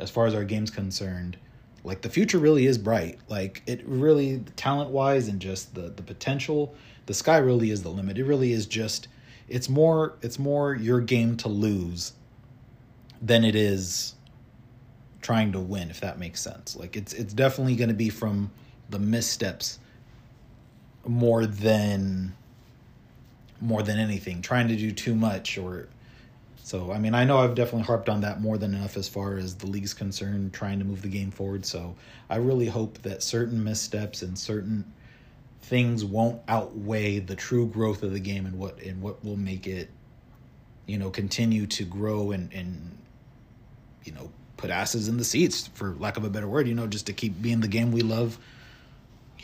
as 0.00 0.10
far 0.10 0.26
as 0.26 0.34
our 0.34 0.42
game's 0.42 0.72
concerned. 0.72 1.36
Like 1.84 2.02
the 2.02 2.10
future 2.10 2.38
really 2.38 2.66
is 2.66 2.78
bright. 2.78 3.20
Like 3.28 3.62
it 3.66 3.86
really 3.86 4.42
talent 4.56 4.90
wise 4.90 5.28
and 5.28 5.40
just 5.40 5.76
the 5.76 5.82
the 5.82 6.02
potential, 6.02 6.74
the 7.06 7.14
sky 7.14 7.38
really 7.38 7.70
is 7.70 7.84
the 7.84 7.90
limit. 7.90 8.18
It 8.18 8.24
really 8.24 8.52
is 8.52 8.66
just 8.66 9.06
it's 9.48 9.68
more 9.68 10.16
it's 10.20 10.38
more 10.38 10.74
your 10.74 11.00
game 11.00 11.36
to 11.36 11.48
lose 11.48 12.12
than 13.22 13.44
it 13.44 13.54
is 13.54 14.14
trying 15.22 15.52
to 15.52 15.60
win 15.60 15.90
if 15.90 16.00
that 16.00 16.18
makes 16.18 16.40
sense 16.40 16.76
like 16.76 16.96
it's 16.96 17.12
it's 17.12 17.32
definitely 17.32 17.74
going 17.74 17.88
to 17.88 17.94
be 17.94 18.08
from 18.08 18.50
the 18.90 18.98
missteps 18.98 19.78
more 21.06 21.46
than 21.46 22.34
more 23.60 23.82
than 23.82 23.98
anything. 23.98 24.42
Trying 24.42 24.68
to 24.68 24.76
do 24.76 24.92
too 24.92 25.14
much 25.14 25.58
or 25.58 25.88
so 26.66 26.90
i 26.90 26.98
mean 26.98 27.14
i 27.14 27.22
know 27.22 27.38
i've 27.38 27.54
definitely 27.54 27.84
harped 27.84 28.08
on 28.08 28.22
that 28.22 28.40
more 28.40 28.58
than 28.58 28.74
enough 28.74 28.96
as 28.96 29.08
far 29.08 29.36
as 29.36 29.54
the 29.54 29.68
league's 29.68 29.94
concerned 29.94 30.52
trying 30.52 30.80
to 30.80 30.84
move 30.84 31.00
the 31.00 31.08
game 31.08 31.30
forward. 31.30 31.64
So 31.64 31.94
i 32.28 32.36
really 32.36 32.66
hope 32.66 33.00
that 33.02 33.22
certain 33.22 33.62
missteps 33.62 34.22
and 34.22 34.36
certain 34.36 34.84
things 35.62 36.04
won't 36.04 36.42
outweigh 36.48 37.20
the 37.20 37.36
true 37.36 37.68
growth 37.68 38.02
of 38.02 38.12
the 38.12 38.18
game 38.18 38.46
and 38.46 38.58
what 38.58 38.80
and 38.82 39.00
what 39.00 39.24
will 39.24 39.36
make 39.36 39.68
it 39.68 39.90
you 40.86 40.98
know 40.98 41.08
continue 41.08 41.68
to 41.68 41.84
grow 41.84 42.32
and 42.32 42.52
and 42.52 42.98
you 44.02 44.10
know 44.10 44.28
put 44.56 44.70
asses 44.70 45.06
in 45.06 45.18
the 45.18 45.24
seats 45.24 45.68
for 45.74 45.94
lack 46.00 46.16
of 46.16 46.24
a 46.24 46.30
better 46.30 46.48
word 46.48 46.66
you 46.66 46.74
know 46.74 46.88
just 46.88 47.06
to 47.06 47.12
keep 47.12 47.40
being 47.40 47.60
the 47.60 47.68
game 47.68 47.92
we 47.92 48.00
love 48.00 48.40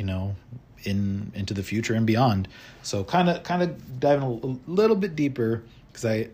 you 0.03 0.07
know 0.07 0.35
in 0.83 1.31
into 1.33 1.55
the 1.55 1.63
future 1.63 1.95
and 1.95 2.05
beyond. 2.05 2.49
So 2.83 3.05
kind 3.05 3.31
of 3.31 3.45
kind 3.45 3.63
of 3.63 4.01
diving 4.01 4.25
a 4.25 4.71
little 4.71 4.97
bit 4.97 5.15
deeper 5.15 5.63
because 5.87 6.05
i 6.05 6.29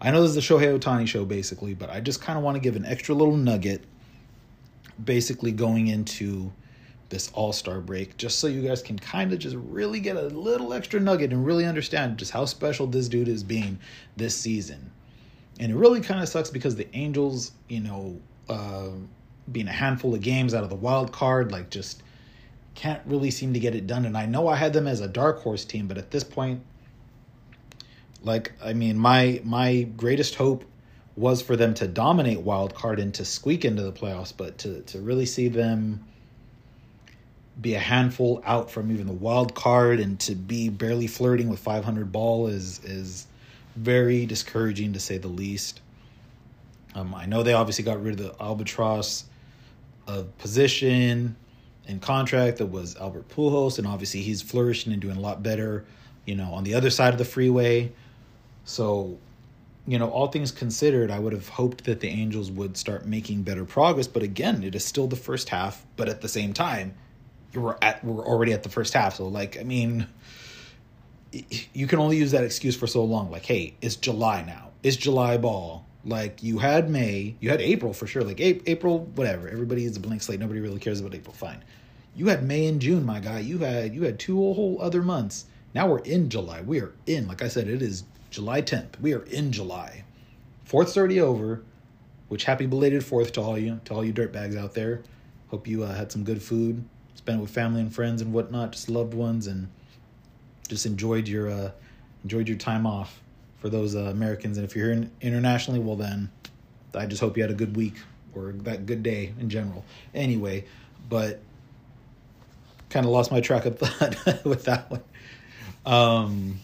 i 0.00 0.10
know 0.10 0.20
this 0.20 0.30
is 0.30 0.34
the 0.34 0.40
shohei 0.40 0.76
ohtani 0.76 1.06
show 1.06 1.24
basically 1.24 1.74
but 1.74 1.90
i 1.90 2.00
just 2.00 2.20
kind 2.20 2.36
of 2.36 2.42
want 2.42 2.56
to 2.56 2.60
give 2.60 2.74
an 2.74 2.84
extra 2.86 3.14
little 3.14 3.36
nugget 3.36 3.84
basically 5.04 5.52
going 5.52 5.88
into 5.88 6.50
this 7.10 7.30
all-star 7.34 7.80
break 7.80 8.16
just 8.16 8.38
so 8.40 8.46
you 8.46 8.62
guys 8.66 8.82
can 8.82 8.98
kind 8.98 9.32
of 9.32 9.38
just 9.38 9.54
really 9.56 10.00
get 10.00 10.16
a 10.16 10.22
little 10.22 10.72
extra 10.72 10.98
nugget 10.98 11.32
and 11.32 11.46
really 11.46 11.66
understand 11.66 12.18
just 12.18 12.32
how 12.32 12.44
special 12.44 12.86
this 12.86 13.08
dude 13.08 13.28
is 13.28 13.44
being 13.44 13.78
this 14.16 14.34
season. 14.34 14.90
And 15.60 15.70
it 15.70 15.76
really 15.76 16.00
kind 16.00 16.20
of 16.20 16.28
sucks 16.28 16.50
because 16.50 16.74
the 16.74 16.88
Angels, 16.96 17.52
you 17.68 17.80
know, 17.80 18.18
uh, 18.48 18.88
being 19.52 19.68
a 19.68 19.72
handful 19.72 20.14
of 20.14 20.22
games 20.22 20.54
out 20.54 20.64
of 20.64 20.70
the 20.70 20.76
wild 20.76 21.12
card, 21.12 21.52
like 21.52 21.70
just 21.70 22.02
can't 22.74 23.00
really 23.06 23.30
seem 23.30 23.54
to 23.54 23.60
get 23.60 23.74
it 23.74 23.86
done. 23.86 24.04
And 24.04 24.16
I 24.16 24.26
know 24.26 24.48
I 24.48 24.56
had 24.56 24.72
them 24.72 24.86
as 24.86 25.00
a 25.00 25.08
dark 25.08 25.40
horse 25.40 25.64
team, 25.64 25.86
but 25.86 25.98
at 25.98 26.10
this 26.10 26.24
point, 26.24 26.62
like 28.22 28.52
I 28.62 28.72
mean, 28.72 28.98
my 28.98 29.40
my 29.44 29.82
greatest 29.96 30.34
hope 30.34 30.64
was 31.16 31.40
for 31.42 31.56
them 31.56 31.74
to 31.74 31.86
dominate 31.86 32.40
wild 32.40 32.74
card 32.74 32.98
and 32.98 33.14
to 33.14 33.24
squeak 33.24 33.64
into 33.64 33.82
the 33.82 33.92
playoffs, 33.92 34.32
but 34.36 34.58
to 34.58 34.80
to 34.82 35.00
really 35.00 35.26
see 35.26 35.48
them 35.48 36.04
be 37.60 37.74
a 37.74 37.78
handful 37.78 38.42
out 38.44 38.68
from 38.68 38.90
even 38.90 39.06
the 39.06 39.12
wild 39.12 39.54
card 39.54 40.00
and 40.00 40.18
to 40.18 40.34
be 40.34 40.68
barely 40.68 41.06
flirting 41.06 41.48
with 41.48 41.60
500 41.60 42.10
ball 42.10 42.48
is 42.48 42.82
is 42.84 43.26
very 43.76 44.26
discouraging 44.26 44.92
to 44.92 45.00
say 45.00 45.18
the 45.18 45.28
least. 45.28 45.80
Um, 46.94 47.14
I 47.14 47.26
know 47.26 47.42
they 47.42 47.52
obviously 47.52 47.84
got 47.84 48.02
rid 48.02 48.18
of 48.18 48.26
the 48.26 48.42
albatross 48.42 49.24
of 50.06 50.36
position 50.38 51.36
and 51.86 52.00
contract 52.00 52.58
that 52.58 52.66
was 52.66 52.96
Albert 52.96 53.28
Pujols, 53.28 53.78
and 53.78 53.86
obviously 53.86 54.22
he's 54.22 54.42
flourishing 54.42 54.92
and 54.92 55.02
doing 55.02 55.16
a 55.16 55.20
lot 55.20 55.42
better, 55.42 55.84
you 56.24 56.34
know, 56.34 56.52
on 56.52 56.64
the 56.64 56.74
other 56.74 56.90
side 56.90 57.12
of 57.12 57.18
the 57.18 57.24
freeway. 57.24 57.92
So, 58.64 59.18
you 59.86 59.98
know, 59.98 60.08
all 60.08 60.28
things 60.28 60.50
considered, 60.50 61.10
I 61.10 61.18
would 61.18 61.34
have 61.34 61.48
hoped 61.48 61.84
that 61.84 62.00
the 62.00 62.08
Angels 62.08 62.50
would 62.50 62.76
start 62.76 63.06
making 63.06 63.42
better 63.42 63.64
progress. 63.64 64.06
But 64.06 64.22
again, 64.22 64.62
it 64.62 64.74
is 64.74 64.84
still 64.84 65.06
the 65.06 65.16
first 65.16 65.50
half. 65.50 65.84
But 65.96 66.08
at 66.08 66.22
the 66.22 66.28
same 66.28 66.54
time, 66.54 66.94
we're 67.54 67.76
at 67.82 68.02
we're 68.02 68.24
already 68.24 68.52
at 68.52 68.62
the 68.62 68.70
first 68.70 68.94
half. 68.94 69.16
So, 69.16 69.28
like, 69.28 69.58
I 69.58 69.62
mean, 69.62 70.06
you 71.72 71.86
can 71.86 71.98
only 71.98 72.16
use 72.16 72.30
that 72.30 72.44
excuse 72.44 72.76
for 72.76 72.86
so 72.86 73.04
long. 73.04 73.30
Like, 73.30 73.44
hey, 73.44 73.74
it's 73.82 73.96
July 73.96 74.42
now. 74.42 74.70
It's 74.82 74.96
July 74.96 75.36
ball. 75.36 75.86
Like 76.06 76.42
you 76.42 76.58
had 76.58 76.90
May, 76.90 77.34
you 77.40 77.50
had 77.50 77.60
April 77.60 77.92
for 77.92 78.06
sure. 78.06 78.22
Like 78.22 78.40
April, 78.40 79.00
whatever. 79.14 79.48
Everybody 79.48 79.84
is 79.84 79.96
a 79.96 80.00
blank 80.00 80.22
slate. 80.22 80.40
Nobody 80.40 80.60
really 80.60 80.78
cares 80.78 81.00
about 81.00 81.14
April. 81.14 81.34
Fine. 81.34 81.64
You 82.14 82.28
had 82.28 82.44
May 82.44 82.66
and 82.66 82.80
June, 82.80 83.04
my 83.06 83.20
guy. 83.20 83.40
You 83.40 83.58
had 83.58 83.94
you 83.94 84.02
had 84.02 84.18
two 84.18 84.36
whole 84.36 84.78
other 84.80 85.02
months. 85.02 85.46
Now 85.74 85.88
we're 85.88 86.00
in 86.00 86.28
July. 86.28 86.60
We 86.60 86.80
are 86.80 86.92
in. 87.06 87.26
Like 87.26 87.42
I 87.42 87.48
said, 87.48 87.68
it 87.68 87.82
is 87.82 88.04
July 88.30 88.62
10th. 88.62 89.00
We 89.00 89.14
are 89.14 89.24
in 89.24 89.50
July. 89.50 90.04
Fourth's 90.64 90.96
already 90.96 91.20
over. 91.20 91.62
Which 92.28 92.44
happy 92.44 92.66
belated 92.66 93.04
Fourth 93.04 93.32
to 93.32 93.40
all 93.40 93.58
you 93.58 93.80
to 93.84 93.94
all 93.94 94.04
you 94.04 94.12
dirtbags 94.12 94.56
out 94.56 94.74
there. 94.74 95.02
Hope 95.48 95.66
you 95.66 95.84
uh, 95.84 95.94
had 95.94 96.10
some 96.10 96.24
good 96.24 96.42
food, 96.42 96.84
spent 97.14 97.40
with 97.40 97.50
family 97.50 97.80
and 97.80 97.94
friends 97.94 98.20
and 98.20 98.32
whatnot, 98.32 98.72
just 98.72 98.88
loved 98.88 99.14
ones, 99.14 99.46
and 99.46 99.68
just 100.68 100.84
enjoyed 100.84 101.28
your 101.28 101.50
uh, 101.50 101.70
enjoyed 102.24 102.48
your 102.48 102.56
time 102.58 102.86
off 102.86 103.20
for 103.64 103.70
those 103.70 103.96
uh, 103.96 104.00
Americans. 104.00 104.58
And 104.58 104.66
if 104.66 104.76
you're 104.76 104.92
here 104.92 105.08
internationally, 105.22 105.80
well 105.80 105.96
then, 105.96 106.30
I 106.94 107.06
just 107.06 107.22
hope 107.22 107.38
you 107.38 107.42
had 107.42 107.50
a 107.50 107.54
good 107.54 107.74
week 107.74 107.94
or 108.34 108.52
that 108.52 108.84
good 108.84 109.02
day 109.02 109.32
in 109.40 109.48
general. 109.48 109.86
Anyway, 110.14 110.66
but 111.08 111.40
kind 112.90 113.06
of 113.06 113.12
lost 113.12 113.32
my 113.32 113.40
track 113.40 113.64
of 113.64 113.78
thought 113.78 114.44
with 114.44 114.64
that 114.64 114.90
one. 114.90 115.02
Um, 115.86 116.60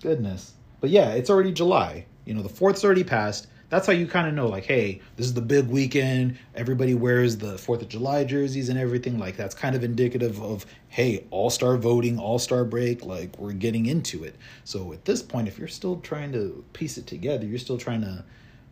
goodness, 0.00 0.54
but 0.80 0.88
yeah, 0.88 1.10
it's 1.10 1.28
already 1.28 1.52
July. 1.52 2.06
You 2.24 2.32
know, 2.32 2.40
the 2.40 2.48
fourth's 2.48 2.82
already 2.82 3.04
passed 3.04 3.46
that's 3.76 3.86
how 3.86 3.92
you 3.92 4.06
kind 4.06 4.26
of 4.26 4.32
know 4.32 4.46
like 4.48 4.64
hey 4.64 5.02
this 5.16 5.26
is 5.26 5.34
the 5.34 5.42
big 5.42 5.68
weekend 5.68 6.38
everybody 6.54 6.94
wears 6.94 7.36
the 7.36 7.58
fourth 7.58 7.82
of 7.82 7.90
july 7.90 8.24
jerseys 8.24 8.70
and 8.70 8.78
everything 8.78 9.18
like 9.18 9.36
that's 9.36 9.54
kind 9.54 9.76
of 9.76 9.84
indicative 9.84 10.40
of 10.40 10.64
hey 10.88 11.26
all-star 11.28 11.76
voting 11.76 12.18
all-star 12.18 12.64
break 12.64 13.04
like 13.04 13.38
we're 13.38 13.52
getting 13.52 13.84
into 13.84 14.24
it. 14.24 14.34
So 14.64 14.94
at 14.94 15.04
this 15.04 15.22
point 15.22 15.46
if 15.46 15.58
you're 15.58 15.68
still 15.68 16.00
trying 16.00 16.32
to 16.32 16.64
piece 16.72 16.96
it 16.96 17.06
together 17.06 17.44
you're 17.44 17.58
still 17.58 17.76
trying 17.76 18.00
to 18.00 18.24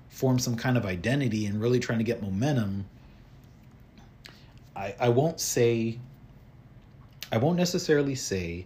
form 0.09 0.39
some 0.39 0.57
kind 0.57 0.79
of 0.79 0.87
identity 0.87 1.45
and 1.45 1.61
really 1.61 1.81
trying 1.81 1.99
to 1.99 2.05
get 2.05 2.23
momentum 2.23 2.87
i 4.75 4.95
i 4.99 5.11
won't 5.11 5.39
say 5.39 5.99
i 7.31 7.37
won't 7.37 7.59
necessarily 7.59 8.15
say 8.15 8.65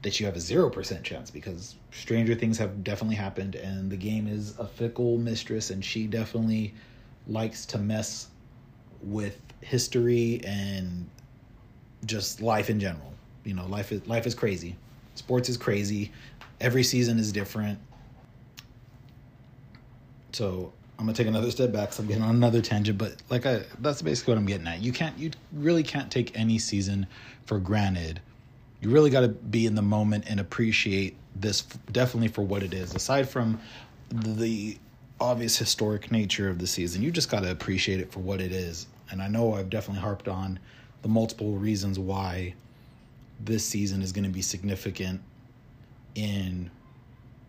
that 0.00 0.18
you 0.18 0.24
have 0.24 0.36
a 0.36 0.38
0% 0.38 1.02
chance 1.02 1.30
because 1.30 1.74
stranger 1.92 2.34
things 2.34 2.58
have 2.58 2.84
definitely 2.84 3.16
happened 3.16 3.54
and 3.56 3.90
the 3.90 3.96
game 3.96 4.26
is 4.26 4.58
a 4.58 4.66
fickle 4.66 5.18
mistress 5.18 5.70
and 5.70 5.84
she 5.84 6.06
definitely 6.06 6.72
likes 7.26 7.66
to 7.66 7.78
mess 7.78 8.28
with 9.02 9.40
history 9.60 10.40
and 10.44 11.08
just 12.06 12.40
life 12.40 12.70
in 12.70 12.80
general. 12.80 13.12
You 13.44 13.54
know, 13.54 13.66
life 13.66 13.92
is 13.92 14.06
life 14.06 14.26
is 14.26 14.34
crazy. 14.34 14.76
Sports 15.14 15.48
is 15.48 15.56
crazy. 15.56 16.12
Every 16.60 16.82
season 16.82 17.18
is 17.18 17.32
different. 17.32 17.78
So 20.32 20.72
I'm 20.98 21.06
gonna 21.06 21.16
take 21.16 21.26
another 21.26 21.50
step 21.50 21.72
back. 21.72 21.92
So 21.92 22.02
I'm 22.02 22.08
getting 22.08 22.22
on 22.22 22.34
another 22.34 22.60
tangent, 22.60 22.98
but 22.98 23.16
like 23.30 23.46
I, 23.46 23.62
that's 23.80 24.02
basically 24.02 24.34
what 24.34 24.38
I'm 24.38 24.46
getting 24.46 24.66
at. 24.66 24.80
You 24.80 24.92
can't, 24.92 25.18
you 25.18 25.30
really 25.52 25.82
can't 25.82 26.10
take 26.10 26.38
any 26.38 26.58
season 26.58 27.06
for 27.46 27.58
granted 27.58 28.20
you 28.80 28.90
really 28.90 29.10
got 29.10 29.20
to 29.20 29.28
be 29.28 29.66
in 29.66 29.74
the 29.74 29.82
moment 29.82 30.24
and 30.28 30.40
appreciate 30.40 31.16
this 31.36 31.62
definitely 31.92 32.28
for 32.28 32.42
what 32.42 32.62
it 32.62 32.74
is. 32.74 32.94
Aside 32.94 33.28
from 33.28 33.60
the 34.10 34.78
obvious 35.20 35.56
historic 35.56 36.10
nature 36.10 36.48
of 36.48 36.58
the 36.58 36.66
season, 36.66 37.02
you 37.02 37.10
just 37.10 37.30
got 37.30 37.40
to 37.40 37.50
appreciate 37.50 38.00
it 38.00 38.10
for 38.10 38.20
what 38.20 38.40
it 38.40 38.52
is. 38.52 38.86
And 39.10 39.20
I 39.20 39.28
know 39.28 39.54
I've 39.54 39.70
definitely 39.70 40.02
harped 40.02 40.28
on 40.28 40.58
the 41.02 41.08
multiple 41.08 41.56
reasons 41.56 41.98
why 41.98 42.54
this 43.44 43.64
season 43.64 44.02
is 44.02 44.12
going 44.12 44.24
to 44.24 44.30
be 44.30 44.42
significant 44.42 45.20
in, 46.14 46.70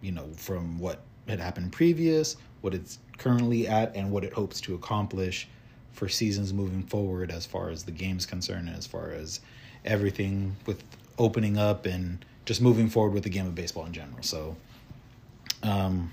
you 0.02 0.12
know, 0.12 0.28
from 0.36 0.80
what 0.80 1.02
had 1.28 1.40
happened 1.40 1.72
previous, 1.72 2.38
what 2.62 2.74
it's 2.74 3.00
currently 3.18 3.68
at, 3.68 3.96
and 3.96 4.12
what 4.12 4.24
it 4.24 4.34
hopes 4.34 4.60
to 4.62 4.76
accomplish 4.76 5.48
for 5.92 6.08
seasons 6.08 6.54
moving 6.54 6.84
forward 6.84 7.32
as 7.32 7.46
far 7.46 7.70
as 7.70 7.84
the 7.84 7.92
game's 7.92 8.26
concerned 8.26 8.68
and 8.68 8.78
as 8.78 8.88
far 8.88 9.12
as 9.12 9.42
everything 9.84 10.56
with 10.66 10.84
opening 11.22 11.58
up 11.58 11.86
and 11.86 12.26
just 12.46 12.62
moving 12.62 12.90
forward 12.90 13.14
with 13.14 13.24
the 13.24 13.30
game 13.30 13.46
of 13.46 13.54
baseball 13.54 13.86
in 13.86 13.94
general. 13.94 14.22
So, 14.22 14.58
um, 15.62 16.12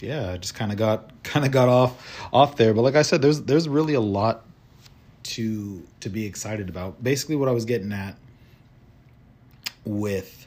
yeah, 0.00 0.32
I 0.32 0.36
just 0.38 0.54
kind 0.54 0.72
of 0.72 0.78
got 0.78 1.10
kind 1.22 1.44
of 1.44 1.52
got 1.52 1.68
off 1.68 2.28
off 2.32 2.56
there. 2.56 2.74
But 2.74 2.82
like 2.82 2.96
I 2.96 3.02
said, 3.02 3.22
there's 3.22 3.42
there's 3.42 3.68
really 3.68 3.94
a 3.94 4.00
lot 4.00 4.44
to 5.24 5.86
to 6.00 6.08
be 6.08 6.24
excited 6.24 6.68
about. 6.68 7.02
Basically, 7.04 7.36
what 7.36 7.48
I 7.48 7.52
was 7.52 7.64
getting 7.64 7.92
at 7.92 8.16
with 9.84 10.46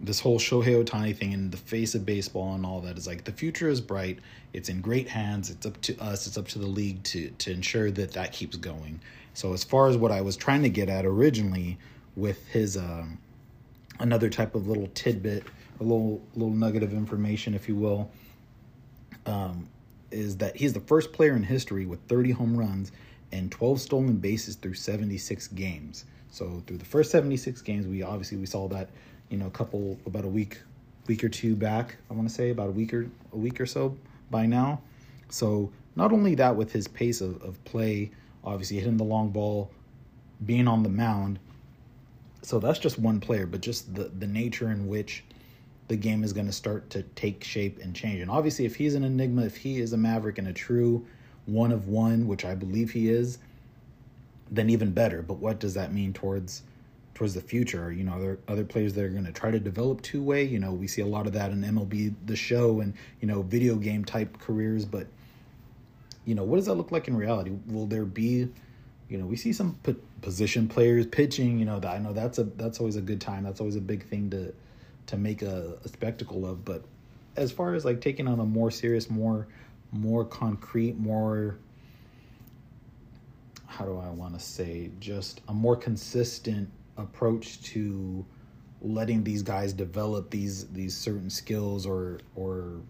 this 0.00 0.20
whole 0.20 0.38
Shohei 0.38 0.82
Ohtani 0.82 1.16
thing 1.16 1.32
in 1.32 1.50
the 1.50 1.56
face 1.56 1.94
of 1.94 2.06
baseball 2.06 2.54
and 2.54 2.64
all 2.64 2.80
that 2.80 2.96
is 2.96 3.06
like 3.06 3.24
the 3.24 3.32
future 3.32 3.68
is 3.68 3.80
bright. 3.80 4.18
It's 4.52 4.68
in 4.68 4.80
great 4.80 5.08
hands. 5.08 5.50
It's 5.50 5.66
up 5.66 5.80
to 5.82 5.98
us. 6.00 6.26
It's 6.26 6.38
up 6.38 6.48
to 6.48 6.58
the 6.58 6.66
league 6.66 7.02
to 7.04 7.30
to 7.30 7.52
ensure 7.52 7.90
that 7.90 8.12
that 8.12 8.32
keeps 8.32 8.56
going. 8.56 9.00
So 9.34 9.52
as 9.52 9.62
far 9.62 9.88
as 9.88 9.96
what 9.96 10.10
I 10.10 10.20
was 10.20 10.36
trying 10.36 10.62
to 10.62 10.70
get 10.70 10.88
at 10.88 11.04
originally 11.04 11.78
with 12.18 12.46
his 12.48 12.76
um, 12.76 13.18
another 14.00 14.28
type 14.28 14.54
of 14.54 14.66
little 14.66 14.88
tidbit, 14.94 15.44
a 15.80 15.82
little 15.82 16.20
little 16.34 16.54
nugget 16.54 16.82
of 16.82 16.92
information, 16.92 17.54
if 17.54 17.68
you 17.68 17.76
will, 17.76 18.10
um, 19.26 19.68
is 20.10 20.36
that 20.38 20.56
he's 20.56 20.72
the 20.72 20.80
first 20.80 21.12
player 21.12 21.34
in 21.34 21.42
history 21.42 21.86
with 21.86 22.00
30 22.08 22.32
home 22.32 22.56
runs 22.56 22.92
and 23.32 23.52
12 23.52 23.80
stolen 23.80 24.16
bases 24.16 24.56
through 24.56 24.74
76 24.74 25.48
games. 25.48 26.04
So 26.30 26.62
through 26.66 26.78
the 26.78 26.84
first 26.84 27.10
76 27.10 27.60
games, 27.62 27.86
we 27.86 28.02
obviously 28.02 28.38
we 28.38 28.46
saw 28.46 28.68
that 28.68 28.90
you 29.28 29.38
know 29.38 29.46
a 29.46 29.50
couple 29.50 29.98
about 30.06 30.24
a 30.24 30.28
week 30.28 30.58
week 31.06 31.24
or 31.24 31.28
two 31.28 31.54
back. 31.54 31.96
I 32.10 32.14
want 32.14 32.28
to 32.28 32.34
say 32.34 32.50
about 32.50 32.68
a 32.68 32.72
week 32.72 32.92
or 32.92 33.08
a 33.32 33.36
week 33.36 33.60
or 33.60 33.66
so 33.66 33.96
by 34.30 34.46
now. 34.46 34.80
So 35.30 35.70
not 35.96 36.12
only 36.12 36.34
that 36.36 36.56
with 36.56 36.72
his 36.72 36.86
pace 36.88 37.20
of, 37.20 37.42
of 37.42 37.62
play 37.64 38.10
obviously 38.44 38.78
hitting 38.78 38.96
the 38.96 39.04
long 39.04 39.30
ball, 39.30 39.70
being 40.44 40.68
on 40.68 40.82
the 40.82 40.88
mound. 40.88 41.38
So 42.42 42.58
that's 42.58 42.78
just 42.78 42.98
one 42.98 43.20
player, 43.20 43.46
but 43.46 43.60
just 43.60 43.94
the, 43.94 44.04
the 44.04 44.26
nature 44.26 44.70
in 44.70 44.86
which 44.86 45.24
the 45.88 45.96
game 45.96 46.22
is 46.22 46.32
going 46.32 46.46
to 46.46 46.52
start 46.52 46.90
to 46.90 47.02
take 47.02 47.42
shape 47.42 47.78
and 47.82 47.94
change. 47.94 48.20
And 48.20 48.30
obviously, 48.30 48.64
if 48.64 48.76
he's 48.76 48.94
an 48.94 49.04
enigma, 49.04 49.42
if 49.42 49.56
he 49.56 49.80
is 49.80 49.92
a 49.92 49.96
Maverick 49.96 50.38
and 50.38 50.48
a 50.48 50.52
true 50.52 51.04
one 51.46 51.72
of 51.72 51.88
one, 51.88 52.26
which 52.26 52.44
I 52.44 52.54
believe 52.54 52.90
he 52.90 53.08
is, 53.08 53.38
then 54.50 54.70
even 54.70 54.92
better. 54.92 55.22
But 55.22 55.38
what 55.38 55.58
does 55.58 55.74
that 55.74 55.92
mean 55.92 56.12
towards 56.12 56.62
towards 57.14 57.34
the 57.34 57.40
future? 57.40 57.90
You 57.90 58.04
know, 58.04 58.12
are 58.12 58.20
there 58.20 58.38
other 58.46 58.64
players 58.64 58.94
that 58.94 59.04
are 59.04 59.08
going 59.08 59.24
to 59.24 59.32
try 59.32 59.50
to 59.50 59.58
develop 59.58 60.02
two 60.02 60.22
way? 60.22 60.44
You 60.44 60.58
know, 60.58 60.72
we 60.72 60.86
see 60.86 61.02
a 61.02 61.06
lot 61.06 61.26
of 61.26 61.32
that 61.32 61.50
in 61.50 61.62
MLB, 61.62 62.14
the 62.26 62.36
show, 62.36 62.80
and 62.80 62.94
you 63.20 63.26
know, 63.26 63.42
video 63.42 63.76
game 63.76 64.04
type 64.04 64.38
careers. 64.38 64.84
But 64.84 65.06
you 66.24 66.34
know, 66.34 66.44
what 66.44 66.56
does 66.56 66.66
that 66.66 66.74
look 66.74 66.92
like 66.92 67.08
in 67.08 67.16
reality? 67.16 67.52
Will 67.66 67.86
there 67.86 68.04
be, 68.04 68.48
you 69.08 69.16
know, 69.18 69.26
we 69.26 69.36
see 69.36 69.52
some 69.52 69.78
position 70.20 70.68
players 70.68 71.06
pitching. 71.06 71.58
You 71.58 71.64
know, 71.64 71.80
I 71.82 71.98
know 71.98 72.12
that's 72.12 72.38
a 72.38 72.44
that's 72.44 72.78
always 72.80 72.96
a 72.96 73.00
good 73.00 73.20
time. 73.20 73.44
That's 73.44 73.60
always 73.60 73.76
a 73.76 73.80
big 73.80 74.06
thing 74.06 74.30
to 74.30 74.52
to 75.06 75.16
make 75.16 75.42
a, 75.42 75.78
a 75.84 75.88
spectacle 75.88 76.46
of. 76.46 76.64
But 76.64 76.84
as 77.36 77.50
far 77.50 77.74
as 77.74 77.84
like 77.84 78.00
taking 78.00 78.28
on 78.28 78.40
a 78.40 78.44
more 78.44 78.70
serious, 78.70 79.08
more 79.08 79.48
more 79.90 80.24
concrete, 80.24 80.98
more 80.98 81.58
how 83.66 83.84
do 83.84 83.98
I 83.98 84.10
want 84.10 84.34
to 84.34 84.40
say, 84.40 84.90
just 84.98 85.40
a 85.48 85.54
more 85.54 85.76
consistent 85.76 86.68
approach 86.96 87.62
to 87.62 88.24
letting 88.80 89.24
these 89.24 89.42
guys 89.42 89.72
develop 89.72 90.30
these 90.30 90.68
these 90.68 90.96
certain 90.96 91.30
skills 91.30 91.86
or 91.86 92.20
or 92.34 92.80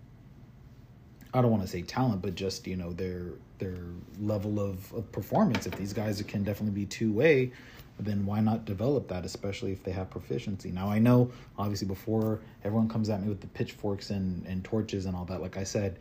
I 1.35 1.43
don't 1.43 1.51
want 1.51 1.63
to 1.63 1.69
say 1.69 1.83
talent, 1.83 2.23
but 2.23 2.35
just 2.35 2.67
you 2.67 2.77
know 2.77 2.93
their 2.93 3.33
their 3.59 3.79
level 4.21 4.61
of, 4.61 4.93
of 4.93 5.11
performance. 5.13 5.67
If 5.67 5.77
these 5.77 5.93
guys 5.93 6.23
can 6.23 6.43
definitely 6.43 6.75
be 6.75 6.87
two 6.87 7.13
way, 7.13 7.53
then 7.99 8.25
why 8.25 8.41
not 8.41 8.65
develop 8.65 9.09
that, 9.09 9.25
especially 9.25 9.73
if 9.73 9.83
they 9.83 9.91
have 9.91 10.11
proficiency? 10.11 10.71
Now 10.71 10.89
I 10.89 10.99
know 10.99 11.31
obviously 11.59 11.87
before 11.87 12.41
everyone 12.65 12.89
comes 12.89 13.11
at 13.11 13.23
me 13.23 13.29
with 13.29 13.41
the 13.41 13.49
pitchforks 13.49 14.11
and, 14.11 14.47
and 14.47 14.65
torches 14.65 15.07
and 15.07 15.15
all 15.17 15.25
that, 15.27 15.43
like 15.43 15.57
I 15.57 15.65
said, 15.65 15.99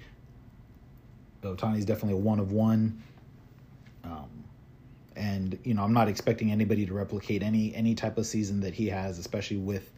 Ohtani's 1.42 1.86
definitely 1.86 2.14
a 2.14 2.22
one 2.22 2.40
of 2.40 2.52
one. 2.52 3.02
Um, 4.04 4.30
and 5.16 5.58
you 5.64 5.74
know 5.74 5.84
I'm 5.84 5.94
not 5.94 6.08
expecting 6.08 6.52
anybody 6.52 6.86
to 6.86 6.94
replicate 6.94 7.44
any 7.44 7.74
any 7.76 7.96
type 7.96 8.18
of 8.18 8.26
season 8.26 8.62
that 8.62 8.74
he 8.74 8.88
has, 8.88 9.18
especially 9.20 9.58
with 9.58 9.92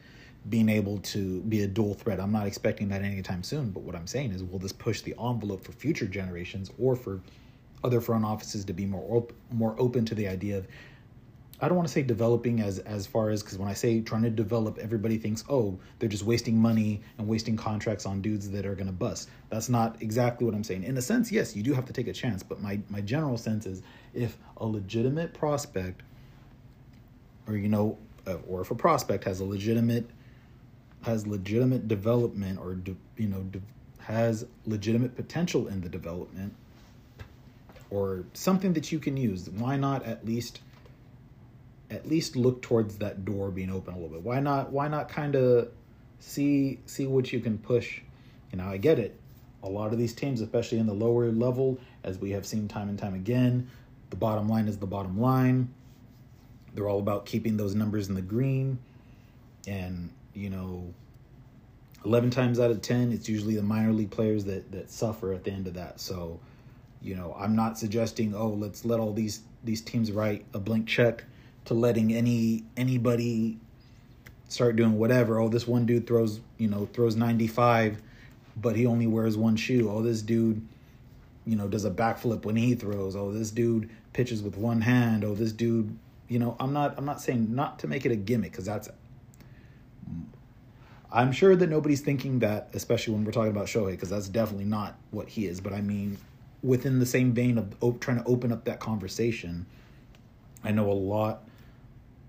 being 0.48 0.70
able 0.70 1.00
to 1.00 1.42
be 1.42 1.64
a 1.64 1.68
dual 1.68 1.94
threat. 1.94 2.20
I'm 2.20 2.32
not 2.32 2.48
expecting 2.48 2.90
that 2.90 3.02
anytime 3.02 3.44
soon. 3.44 3.72
But 3.72 3.82
what 3.84 3.96
I'm 3.96 4.08
saying 4.08 4.32
is, 4.32 4.44
will 4.44 4.60
this 4.60 4.72
push 4.72 5.02
the 5.02 5.14
envelope 5.20 5.64
for 5.64 5.74
future 5.74 6.08
generations 6.08 6.72
or 6.80 6.96
for 6.96 7.22
other 7.84 8.02
front 8.02 8.26
offices 8.26 8.66
to 8.66 8.74
be 8.74 8.86
more 8.86 9.06
op- 9.10 9.34
more 9.52 9.76
open 9.78 10.06
to 10.06 10.16
the 10.16 10.28
idea 10.28 10.58
of 10.58 10.68
I 11.62 11.68
don't 11.68 11.76
want 11.76 11.90
to 11.90 11.94
say 11.94 12.04
developing 12.04 12.62
as 12.62 12.80
as 12.80 13.06
far 13.06 13.30
as 13.30 13.44
because 13.44 13.58
when 13.58 13.68
I 13.68 13.74
say 13.74 14.00
trying 14.00 14.22
to 14.24 14.30
develop, 14.30 14.78
everybody 14.78 15.18
thinks, 15.18 15.44
oh, 15.50 15.78
they're 16.00 16.08
just 16.08 16.24
wasting 16.24 16.58
money 16.58 17.02
and 17.18 17.28
wasting 17.28 17.58
contracts 17.58 18.06
on 18.06 18.22
dudes 18.22 18.50
that 18.52 18.66
are 18.66 18.76
going 18.76 18.88
to 18.88 18.94
bust. 18.94 19.30
That's 19.50 19.68
not 19.68 20.02
exactly 20.02 20.46
what 20.46 20.56
I'm 20.56 20.64
saying. 20.64 20.84
In 20.84 20.98
a 20.98 21.02
sense, 21.02 21.32
yes, 21.32 21.56
you 21.56 21.64
do 21.64 21.74
have 21.74 21.86
to 21.86 21.94
take 21.94 22.08
a 22.08 22.14
chance, 22.14 22.44
but 22.44 22.62
my 22.62 22.80
my 22.90 23.02
general 23.02 23.38
sense 23.38 23.66
is 23.66 23.82
if 24.14 24.38
a 24.58 24.66
legitimate 24.66 25.34
prospect, 25.34 26.02
or 27.46 27.58
you 27.58 27.68
know, 27.68 27.98
uh, 28.26 28.38
or 28.48 28.62
if 28.62 28.72
a 28.72 28.76
prospect 28.76 29.26
has 29.26 29.42
a 29.42 29.46
legitimate 29.46 30.10
has 31.02 31.26
legitimate 31.26 31.88
development 31.88 32.60
or 32.60 32.76
de, 32.76 32.96
you 33.18 33.28
know 33.28 33.42
de, 33.44 33.62
has 34.00 34.46
legitimate 34.66 35.16
potential 35.16 35.68
in 35.68 35.82
the 35.82 35.90
development 35.90 36.54
or 37.90 38.24
something 38.34 38.74
that 38.74 38.92
you 38.92 39.00
can 39.00 39.18
use, 39.18 39.50
why 39.50 39.76
not 39.76 40.04
at 40.06 40.26
least 40.26 40.62
at 41.90 42.08
least 42.08 42.36
look 42.36 42.62
towards 42.62 42.98
that 42.98 43.26
door 43.26 43.50
being 43.50 43.72
open 43.72 43.94
a 43.94 43.98
little 43.98 44.10
bit. 44.10 44.22
Why 44.22 44.40
not? 44.40 44.72
Why 44.72 44.88
not 44.88 45.10
kind 45.10 45.36
of 45.36 45.70
see 46.20 46.80
see 46.86 47.08
what 47.08 47.32
you 47.34 47.40
can 47.40 47.58
push? 47.58 48.02
You 48.52 48.58
know, 48.58 48.66
I 48.66 48.78
get 48.78 49.00
it. 49.00 49.20
A 49.64 49.70
lot 49.70 49.92
of 49.92 49.98
these 49.98 50.14
teams, 50.14 50.42
especially 50.42 50.80
in 50.80 50.86
the 50.86 50.94
lower 50.94 51.32
level, 51.32 51.80
as 52.04 52.18
we 52.18 52.32
have 52.32 52.46
seen 52.46 52.68
time 52.68 52.90
and 52.90 52.98
time 52.98 53.14
again, 53.14 53.70
the 54.10 54.16
bottom 54.16 54.48
line 54.48 54.68
is 54.68 54.78
the 54.78 54.88
bottom 54.88 55.20
line. 55.20 55.74
They're 56.74 56.88
all 56.88 57.00
about 57.00 57.26
keeping 57.26 57.58
those 57.58 57.76
numbers 57.76 58.08
in 58.08 58.16
the 58.16 58.22
green, 58.22 58.80
and 59.68 60.12
you 60.34 60.50
know, 60.50 60.94
eleven 62.06 62.30
times 62.30 62.60
out 62.60 62.72
of 62.72 62.82
ten, 62.82 63.12
it's 63.12 63.28
usually 63.30 63.56
the 63.56 63.64
minor 63.64 63.94
league 63.94 64.12
players 64.12 64.46
that 64.46 64.72
that 64.72 64.92
suffer 64.92 65.34
at 65.34 65.44
the 65.44 65.52
end 65.52 65.68
of 65.68 65.74
that. 65.76 66.00
So, 66.00 66.40
you 67.02 67.16
know, 67.16 67.36
I'm 67.38 67.56
not 67.56 67.78
suggesting, 67.78 68.34
oh, 68.36 68.50
let's 68.50 68.86
let 68.86 69.00
all 69.00 69.14
these 69.14 69.42
these 69.64 69.82
teams 69.82 70.12
write 70.12 70.46
a 70.54 70.60
blank 70.60 70.88
check 70.88 71.24
to 71.66 71.74
letting 71.74 72.14
any 72.14 72.64
anybody 72.78 73.58
start 74.48 74.76
doing 74.76 74.98
whatever. 74.98 75.40
Oh, 75.40 75.50
this 75.50 75.68
one 75.68 75.86
dude 75.86 76.08
throws, 76.08 76.42
you 76.58 76.68
know, 76.68 76.88
throws 76.94 77.16
95, 77.16 78.02
but 78.58 78.76
he 78.76 78.86
only 78.86 79.08
wears 79.08 79.38
one 79.38 79.56
shoe. 79.56 79.90
Oh, 79.90 80.02
this 80.02 80.22
dude, 80.22 80.66
you 81.46 81.56
know, 81.56 81.68
does 81.68 81.86
a 81.86 81.92
backflip 81.92 82.46
when 82.46 82.56
he 82.56 82.76
throws. 82.76 83.16
Oh, 83.16 83.32
this 83.32 83.52
dude 83.52 83.90
pitches 84.14 84.42
with 84.42 84.58
one 84.58 84.82
hand. 84.82 85.24
Oh, 85.24 85.36
this 85.36 85.52
dude, 85.52 85.96
you 86.28 86.40
know, 86.40 86.56
I'm 86.60 86.74
not 86.74 86.96
I'm 86.98 87.06
not 87.06 87.22
saying 87.22 87.54
not 87.54 87.80
to 87.80 87.88
make 87.88 88.06
it 88.06 88.12
a 88.12 88.16
gimmick 88.16 88.54
cuz 88.54 88.66
that's 88.66 88.90
I'm 91.12 91.32
sure 91.32 91.56
that 91.56 91.70
nobody's 91.70 92.02
thinking 92.02 92.40
that, 92.40 92.70
especially 92.74 93.16
when 93.16 93.26
we're 93.26 93.32
talking 93.32 93.52
about 93.52 93.66
Shohei, 93.66 93.92
because 93.92 94.10
that's 94.10 94.30
definitely 94.30 94.66
not 94.66 94.96
what 95.12 95.28
he 95.28 95.48
is. 95.48 95.60
But 95.60 95.74
I 95.74 95.82
mean, 95.82 96.18
within 96.62 97.00
the 97.00 97.06
same 97.06 97.34
vein 97.34 97.58
of 97.58 97.74
op- 97.82 98.00
trying 98.00 98.18
to 98.18 98.26
open 98.26 98.52
up 98.52 98.66
that 98.66 98.80
conversation, 98.80 99.66
I 100.64 100.72
know 100.72 100.92
a 100.92 100.94
lot 100.94 101.44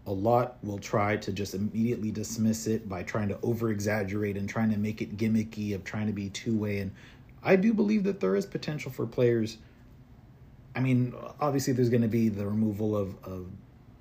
a 0.06 0.12
lot 0.12 0.56
will 0.64 0.78
try 0.78 1.16
to 1.16 1.32
just 1.32 1.54
immediately 1.54 2.10
dismiss 2.10 2.66
it 2.66 2.88
by 2.88 3.02
trying 3.02 3.28
to 3.28 3.38
over 3.42 3.70
exaggerate 3.70 4.36
and 4.36 4.48
trying 4.48 4.70
to 4.70 4.78
make 4.78 5.02
it 5.02 5.16
gimmicky 5.16 5.74
of 5.74 5.84
trying 5.84 6.06
to 6.06 6.12
be 6.12 6.30
two 6.30 6.56
way. 6.56 6.78
And 6.78 6.90
I 7.42 7.56
do 7.56 7.74
believe 7.74 8.04
that 8.04 8.18
there 8.18 8.34
is 8.34 8.46
potential 8.46 8.90
for 8.90 9.06
players. 9.06 9.58
I 10.74 10.80
mean, 10.80 11.14
obviously, 11.38 11.74
there's 11.74 11.90
going 11.90 12.02
to 12.02 12.08
be 12.08 12.28
the 12.28 12.46
removal 12.46 12.96
of, 12.96 13.14
of 13.24 13.46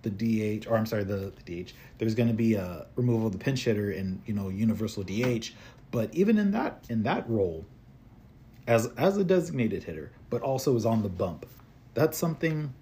the 0.02 0.10
DH, 0.10 0.68
or 0.68 0.78
I'm 0.78 0.86
sorry, 0.86 1.04
the, 1.04 1.32
the 1.44 1.64
DH. 1.64 1.74
There's 1.98 2.16
going 2.16 2.30
to 2.30 2.36
be 2.36 2.54
a 2.54 2.88
removal 2.96 3.28
of 3.28 3.34
the 3.34 3.40
pinch 3.40 3.66
hitter 3.66 3.92
and 3.92 4.22
you 4.26 4.34
know 4.34 4.50
universal 4.50 5.04
DH. 5.04 5.52
But 5.92 6.14
even 6.14 6.38
in 6.38 6.52
that 6.52 6.86
in 6.90 7.04
that 7.04 7.30
role, 7.30 7.66
as 8.68 8.88
as 8.98 9.18
a 9.18 9.24
designated 9.24 9.84
hitter, 9.84 10.12
but 10.30 10.42
also 10.42 10.76
is 10.76 10.86
on 10.86 11.02
the 11.02 11.10
bump, 11.10 11.46
that's 11.94 12.18
something 12.18 12.74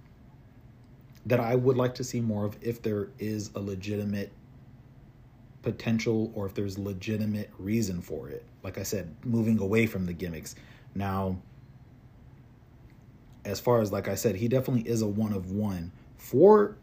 that 1.26 1.40
I 1.40 1.56
would 1.56 1.76
like 1.76 1.96
to 1.96 2.04
see 2.04 2.22
more 2.22 2.46
of 2.46 2.58
if 2.62 2.82
there 2.82 3.10
is 3.20 3.52
a 3.56 3.60
legitimate 3.60 4.32
potential 5.62 6.32
or 6.34 6.46
if 6.46 6.54
there's 6.54 6.78
legitimate 6.78 7.52
reason 7.58 8.02
for 8.02 8.30
it. 8.30 8.46
Like 8.64 8.78
I 8.78 8.84
said, 8.84 9.14
moving 9.26 9.60
away 9.60 9.86
from 9.86 10.06
the 10.06 10.14
gimmicks. 10.14 10.56
Now, 10.96 11.38
as 13.44 13.60
far 13.60 13.82
as 13.82 13.92
like 13.92 14.08
I 14.08 14.16
said, 14.16 14.36
he 14.36 14.48
definitely 14.48 14.90
is 14.90 15.02
a 15.02 15.08
one 15.08 15.34
of 15.34 15.52
one 15.52 15.92
for 16.16 16.78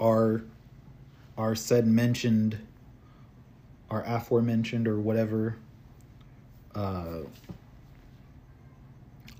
our 0.00 0.42
our 1.38 1.54
said 1.54 1.86
mentioned 1.86 2.58
our 3.90 4.02
aforementioned 4.04 4.86
or 4.86 5.00
whatever 5.00 5.56
uh 6.74 7.20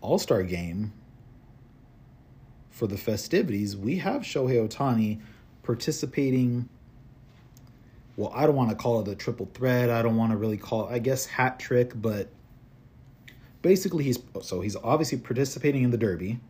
all-star 0.00 0.42
game 0.42 0.92
for 2.70 2.86
the 2.86 2.96
festivities, 2.96 3.76
we 3.76 3.98
have 3.98 4.22
Shohei 4.22 4.68
Ohtani 4.68 5.20
participating. 5.62 6.68
Well, 8.16 8.32
I 8.34 8.46
don't 8.46 8.56
want 8.56 8.70
to 8.70 8.76
call 8.76 9.00
it 9.00 9.08
a 9.08 9.14
triple 9.14 9.48
threat. 9.54 9.88
I 9.88 10.02
don't 10.02 10.16
want 10.16 10.32
to 10.32 10.36
really 10.36 10.56
call 10.56 10.88
it, 10.88 10.92
I 10.92 10.98
guess, 10.98 11.24
hat 11.24 11.58
trick, 11.60 11.92
but 11.94 12.28
basically, 13.62 14.04
he's 14.04 14.18
so 14.42 14.60
he's 14.60 14.76
obviously 14.76 15.18
participating 15.18 15.84
in 15.84 15.90
the 15.90 15.96
Derby. 15.96 16.40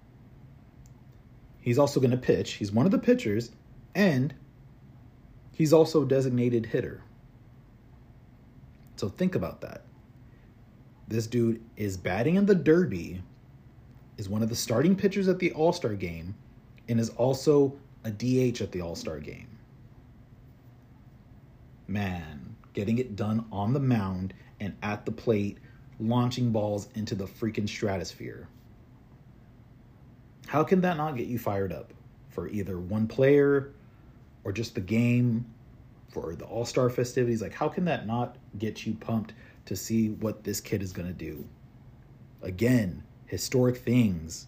He's 1.61 1.79
also 1.79 2.01
going 2.01 2.11
to 2.13 2.17
pitch. 2.17 2.53
He's 2.55 2.73
one 2.73 2.87
of 2.87 2.93
the 2.93 2.99
pitchers, 2.99 3.51
and 3.95 4.35
he's 5.53 5.73
also 5.73 6.05
designated 6.05 6.67
hitter. 6.67 7.03
So 8.97 9.09
think 9.09 9.35
about 9.35 9.61
that. 9.63 9.83
This 11.09 11.27
dude 11.27 11.63
is 11.77 11.97
batting 11.97 12.37
in 12.37 12.47
the 12.47 12.55
Derby 12.55 13.23
is 14.17 14.29
one 14.29 14.43
of 14.43 14.49
the 14.49 14.57
starting 14.57 14.95
pitchers 14.95 15.29
at 15.29 15.39
the 15.39 15.53
All 15.53 15.73
Star 15.73 15.95
game 15.95 16.35
and 16.89 17.01
is 17.01 17.11
also 17.11 17.75
a 18.05 18.11
DH 18.11 18.61
at 18.61 18.73
the 18.73 18.81
All 18.81 18.95
Star 18.95 19.19
game. 19.19 19.49
Man, 21.89 22.57
getting 22.73 22.99
it 22.99 23.17
done 23.17 23.45
on 23.53 23.73
the 23.73 23.81
mound 23.81 24.33
and 24.61 24.75
at 24.83 25.05
the 25.05 25.13
plate, 25.13 25.59
launching 25.99 26.53
balls 26.53 26.89
into 26.95 27.15
the 27.15 27.27
freaking 27.27 27.69
stratosphere. 27.69 28.49
How 30.47 30.65
can 30.65 30.81
that 30.83 30.97
not 30.97 31.17
get 31.17 31.27
you 31.27 31.39
fired 31.39 31.73
up 31.73 31.93
for 32.29 32.49
either 32.49 32.79
one 32.79 33.07
player 33.07 33.73
or 34.45 34.53
just 34.53 34.75
the 34.75 34.81
game 34.81 35.47
for 36.09 36.35
the 36.35 36.45
All 36.45 36.65
Star 36.65 36.91
festivities? 36.91 37.43
Like, 37.43 37.55
how 37.55 37.69
can 37.69 37.85
that 37.87 38.07
not 38.07 38.37
get 38.59 38.87
you 38.87 38.95
pumped 38.95 39.35
to 39.67 39.77
see 39.77 40.11
what 40.11 40.45
this 40.45 40.61
kid 40.61 40.83
is 40.83 40.93
going 40.93 41.09
to 41.09 41.15
do? 41.15 41.45
Again, 42.43 43.03
historic 43.27 43.77
things. 43.77 44.47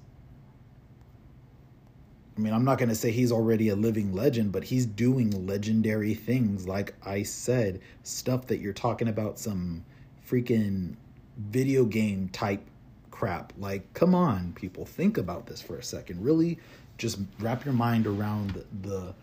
I 2.37 2.41
mean, 2.41 2.53
I'm 2.53 2.65
not 2.65 2.79
going 2.79 2.89
to 2.89 2.97
say 2.97 3.13
he's 3.13 3.31
already 3.31 3.69
a 3.69 3.77
living 3.77 4.13
legend, 4.13 4.51
but 4.51 4.65
he's 4.65 4.87
doing 4.87 5.47
legendary 5.47 6.15
things. 6.15 6.67
Like 6.67 6.95
I 7.07 7.23
said, 7.23 7.81
stuff 8.03 8.49
that 8.49 8.59
you're 8.59 8.73
talking 8.73 9.09
about 9.09 9.39
some 9.39 9.85
freaking 10.29 10.97
video 11.39 11.85
game 11.85 12.29
type 12.31 12.67
crap. 13.13 13.53
Like, 13.57 13.93
come 13.95 14.15
on, 14.15 14.53
people, 14.55 14.85
think 14.85 15.17
about 15.17 15.47
this 15.47 15.63
for 15.63 15.77
a 15.77 15.83
second. 15.83 16.23
Really 16.25 16.59
just 16.99 17.21
wrap 17.39 17.65
your 17.65 17.75
mind 17.75 18.07
around 18.07 18.65
the, 18.83 19.15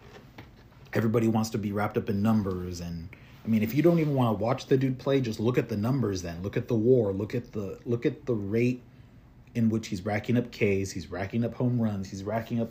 everybody 0.93 1.27
wants 1.27 1.49
to 1.51 1.57
be 1.57 1.71
wrapped 1.71 1.97
up 1.97 2.09
in 2.09 2.21
numbers 2.21 2.81
and 2.81 3.09
I 3.43 3.47
mean, 3.47 3.63
if 3.63 3.73
you 3.73 3.81
don't 3.81 3.99
even 3.99 4.13
want 4.13 4.37
to 4.37 4.43
watch 4.43 4.67
the 4.67 4.77
dude 4.77 4.99
play, 4.99 5.19
just 5.19 5.39
look 5.39 5.57
at 5.57 5.67
the 5.67 5.77
numbers 5.77 6.21
then. 6.21 6.43
Look 6.43 6.57
at 6.57 6.67
the 6.67 6.75
war, 6.75 7.11
look 7.11 7.33
at 7.33 7.53
the 7.53 7.79
look 7.85 8.05
at 8.05 8.25
the 8.25 8.35
rate 8.35 8.83
in 9.55 9.69
which 9.69 9.87
he's 9.87 10.05
racking 10.05 10.37
up 10.37 10.51
Ks, 10.51 10.91
he's 10.91 11.09
racking 11.09 11.43
up 11.43 11.55
home 11.55 11.81
runs, 11.81 12.09
he's 12.09 12.23
racking 12.23 12.61
up 12.61 12.69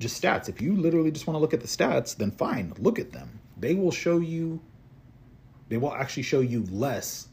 just 0.00 0.20
stats. 0.20 0.48
If 0.48 0.60
you 0.60 0.74
literally 0.74 1.10
just 1.10 1.26
want 1.26 1.36
to 1.36 1.40
look 1.40 1.54
at 1.54 1.60
the 1.60 1.68
stats, 1.68 2.16
then 2.16 2.32
fine, 2.32 2.72
look 2.78 2.98
at 2.98 3.12
them. 3.12 3.38
They 3.56 3.74
will 3.74 3.92
show 3.92 4.18
you 4.18 4.60
they 5.68 5.76
will 5.76 5.94
actually 5.94 6.24
show 6.24 6.40
you 6.40 6.64
less 6.70 7.28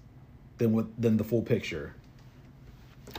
than 0.59 0.73
what 0.73 1.01
than 1.01 1.17
the 1.17 1.23
full 1.23 1.41
picture. 1.41 1.95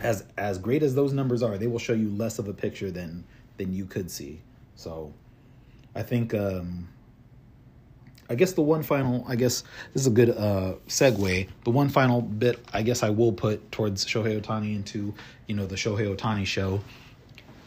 As 0.00 0.24
as 0.36 0.58
great 0.58 0.84
as 0.84 0.94
those 0.94 1.12
numbers 1.12 1.42
are, 1.42 1.58
they 1.58 1.66
will 1.66 1.80
show 1.80 1.94
you 1.94 2.08
less 2.10 2.38
of 2.38 2.46
a 2.46 2.54
picture 2.54 2.90
than 2.90 3.24
than 3.56 3.72
you 3.72 3.84
could 3.84 4.12
see. 4.12 4.42
So 4.76 5.12
I 5.98 6.02
think 6.02 6.32
um 6.34 6.88
I 8.30 8.34
guess 8.34 8.52
the 8.52 8.62
one 8.62 8.82
final, 8.82 9.24
I 9.26 9.36
guess 9.36 9.62
this 9.94 10.02
is 10.02 10.06
a 10.06 10.10
good 10.10 10.30
uh, 10.30 10.74
segue. 10.86 11.48
The 11.64 11.70
one 11.70 11.88
final 11.88 12.20
bit, 12.20 12.62
I 12.74 12.82
guess 12.82 13.02
I 13.02 13.08
will 13.08 13.32
put 13.32 13.72
towards 13.72 14.04
Shohei 14.04 14.38
Ohtani 14.38 14.76
into, 14.76 15.14
you 15.46 15.54
know, 15.54 15.64
the 15.64 15.76
Shohei 15.76 16.14
Ohtani 16.14 16.44
show 16.44 16.80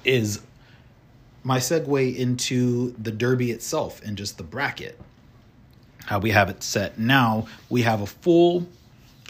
is 0.03 0.39
my 1.43 1.57
segue 1.57 2.15
into 2.15 2.91
the 2.91 3.11
Derby 3.11 3.49
itself 3.49 4.03
and 4.05 4.15
just 4.15 4.37
the 4.37 4.43
bracket. 4.43 4.99
How 6.05 6.19
we 6.19 6.29
have 6.29 6.49
it 6.49 6.61
set 6.61 6.99
now, 6.99 7.47
we 7.69 7.81
have 7.81 8.01
a 8.01 8.07
full, 8.07 8.67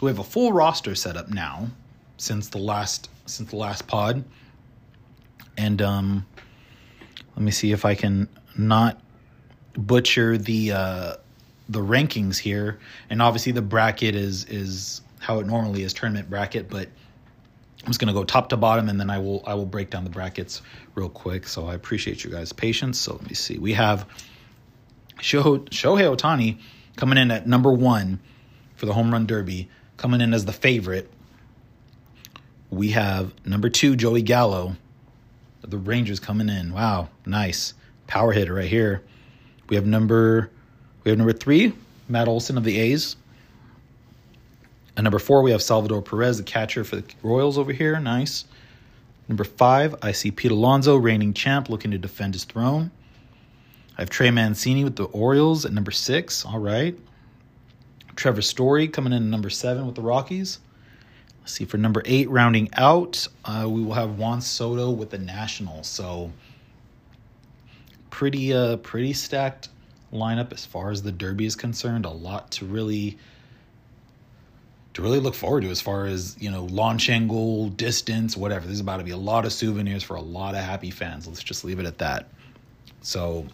we 0.02 0.08
have 0.08 0.18
a 0.18 0.24
full 0.24 0.52
roster 0.52 0.94
set 0.94 1.16
up 1.16 1.30
now 1.30 1.68
since 2.18 2.48
the 2.48 2.58
last 2.58 3.08
since 3.24 3.50
the 3.50 3.56
last 3.56 3.86
pod, 3.86 4.24
and 5.56 5.80
um, 5.80 6.26
let 7.36 7.44
me 7.44 7.50
see 7.50 7.72
if 7.72 7.84
I 7.84 7.94
can 7.94 8.28
not 8.56 9.00
butcher 9.74 10.38
the 10.38 10.72
uh, 10.72 11.14
the 11.68 11.80
rankings 11.80 12.38
here. 12.38 12.78
And 13.10 13.22
obviously, 13.22 13.52
the 13.52 13.62
bracket 13.62 14.14
is 14.14 14.44
is 14.44 15.00
how 15.20 15.38
it 15.38 15.46
normally 15.46 15.82
is 15.82 15.92
tournament 15.92 16.28
bracket, 16.28 16.68
but 16.68 16.88
I'm 17.82 17.88
just 17.88 18.00
gonna 18.00 18.12
go 18.12 18.24
top 18.24 18.50
to 18.50 18.56
bottom, 18.56 18.88
and 18.88 18.98
then 19.00 19.10
I 19.10 19.18
will 19.18 19.42
I 19.46 19.54
will 19.54 19.66
break 19.66 19.90
down 19.90 20.04
the 20.04 20.10
brackets 20.10 20.62
real 20.94 21.08
quick. 21.08 21.46
So 21.46 21.66
I 21.66 21.74
appreciate 21.74 22.24
you 22.24 22.30
guys' 22.30 22.52
patience. 22.52 22.98
So 22.98 23.14
let 23.14 23.28
me 23.28 23.34
see. 23.34 23.58
We 23.58 23.72
have 23.74 24.06
Shohei, 25.18 25.68
Ohtani 25.68 26.60
coming 26.96 27.18
in 27.18 27.30
at 27.30 27.46
number 27.46 27.72
one 27.72 28.20
for 28.76 28.86
the 28.86 28.92
home 28.92 29.12
run 29.12 29.26
derby, 29.26 29.68
coming 29.96 30.20
in 30.20 30.34
as 30.34 30.44
the 30.44 30.52
favorite. 30.52 31.10
We 32.70 32.90
have 32.90 33.34
number 33.44 33.68
two 33.68 33.96
Joey 33.96 34.22
Gallo, 34.22 34.76
the 35.60 35.78
Rangers 35.78 36.20
coming 36.20 36.48
in. 36.48 36.72
Wow, 36.72 37.08
nice 37.26 37.74
power 38.12 38.30
hitter 38.30 38.52
right 38.52 38.68
here. 38.68 39.02
We 39.70 39.76
have 39.76 39.86
number 39.86 40.50
we 41.02 41.10
have 41.10 41.16
number 41.16 41.32
three 41.32 41.72
Matt 42.10 42.28
Olson 42.28 42.58
of 42.58 42.64
the 42.64 42.78
A's. 42.78 43.16
And 44.94 45.04
number 45.04 45.18
four, 45.18 45.40
we 45.40 45.50
have 45.52 45.62
Salvador 45.62 46.02
Perez, 46.02 46.36
the 46.36 46.42
catcher 46.42 46.84
for 46.84 46.96
the 46.96 47.04
Royals 47.22 47.56
over 47.56 47.72
here. 47.72 47.98
Nice. 47.98 48.44
Number 49.28 49.44
five, 49.44 49.94
I 50.02 50.12
see 50.12 50.30
Pete 50.30 50.50
Alonso, 50.50 50.96
reigning 50.96 51.32
champ, 51.32 51.70
looking 51.70 51.90
to 51.92 51.96
defend 51.96 52.34
his 52.34 52.44
throne. 52.44 52.90
I 53.96 54.02
have 54.02 54.10
Trey 54.10 54.30
Mancini 54.30 54.84
with 54.84 54.96
the 54.96 55.04
Orioles 55.04 55.64
at 55.64 55.72
number 55.72 55.90
six. 55.90 56.44
All 56.44 56.58
right. 56.58 56.94
Trevor 58.14 58.42
Story 58.42 58.88
coming 58.88 59.14
in 59.14 59.22
at 59.22 59.28
number 59.30 59.48
seven 59.48 59.86
with 59.86 59.94
the 59.94 60.02
Rockies. 60.02 60.58
Let's 61.40 61.54
see, 61.54 61.64
for 61.64 61.78
number 61.78 62.02
eight, 62.04 62.28
rounding 62.28 62.68
out, 62.74 63.26
uh, 63.46 63.66
we 63.66 63.82
will 63.82 63.94
have 63.94 64.18
Juan 64.18 64.42
Soto 64.42 64.90
with 64.90 65.08
the 65.08 65.18
Nationals. 65.18 65.86
So 65.88 66.30
pretty, 68.12 68.52
uh, 68.52 68.76
pretty 68.76 69.14
stacked 69.14 69.70
lineup 70.12 70.52
as 70.52 70.64
far 70.64 70.90
as 70.90 71.02
the 71.02 71.10
Derby 71.10 71.46
is 71.46 71.56
concerned. 71.56 72.04
A 72.04 72.10
lot 72.10 72.52
to 72.52 72.66
really 72.66 73.18
to 74.94 75.00
really 75.00 75.18
look 75.18 75.34
forward 75.34 75.62
to 75.62 75.70
as 75.70 75.80
far 75.80 76.04
as 76.04 76.36
you 76.38 76.50
know 76.50 76.66
launch 76.66 77.08
angle 77.08 77.70
distance 77.70 78.36
whatever. 78.36 78.66
There's 78.66 78.78
about 78.78 78.98
to 78.98 79.04
be 79.04 79.10
a 79.10 79.16
lot 79.16 79.46
of 79.46 79.52
souvenirs 79.52 80.04
for 80.04 80.14
a 80.14 80.20
lot 80.20 80.54
of 80.54 80.60
happy 80.60 80.90
fans. 80.90 81.26
Let's 81.26 81.42
just 81.42 81.64
leave 81.64 81.80
it 81.80 81.86
at 81.86 81.98
that. 81.98 82.28
So 83.00 83.46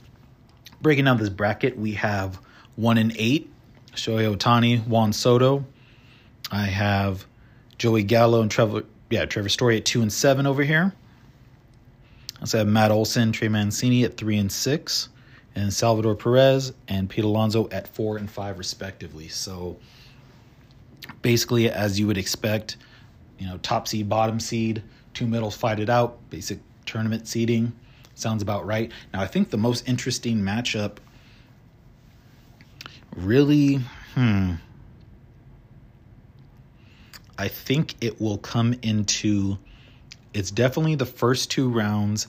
breaking 0.82 1.06
down 1.06 1.16
this 1.16 1.30
bracket 1.30 1.78
we 1.78 1.92
have 1.92 2.38
one 2.76 2.98
and 2.98 3.14
eight. 3.16 3.50
Shohei 3.94 4.36
ohtani 4.36 4.84
juan 4.86 5.12
soto. 5.12 5.64
I 6.50 6.66
have 6.66 7.24
joey 7.78 8.02
gallo 8.02 8.42
and 8.42 8.50
trevor 8.50 8.84
yeah 9.08 9.24
trevor 9.24 9.48
story 9.48 9.76
at 9.76 9.84
two 9.84 10.02
and 10.02 10.12
seven 10.12 10.46
over 10.46 10.64
here 10.64 10.92
Also 12.40 12.58
have 12.58 12.68
matt 12.68 12.90
olson 12.90 13.32
trey 13.32 13.48
mancini 13.48 14.04
at 14.04 14.16
three 14.16 14.38
and 14.38 14.50
six 14.50 15.08
and 15.54 15.72
salvador 15.72 16.14
perez 16.14 16.72
and 16.88 17.08
pete 17.08 17.24
alonso 17.24 17.68
at 17.70 17.88
four 17.88 18.16
and 18.16 18.30
five 18.30 18.58
respectively 18.58 19.28
so 19.28 19.76
basically 21.22 21.70
as 21.70 21.98
you 21.98 22.06
would 22.06 22.18
expect. 22.18 22.76
You 23.38 23.46
know, 23.46 23.58
top 23.58 23.86
seed, 23.88 24.08
bottom 24.08 24.40
seed, 24.40 24.82
two 25.14 25.26
middles 25.26 25.56
fight 25.56 25.78
it 25.78 25.88
out. 25.88 26.18
Basic 26.30 26.58
tournament 26.86 27.28
seeding 27.28 27.72
sounds 28.14 28.42
about 28.42 28.66
right. 28.66 28.90
Now, 29.12 29.20
I 29.20 29.26
think 29.26 29.50
the 29.50 29.58
most 29.58 29.88
interesting 29.88 30.38
matchup 30.38 30.96
really, 33.16 33.80
hmm. 34.14 34.54
I 37.38 37.48
think 37.48 37.94
it 38.00 38.20
will 38.20 38.38
come 38.38 38.74
into. 38.82 39.58
It's 40.34 40.50
definitely 40.50 40.94
the 40.94 41.06
first 41.06 41.50
two 41.50 41.68
rounds, 41.68 42.28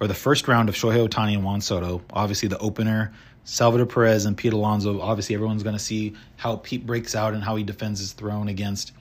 or 0.00 0.06
the 0.06 0.14
first 0.14 0.48
round 0.48 0.68
of 0.68 0.74
Shohei 0.74 1.06
Ohtani 1.08 1.34
and 1.34 1.44
Juan 1.44 1.60
Soto. 1.60 2.02
Obviously, 2.12 2.48
the 2.48 2.58
opener 2.58 3.12
Salvador 3.44 3.86
Perez 3.86 4.26
and 4.26 4.36
Pete 4.36 4.52
Alonso. 4.52 5.00
Obviously, 5.00 5.34
everyone's 5.34 5.62
going 5.62 5.76
to 5.76 5.82
see 5.82 6.14
how 6.36 6.56
Pete 6.56 6.86
breaks 6.86 7.14
out 7.14 7.34
and 7.34 7.42
how 7.42 7.56
he 7.56 7.64
defends 7.64 8.00
his 8.00 8.12
throne 8.12 8.48
against 8.48 8.92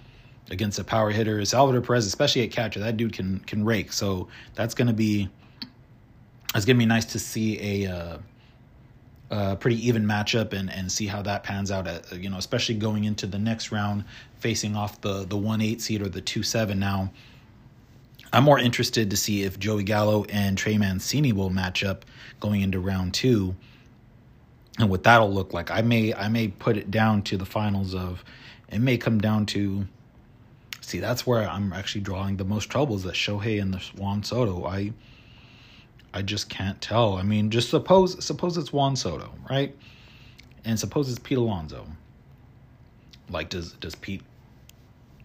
against 0.50 0.80
a 0.80 0.84
power 0.84 1.12
hitter. 1.12 1.44
Salvador 1.46 1.82
Perez, 1.82 2.08
especially 2.08 2.44
at 2.44 2.52
catcher, 2.52 2.80
that 2.80 2.98
dude 2.98 3.14
can 3.14 3.40
can 3.40 3.64
rake. 3.64 3.94
So 3.94 4.28
that's 4.56 4.74
going 4.74 4.88
to 4.88 4.94
be 4.94 5.30
it's 6.56 6.66
going 6.66 6.78
to 6.78 6.80
be 6.80 6.86
nice 6.86 7.06
to 7.06 7.20
see 7.20 7.86
a, 7.86 8.20
uh, 9.30 9.56
pretty 9.58 9.88
even 9.88 10.06
matchup 10.06 10.54
and 10.54 10.72
and 10.72 10.92
see 10.92 11.06
how 11.06 11.22
that 11.22 11.44
pans 11.44 11.70
out. 11.70 11.88
At, 11.88 12.12
you 12.14 12.30
know, 12.30 12.38
especially 12.38 12.76
going 12.76 13.04
into 13.04 13.28
the 13.28 13.38
next 13.38 13.72
round, 13.72 14.06
facing 14.40 14.76
off 14.76 15.02
the 15.02 15.26
the 15.26 15.38
one 15.38 15.62
eight 15.62 15.82
seed 15.82 16.02
or 16.02 16.10
the 16.10 16.22
two 16.22 16.44
seven 16.44 16.80
now. 16.80 17.12
I'm 18.32 18.44
more 18.44 18.60
interested 18.60 19.10
to 19.10 19.18
see 19.18 19.44
if 19.44 19.58
Joey 19.58 19.84
Gallo 19.84 20.24
and 20.30 20.58
Trey 20.58 20.78
Mancini 20.78 21.34
will 21.34 21.50
match 21.50 21.84
up 21.84 22.06
going 22.40 22.62
into 22.62 22.80
round 22.80 23.14
two 23.14 23.56
and 24.78 24.90
what 24.90 25.04
that'll 25.04 25.32
look 25.32 25.54
like. 25.54 25.72
I 25.72 25.82
may 25.82 26.14
I 26.14 26.30
may 26.30 26.48
put 26.48 26.78
it 26.78 26.90
down 26.90 27.22
to 27.24 27.38
the 27.38 27.46
finals 27.46 27.94
of 27.94 28.24
it 28.70 28.80
may 28.80 28.98
come 28.98 29.20
down 29.20 29.46
to 29.48 29.86
see 30.82 31.00
that's 31.00 31.26
where 31.28 31.48
I'm 31.48 31.74
actually 31.74 32.02
drawing 32.02 32.38
the 32.38 32.46
most 32.46 32.70
troubles 32.70 33.04
that 33.04 33.16
Shohei 33.16 33.62
and 33.62 33.74
the 33.74 33.80
Juan 33.98 34.24
Soto. 34.24 34.66
I 34.66 34.94
I 36.14 36.22
just 36.22 36.50
can't 36.50 36.82
tell. 36.82 37.16
I 37.16 37.24
mean, 37.24 37.52
just 37.52 37.70
suppose 37.70 38.24
suppose 38.24 38.58
it's 38.58 38.74
Juan 38.74 38.96
Soto, 38.96 39.34
right? 39.50 39.76
And 40.66 40.80
suppose 40.80 41.10
it's 41.10 41.20
Pete 41.20 41.38
Alonso. 41.38 41.86
Like 43.30 43.50
does 43.50 43.74
does 43.74 43.96
Pete 43.96 44.24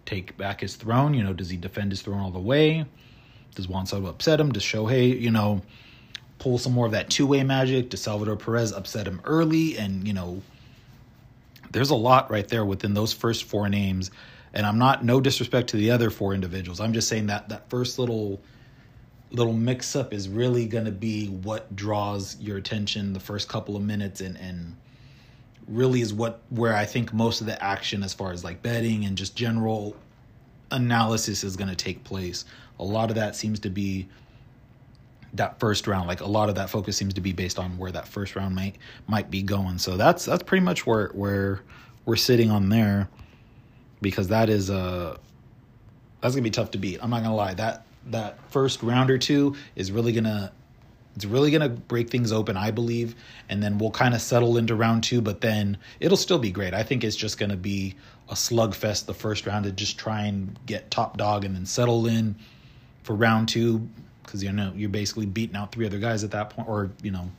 take 0.05 0.37
back 0.37 0.61
his 0.61 0.75
throne? 0.75 1.13
You 1.13 1.23
know, 1.23 1.33
does 1.33 1.49
he 1.49 1.57
defend 1.57 1.91
his 1.91 2.01
throne 2.01 2.19
all 2.19 2.31
the 2.31 2.39
way? 2.39 2.85
Does 3.55 3.67
Juan 3.67 3.85
Soto 3.85 4.07
upset 4.07 4.39
him? 4.39 4.51
Does 4.51 4.63
Shohei, 4.63 5.19
you 5.19 5.31
know, 5.31 5.61
pull 6.39 6.57
some 6.57 6.73
more 6.73 6.85
of 6.85 6.91
that 6.91 7.09
two 7.09 7.25
way 7.25 7.43
magic? 7.43 7.89
Does 7.89 8.01
Salvador 8.01 8.35
Perez 8.35 8.71
upset 8.71 9.07
him 9.07 9.21
early? 9.23 9.77
And, 9.77 10.07
you 10.07 10.13
know, 10.13 10.41
there's 11.71 11.89
a 11.89 11.95
lot 11.95 12.29
right 12.29 12.47
there 12.47 12.65
within 12.65 12.93
those 12.93 13.13
first 13.13 13.45
four 13.45 13.69
names. 13.69 14.11
And 14.53 14.65
I'm 14.65 14.77
not 14.77 15.03
no 15.03 15.19
disrespect 15.19 15.69
to 15.69 15.77
the 15.77 15.91
other 15.91 16.09
four 16.09 16.33
individuals. 16.33 16.79
I'm 16.79 16.93
just 16.93 17.07
saying 17.07 17.27
that 17.27 17.49
that 17.49 17.69
first 17.69 17.99
little 17.99 18.41
little 19.31 19.53
mix 19.53 19.95
up 19.95 20.13
is 20.13 20.29
really 20.29 20.65
going 20.65 20.85
to 20.85 20.91
be 20.91 21.27
what 21.27 21.75
draws 21.75 22.39
your 22.39 22.57
attention 22.57 23.11
the 23.11 23.19
first 23.19 23.49
couple 23.49 23.75
of 23.75 23.81
minutes 23.81 24.21
and 24.21 24.37
and 24.37 24.77
really 25.67 26.01
is 26.01 26.13
what 26.13 26.41
where 26.49 26.75
I 26.75 26.85
think 26.85 27.13
most 27.13 27.41
of 27.41 27.47
the 27.47 27.61
action 27.63 28.03
as 28.03 28.13
far 28.13 28.31
as 28.31 28.43
like 28.43 28.61
betting 28.61 29.05
and 29.05 29.17
just 29.17 29.35
general 29.35 29.95
analysis 30.71 31.43
is 31.43 31.55
going 31.55 31.69
to 31.69 31.75
take 31.75 32.03
place. 32.03 32.45
A 32.79 32.83
lot 32.83 33.09
of 33.09 33.15
that 33.15 33.35
seems 33.35 33.59
to 33.61 33.69
be 33.69 34.07
that 35.33 35.59
first 35.59 35.87
round. 35.87 36.07
Like 36.07 36.21
a 36.21 36.27
lot 36.27 36.49
of 36.49 36.55
that 36.55 36.69
focus 36.69 36.97
seems 36.97 37.13
to 37.15 37.21
be 37.21 37.33
based 37.33 37.59
on 37.59 37.77
where 37.77 37.91
that 37.91 38.07
first 38.07 38.35
round 38.35 38.55
might 38.55 38.75
might 39.07 39.29
be 39.31 39.41
going. 39.41 39.77
So 39.77 39.97
that's 39.97 40.25
that's 40.25 40.43
pretty 40.43 40.63
much 40.63 40.85
where 40.85 41.09
where 41.09 41.61
we're 42.05 42.15
sitting 42.15 42.51
on 42.51 42.69
there, 42.69 43.09
because 44.01 44.27
that 44.29 44.49
is 44.49 44.69
uh 44.69 45.17
that's 46.21 46.35
gonna 46.35 46.43
be 46.43 46.51
tough 46.51 46.71
to 46.71 46.77
beat. 46.77 46.99
I'm 47.01 47.09
not 47.09 47.23
gonna 47.23 47.35
lie 47.35 47.53
that 47.55 47.85
that 48.07 48.37
first 48.51 48.83
round 48.83 49.09
or 49.09 49.17
two 49.17 49.55
is 49.75 49.91
really 49.91 50.11
gonna 50.11 50.51
it's 51.15 51.25
really 51.25 51.51
gonna 51.51 51.69
break 51.69 52.09
things 52.09 52.31
open, 52.31 52.57
I 52.57 52.71
believe, 52.71 53.15
and 53.47 53.63
then 53.63 53.77
we'll 53.77 53.91
kind 53.91 54.13
of 54.13 54.21
settle 54.21 54.57
into 54.57 54.75
round 54.75 55.03
two. 55.03 55.21
But 55.21 55.41
then 55.41 55.77
it'll 55.99 56.17
still 56.17 56.39
be 56.39 56.51
great. 56.51 56.73
I 56.73 56.83
think 56.83 57.03
it's 57.03 57.15
just 57.15 57.37
gonna 57.37 57.55
be 57.55 57.95
a 58.29 58.33
slugfest 58.33 59.05
the 59.05 59.13
first 59.13 59.45
round 59.45 59.65
to 59.65 59.71
just 59.71 59.97
try 59.97 60.23
and 60.23 60.57
get 60.65 60.91
top 60.91 61.17
dog 61.17 61.45
and 61.45 61.55
then 61.55 61.65
settle 61.65 62.07
in 62.07 62.35
for 63.03 63.15
round 63.15 63.47
two 63.47 63.87
because 64.23 64.43
you 64.43 64.51
know 64.51 64.73
you're 64.75 64.89
basically 64.89 65.25
beating 65.25 65.55
out 65.55 65.71
three 65.71 65.85
other 65.85 65.99
guys 65.99 66.23
at 66.23 66.31
that 66.31 66.49
point, 66.49 66.67
or 66.67 66.91
you 67.01 67.11
know, 67.11 67.29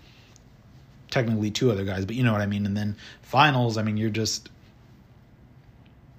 technically 1.10 1.50
two 1.50 1.70
other 1.70 1.84
guys, 1.84 2.06
but 2.06 2.14
you 2.14 2.22
know 2.22 2.32
what 2.32 2.40
I 2.40 2.46
mean. 2.46 2.64
And 2.64 2.76
then 2.76 2.96
finals, 3.22 3.76
I 3.76 3.82
mean, 3.82 3.96
you're 3.96 4.10
just, 4.10 4.48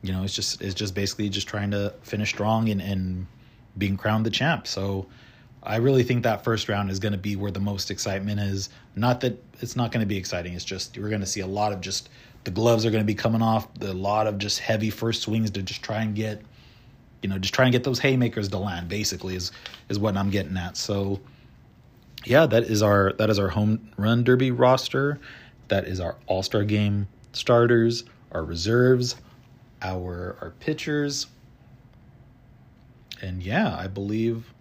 you 0.04 0.12
know, 0.12 0.24
it's 0.24 0.36
just 0.36 0.62
it's 0.62 0.76
just 0.76 0.94
basically 0.94 1.30
just 1.30 1.48
trying 1.48 1.72
to 1.72 1.94
finish 2.04 2.30
strong 2.30 2.70
and 2.70 2.82
and 2.82 3.26
being 3.78 3.98
crowned 3.98 4.26
the 4.26 4.32
champ. 4.32 4.68
So. 4.68 5.08
I 5.68 5.78
really 5.78 6.04
think 6.04 6.24
that 6.24 6.44
first 6.44 6.70
round 6.70 6.90
is 6.90 7.00
going 7.00 7.12
to 7.12 7.18
be 7.18 7.36
where 7.36 7.52
the 7.52 7.60
most 7.60 7.92
excitement 7.92 8.40
is. 8.40 8.70
Not 8.96 9.20
that 9.22 9.44
it's 9.60 9.76
not 9.76 9.92
going 9.92 10.02
to 10.02 10.08
be 10.08 10.18
exciting. 10.18 10.54
It's 10.54 10.66
just 10.66 10.98
we're 10.98 11.10
going 11.10 11.22
to 11.22 11.28
see 11.28 11.42
a 11.42 11.48
lot 11.48 11.74
of 11.74 11.82
just 11.82 12.10
the 12.46 12.52
gloves 12.52 12.86
are 12.86 12.92
going 12.92 13.04
to 13.04 13.08
be 13.08 13.16
coming 13.16 13.42
off. 13.42 13.68
A 13.82 13.86
lot 13.94 14.28
of 14.28 14.38
just 14.38 14.60
heavy 14.60 14.90
first 14.90 15.24
swings 15.24 15.52
to 15.52 15.62
just 15.62 15.84
try 15.84 16.02
and 16.02 16.16
get 16.16 16.42
you 17.22 17.30
know, 17.30 17.38
just 17.38 17.54
trying 17.54 17.72
to 17.72 17.78
get 17.78 17.84
those 17.84 18.00
haymakers 18.00 18.48
to 18.50 18.58
land. 18.58 18.88
Basically, 18.90 19.36
is 19.36 19.52
is 19.90 20.00
what 20.00 20.16
I'm 20.16 20.30
getting 20.30 20.56
at. 20.58 20.78
So, 20.78 21.20
yeah, 22.26 22.46
that 22.46 22.64
is 22.64 22.82
our 22.82 23.14
that 23.14 23.30
is 23.30 23.40
our 23.40 23.50
home 23.50 23.92
run 23.98 24.24
derby 24.24 24.52
roster, 24.52 25.20
That 25.68 25.86
is 25.86 26.00
our 26.00 26.16
All 26.28 26.44
Star 26.44 26.64
game 26.64 27.08
starters, 27.34 28.04
our 28.32 28.44
reserves, 28.44 29.16
our 29.82 30.38
our 30.42 30.52
pitchers, 30.60 31.28
and 33.22 33.42
yeah, 33.42 33.76
I 33.76 33.88
believe 33.88 34.54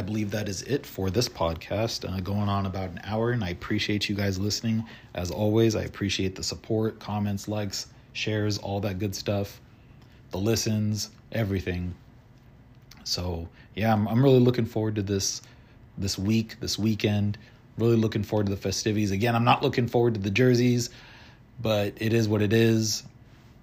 I 0.00 0.02
believe 0.02 0.30
that 0.30 0.48
is 0.48 0.62
it 0.62 0.86
for 0.86 1.10
this 1.10 1.28
podcast. 1.28 2.10
Uh, 2.10 2.20
going 2.20 2.48
on 2.48 2.64
about 2.64 2.88
an 2.88 3.02
hour, 3.04 3.32
and 3.32 3.44
I 3.44 3.50
appreciate 3.50 4.08
you 4.08 4.14
guys 4.14 4.38
listening. 4.38 4.82
As 5.14 5.30
always, 5.30 5.76
I 5.76 5.82
appreciate 5.82 6.34
the 6.34 6.42
support, 6.42 6.98
comments, 6.98 7.48
likes, 7.48 7.88
shares, 8.14 8.56
all 8.56 8.80
that 8.80 8.98
good 8.98 9.14
stuff, 9.14 9.60
the 10.30 10.38
listens, 10.38 11.10
everything. 11.32 11.94
So 13.04 13.46
yeah, 13.74 13.92
I'm 13.92 14.08
I'm 14.08 14.24
really 14.24 14.38
looking 14.38 14.64
forward 14.64 14.94
to 14.94 15.02
this 15.02 15.42
this 15.98 16.18
week, 16.18 16.58
this 16.60 16.78
weekend. 16.78 17.36
Really 17.76 17.96
looking 17.96 18.22
forward 18.22 18.46
to 18.46 18.54
the 18.54 18.60
festivities. 18.60 19.10
Again, 19.10 19.36
I'm 19.36 19.44
not 19.44 19.62
looking 19.62 19.86
forward 19.86 20.14
to 20.14 20.20
the 20.20 20.30
jerseys, 20.30 20.88
but 21.60 21.92
it 21.98 22.14
is 22.14 22.26
what 22.26 22.40
it 22.40 22.54
is. 22.54 23.02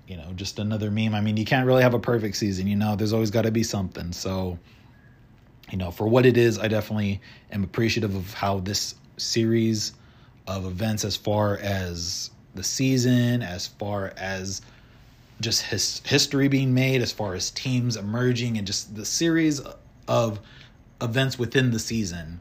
You 0.07 0.17
know, 0.17 0.33
just 0.35 0.59
another 0.59 0.91
meme. 0.91 1.15
I 1.15 1.21
mean, 1.21 1.35
you 1.35 1.45
can't 1.45 1.65
really 1.65 1.81
have 1.81 1.95
a 1.95 1.99
perfect 1.99 2.37
season, 2.37 2.67
you 2.67 2.75
know. 2.75 2.95
There's 2.95 3.11
always 3.11 3.31
got 3.31 3.45
to 3.45 3.51
be 3.51 3.63
something. 3.63 4.11
So, 4.11 4.59
you 5.69 5.77
know, 5.77 5.91
for 5.91 6.07
what 6.07 6.25
it 6.25 6.37
is, 6.37 6.57
I 6.57 6.67
definitely 6.67 7.21
am 7.51 7.63
appreciative 7.63 8.15
of 8.15 8.33
how 8.33 8.59
this 8.59 8.95
series 9.17 9.93
of 10.47 10.65
events 10.65 11.03
as 11.03 11.15
far 11.15 11.57
as 11.57 12.31
the 12.55 12.63
season, 12.63 13.41
as 13.41 13.67
far 13.67 14.13
as 14.17 14.61
just 15.41 15.63
his 15.63 16.01
history 16.05 16.47
being 16.47 16.73
made, 16.73 17.01
as 17.01 17.11
far 17.11 17.33
as 17.33 17.51
teams 17.51 17.95
emerging, 17.97 18.57
and 18.57 18.65
just 18.65 18.95
the 18.95 19.05
series 19.05 19.61
of 20.07 20.39
events 21.01 21.37
within 21.37 21.71
the 21.71 21.79
season. 21.79 22.39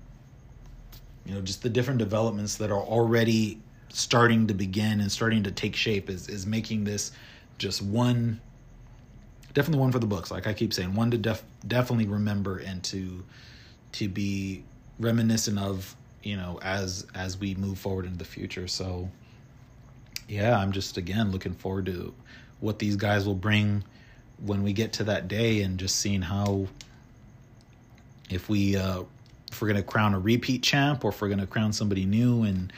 You 1.25 1.35
know, 1.35 1.41
just 1.43 1.63
the 1.63 1.69
different 1.69 1.99
developments 1.99 2.57
that 2.57 2.71
are 2.71 2.81
already 2.81 3.59
starting 3.89 4.47
to 4.47 4.55
begin 4.55 5.01
and 5.01 5.11
starting 5.11 5.43
to 5.43 5.51
take 5.51 5.75
shape 5.75 6.09
is 6.09 6.29
is 6.29 6.47
making 6.47 6.85
this 6.85 7.13
just 7.59 7.83
one 7.83 8.41
definitely 9.57 9.81
one 9.81 9.91
for 9.91 9.99
the 9.99 10.07
books. 10.07 10.31
Like 10.31 10.47
i 10.47 10.53
keep 10.53 10.75
saying 10.75 10.95
one 10.95 11.11
to 11.13 11.19
def, 11.19 11.43
definitely 11.67 12.07
remember 12.07 12.59
and 12.59 12.85
to 12.85 13.25
to 13.93 14.09
be 14.09 14.63
reminiscent 15.01 15.59
of 15.59 15.97
you 16.23 16.37
know 16.37 16.61
as 16.63 17.07
as 17.15 17.39
we 17.39 17.55
move 17.55 17.79
forward 17.79 18.05
into 18.05 18.19
the 18.19 18.25
future. 18.25 18.69
So 18.69 19.11
yeah 20.29 20.59
i'm 20.59 20.73
just 20.73 20.97
again 20.97 21.31
looking 21.31 21.55
forward 21.55 21.87
to 21.87 22.13
what 22.59 22.79
these 22.81 22.97
guys 22.97 23.27
will 23.27 23.35
bring 23.35 23.85
when 24.45 24.63
we 24.63 24.73
get 24.73 24.93
to 24.93 25.05
that 25.05 25.29
day 25.29 25.63
and 25.63 25.79
just 25.79 25.97
seeing 25.97 26.21
how 26.21 26.67
if 28.29 28.49
we 28.49 28.77
uh, 28.77 29.03
if 29.51 29.63
we're 29.63 29.69
gonna 29.69 29.83
crown 29.83 30.15
a 30.15 30.19
repeat 30.19 30.63
champ 30.63 31.05
or 31.05 31.09
if 31.09 31.21
we're 31.21 31.29
gonna 31.29 31.47
crown 31.47 31.73
somebody 31.73 32.05
new 32.05 32.43
and 32.43 32.73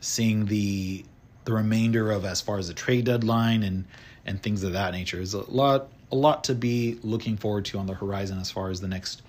seeing 0.00 0.46
the 0.46 1.04
the 1.44 1.52
remainder 1.52 2.10
of 2.10 2.24
as 2.24 2.40
far 2.40 2.58
as 2.58 2.68
the 2.68 2.74
trade 2.74 3.04
deadline 3.04 3.62
and 3.62 3.84
and 4.26 4.42
things 4.42 4.62
of 4.62 4.72
that 4.72 4.92
nature. 4.92 5.20
Is 5.20 5.34
a 5.34 5.48
lot 5.50 5.88
a 6.12 6.16
lot 6.16 6.44
to 6.44 6.54
be 6.54 6.98
looking 7.02 7.36
forward 7.36 7.64
to 7.66 7.78
on 7.78 7.86
the 7.86 7.94
horizon 7.94 8.38
as 8.38 8.50
far 8.50 8.70
as 8.70 8.80
the 8.80 8.88
next 8.88 9.22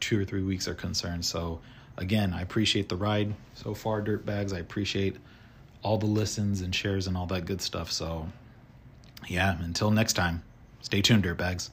two 0.00 0.20
or 0.20 0.24
three 0.24 0.42
weeks 0.42 0.66
are 0.68 0.74
concerned. 0.74 1.24
So 1.24 1.60
again, 1.96 2.32
I 2.32 2.42
appreciate 2.42 2.88
the 2.88 2.96
ride 2.96 3.34
so 3.54 3.74
far, 3.74 4.02
Dirtbags. 4.02 4.54
I 4.54 4.58
appreciate 4.58 5.16
all 5.82 5.98
the 5.98 6.06
listens 6.06 6.60
and 6.60 6.74
shares 6.74 7.06
and 7.06 7.16
all 7.16 7.26
that 7.26 7.44
good 7.44 7.60
stuff. 7.60 7.90
So 7.90 8.28
yeah, 9.28 9.56
until 9.62 9.90
next 9.90 10.14
time, 10.14 10.42
stay 10.80 11.02
tuned, 11.02 11.24
Dirtbags. 11.24 11.70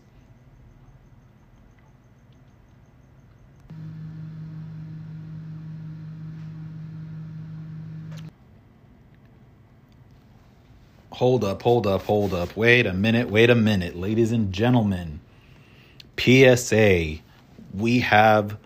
Hold 11.19 11.43
up, 11.43 11.61
hold 11.61 11.85
up, 11.85 12.01
hold 12.03 12.33
up. 12.33 12.55
Wait 12.55 12.85
a 12.85 12.93
minute, 12.93 13.29
wait 13.29 13.49
a 13.49 13.55
minute. 13.55 13.93
Ladies 13.93 14.31
and 14.31 14.53
gentlemen, 14.53 15.19
PSA, 16.17 17.15
we 17.73 17.99
have 17.99 18.57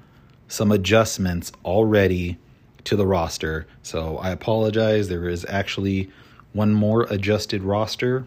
some 0.47 0.71
adjustments 0.71 1.51
already 1.65 2.37
to 2.83 2.95
the 2.95 3.07
roster. 3.07 3.65
So 3.81 4.19
I 4.19 4.29
apologize. 4.29 5.09
There 5.09 5.27
is 5.27 5.47
actually 5.49 6.11
one 6.51 6.73
more 6.73 7.07
adjusted 7.09 7.63
roster 7.63 8.23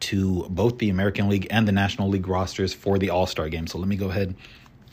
to 0.00 0.46
both 0.50 0.76
the 0.76 0.90
American 0.90 1.30
League 1.30 1.46
and 1.50 1.66
the 1.66 1.72
National 1.72 2.10
League 2.10 2.28
rosters 2.28 2.74
for 2.74 2.98
the 2.98 3.08
All 3.08 3.26
Star 3.26 3.48
game. 3.48 3.66
So 3.66 3.78
let 3.78 3.88
me 3.88 3.96
go 3.96 4.10
ahead 4.10 4.36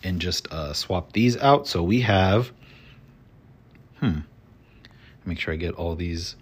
and 0.05 0.21
just 0.21 0.49
uh, 0.53 0.71
swap 0.71 1.11
these 1.11 1.35
out. 1.35 1.67
So 1.67 1.83
we 1.83 1.99
have, 1.99 2.53
hmm, 3.99 4.19
make 5.25 5.37
sure 5.37 5.53
I 5.53 5.57
get 5.57 5.73
all 5.73 5.95
these 5.95 6.37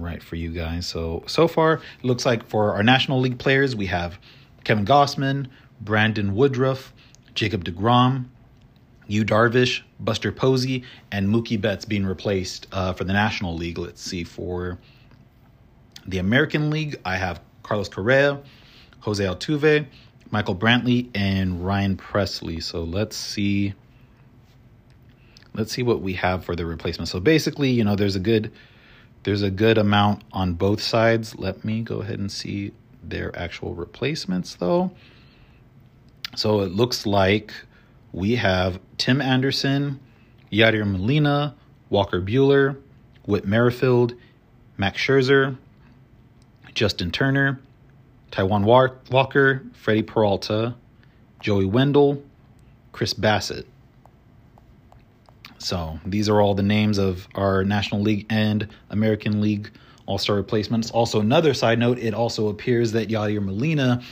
right 0.00 0.22
for 0.22 0.36
you 0.36 0.50
guys. 0.50 0.86
So 0.86 1.22
so 1.26 1.48
far, 1.48 1.74
it 1.74 2.04
looks 2.04 2.24
like 2.26 2.46
for 2.48 2.74
our 2.74 2.82
National 2.82 3.20
League 3.20 3.38
players, 3.38 3.76
we 3.76 3.86
have 3.86 4.18
Kevin 4.64 4.84
Gausman, 4.84 5.48
Brandon 5.80 6.34
Woodruff, 6.34 6.92
Jacob 7.34 7.64
DeGrom, 7.64 8.26
Yu 9.06 9.24
Darvish, 9.24 9.82
Buster 10.00 10.32
Posey, 10.32 10.84
and 11.10 11.28
Mookie 11.28 11.60
Betts 11.60 11.84
being 11.84 12.04
replaced 12.04 12.66
uh, 12.72 12.92
for 12.92 13.04
the 13.04 13.12
National 13.12 13.54
League. 13.54 13.78
Let's 13.78 14.02
see 14.02 14.24
for 14.24 14.78
the 16.06 16.18
American 16.18 16.70
League, 16.70 16.98
I 17.04 17.16
have 17.16 17.40
Carlos 17.62 17.88
Correa, 17.88 18.40
Jose 19.00 19.22
Altuve, 19.22 19.86
Michael 20.30 20.56
Brantley, 20.56 21.08
and 21.14 21.64
Ryan 21.64 21.96
Pressly. 21.96 22.62
So 22.62 22.84
let's 22.84 23.16
see. 23.16 23.74
Let's 25.54 25.72
see 25.72 25.82
what 25.82 26.00
we 26.00 26.14
have 26.14 26.44
for 26.44 26.56
the 26.56 26.64
replacement. 26.64 27.08
So 27.08 27.20
basically, 27.20 27.70
you 27.70 27.84
know, 27.84 27.96
there's 27.96 28.16
a 28.16 28.20
good 28.20 28.52
there's 29.28 29.42
a 29.42 29.50
good 29.50 29.76
amount 29.76 30.22
on 30.32 30.54
both 30.54 30.80
sides. 30.80 31.36
Let 31.36 31.62
me 31.62 31.82
go 31.82 32.00
ahead 32.00 32.18
and 32.18 32.32
see 32.32 32.72
their 33.02 33.30
actual 33.38 33.74
replacements 33.74 34.54
though. 34.54 34.90
So 36.34 36.60
it 36.60 36.72
looks 36.72 37.04
like 37.04 37.52
we 38.10 38.36
have 38.36 38.80
Tim 38.96 39.20
Anderson, 39.20 40.00
Yadier 40.50 40.90
Molina, 40.90 41.54
Walker 41.90 42.22
Buehler, 42.22 42.78
Whit 43.26 43.44
Merrifield, 43.44 44.14
Max 44.78 44.96
Scherzer, 44.96 45.58
Justin 46.72 47.10
Turner, 47.10 47.60
Taijuan 48.30 48.64
Walker, 49.10 49.62
Freddy 49.74 50.02
Peralta, 50.02 50.74
Joey 51.40 51.66
Wendle, 51.66 52.22
Chris 52.92 53.12
Bassitt. 53.12 53.66
So 55.58 55.98
these 56.06 56.28
are 56.28 56.40
all 56.40 56.54
the 56.54 56.62
names 56.62 56.98
of 56.98 57.28
our 57.34 57.64
National 57.64 58.00
League 58.00 58.26
and 58.30 58.68
American 58.90 59.40
League 59.40 59.70
All 60.06 60.18
Star 60.18 60.36
replacements. 60.36 60.90
Also, 60.90 61.20
another 61.20 61.52
side 61.54 61.78
note: 61.78 61.98
it 61.98 62.14
also 62.14 62.48
appears 62.48 62.92
that 62.92 63.08
Yadier 63.08 63.42
Molina 63.42 64.02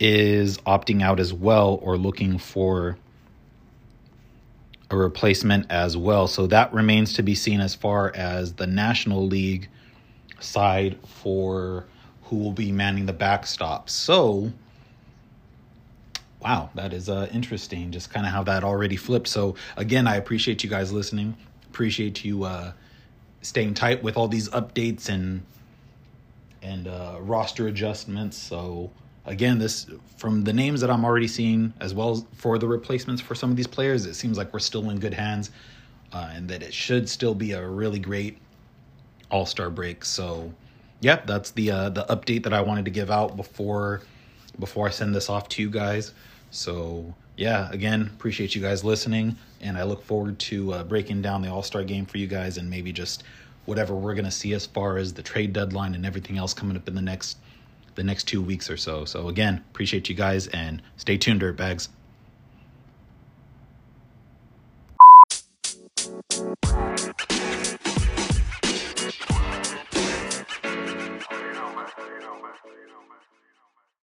is 0.00 0.58
opting 0.58 1.02
out 1.02 1.20
as 1.20 1.32
well, 1.32 1.78
or 1.82 1.96
looking 1.96 2.38
for 2.38 2.96
a 4.90 4.96
replacement 4.96 5.70
as 5.70 5.96
well. 5.96 6.26
So 6.26 6.46
that 6.48 6.72
remains 6.72 7.14
to 7.14 7.22
be 7.22 7.34
seen 7.34 7.60
as 7.60 7.74
far 7.74 8.14
as 8.14 8.54
the 8.54 8.66
National 8.66 9.26
League 9.26 9.68
side 10.40 10.98
for 11.06 11.86
who 12.24 12.36
will 12.36 12.52
be 12.52 12.72
manning 12.72 13.06
the 13.06 13.12
backstop. 13.12 13.88
So 13.88 14.52
wow, 16.42 16.70
that 16.74 16.92
is 16.92 17.08
uh, 17.08 17.28
interesting. 17.32 17.90
Just 17.90 18.10
kind 18.10 18.26
of 18.26 18.32
how 18.32 18.42
that 18.44 18.64
already 18.64 18.96
flipped. 18.96 19.28
So 19.28 19.54
again, 19.76 20.06
I 20.06 20.16
appreciate 20.16 20.64
you 20.64 20.70
guys 20.70 20.92
listening. 20.92 21.36
Appreciate 21.70 22.24
you 22.24 22.44
uh, 22.44 22.72
staying 23.42 23.74
tight 23.74 24.02
with 24.02 24.16
all 24.16 24.28
these 24.28 24.48
updates 24.50 25.08
and 25.08 25.42
and 26.62 26.86
uh, 26.86 27.16
roster 27.20 27.66
adjustments. 27.66 28.36
So 28.36 28.90
again, 29.24 29.58
this 29.58 29.86
from 30.16 30.44
the 30.44 30.52
names 30.52 30.80
that 30.80 30.90
I'm 30.90 31.04
already 31.04 31.28
seeing, 31.28 31.72
as 31.80 31.94
well 31.94 32.10
as 32.12 32.24
for 32.34 32.58
the 32.58 32.68
replacements 32.68 33.20
for 33.20 33.34
some 33.34 33.50
of 33.50 33.56
these 33.56 33.66
players, 33.66 34.06
it 34.06 34.14
seems 34.14 34.38
like 34.38 34.52
we're 34.52 34.60
still 34.60 34.90
in 34.90 34.98
good 34.98 35.14
hands, 35.14 35.50
uh, 36.12 36.30
and 36.32 36.48
that 36.48 36.62
it 36.62 36.74
should 36.74 37.08
still 37.08 37.34
be 37.34 37.52
a 37.52 37.66
really 37.66 37.98
great 37.98 38.38
All 39.30 39.46
Star 39.46 39.70
break. 39.70 40.04
So, 40.04 40.52
yeah, 41.00 41.22
that's 41.24 41.52
the 41.52 41.70
uh, 41.70 41.88
the 41.90 42.04
update 42.04 42.44
that 42.44 42.52
I 42.52 42.60
wanted 42.60 42.84
to 42.86 42.90
give 42.90 43.10
out 43.10 43.36
before 43.36 44.02
before 44.58 44.86
I 44.86 44.90
send 44.90 45.14
this 45.14 45.28
off 45.28 45.48
to 45.50 45.62
you 45.62 45.70
guys. 45.70 46.12
So, 46.52 47.14
yeah, 47.36 47.70
again, 47.72 48.02
appreciate 48.14 48.54
you 48.54 48.60
guys 48.60 48.84
listening, 48.84 49.36
and 49.62 49.76
I 49.78 49.84
look 49.84 50.04
forward 50.04 50.38
to 50.38 50.74
uh, 50.74 50.84
breaking 50.84 51.22
down 51.22 51.40
the 51.40 51.50
All 51.50 51.62
Star 51.62 51.82
game 51.82 52.06
for 52.06 52.18
you 52.18 52.26
guys 52.26 52.58
and 52.58 52.68
maybe 52.68 52.92
just 52.92 53.24
whatever 53.64 53.94
we're 53.94 54.14
going 54.14 54.26
to 54.26 54.30
see 54.30 54.52
as 54.52 54.66
far 54.66 54.98
as 54.98 55.14
the 55.14 55.22
trade 55.22 55.52
deadline 55.54 55.94
and 55.94 56.04
everything 56.04 56.36
else 56.36 56.52
coming 56.52 56.76
up 56.76 56.86
in 56.86 56.94
the 56.94 57.02
next 57.02 57.38
the 57.94 58.04
next 58.04 58.24
two 58.24 58.40
weeks 58.40 58.70
or 58.70 58.76
so. 58.76 59.04
So 59.04 59.28
again, 59.28 59.62
appreciate 59.70 60.08
you 60.08 60.14
guys 60.14 60.46
and 60.48 60.80
stay 60.96 61.18
tuned, 61.18 61.40
dirtbags. 61.42 61.88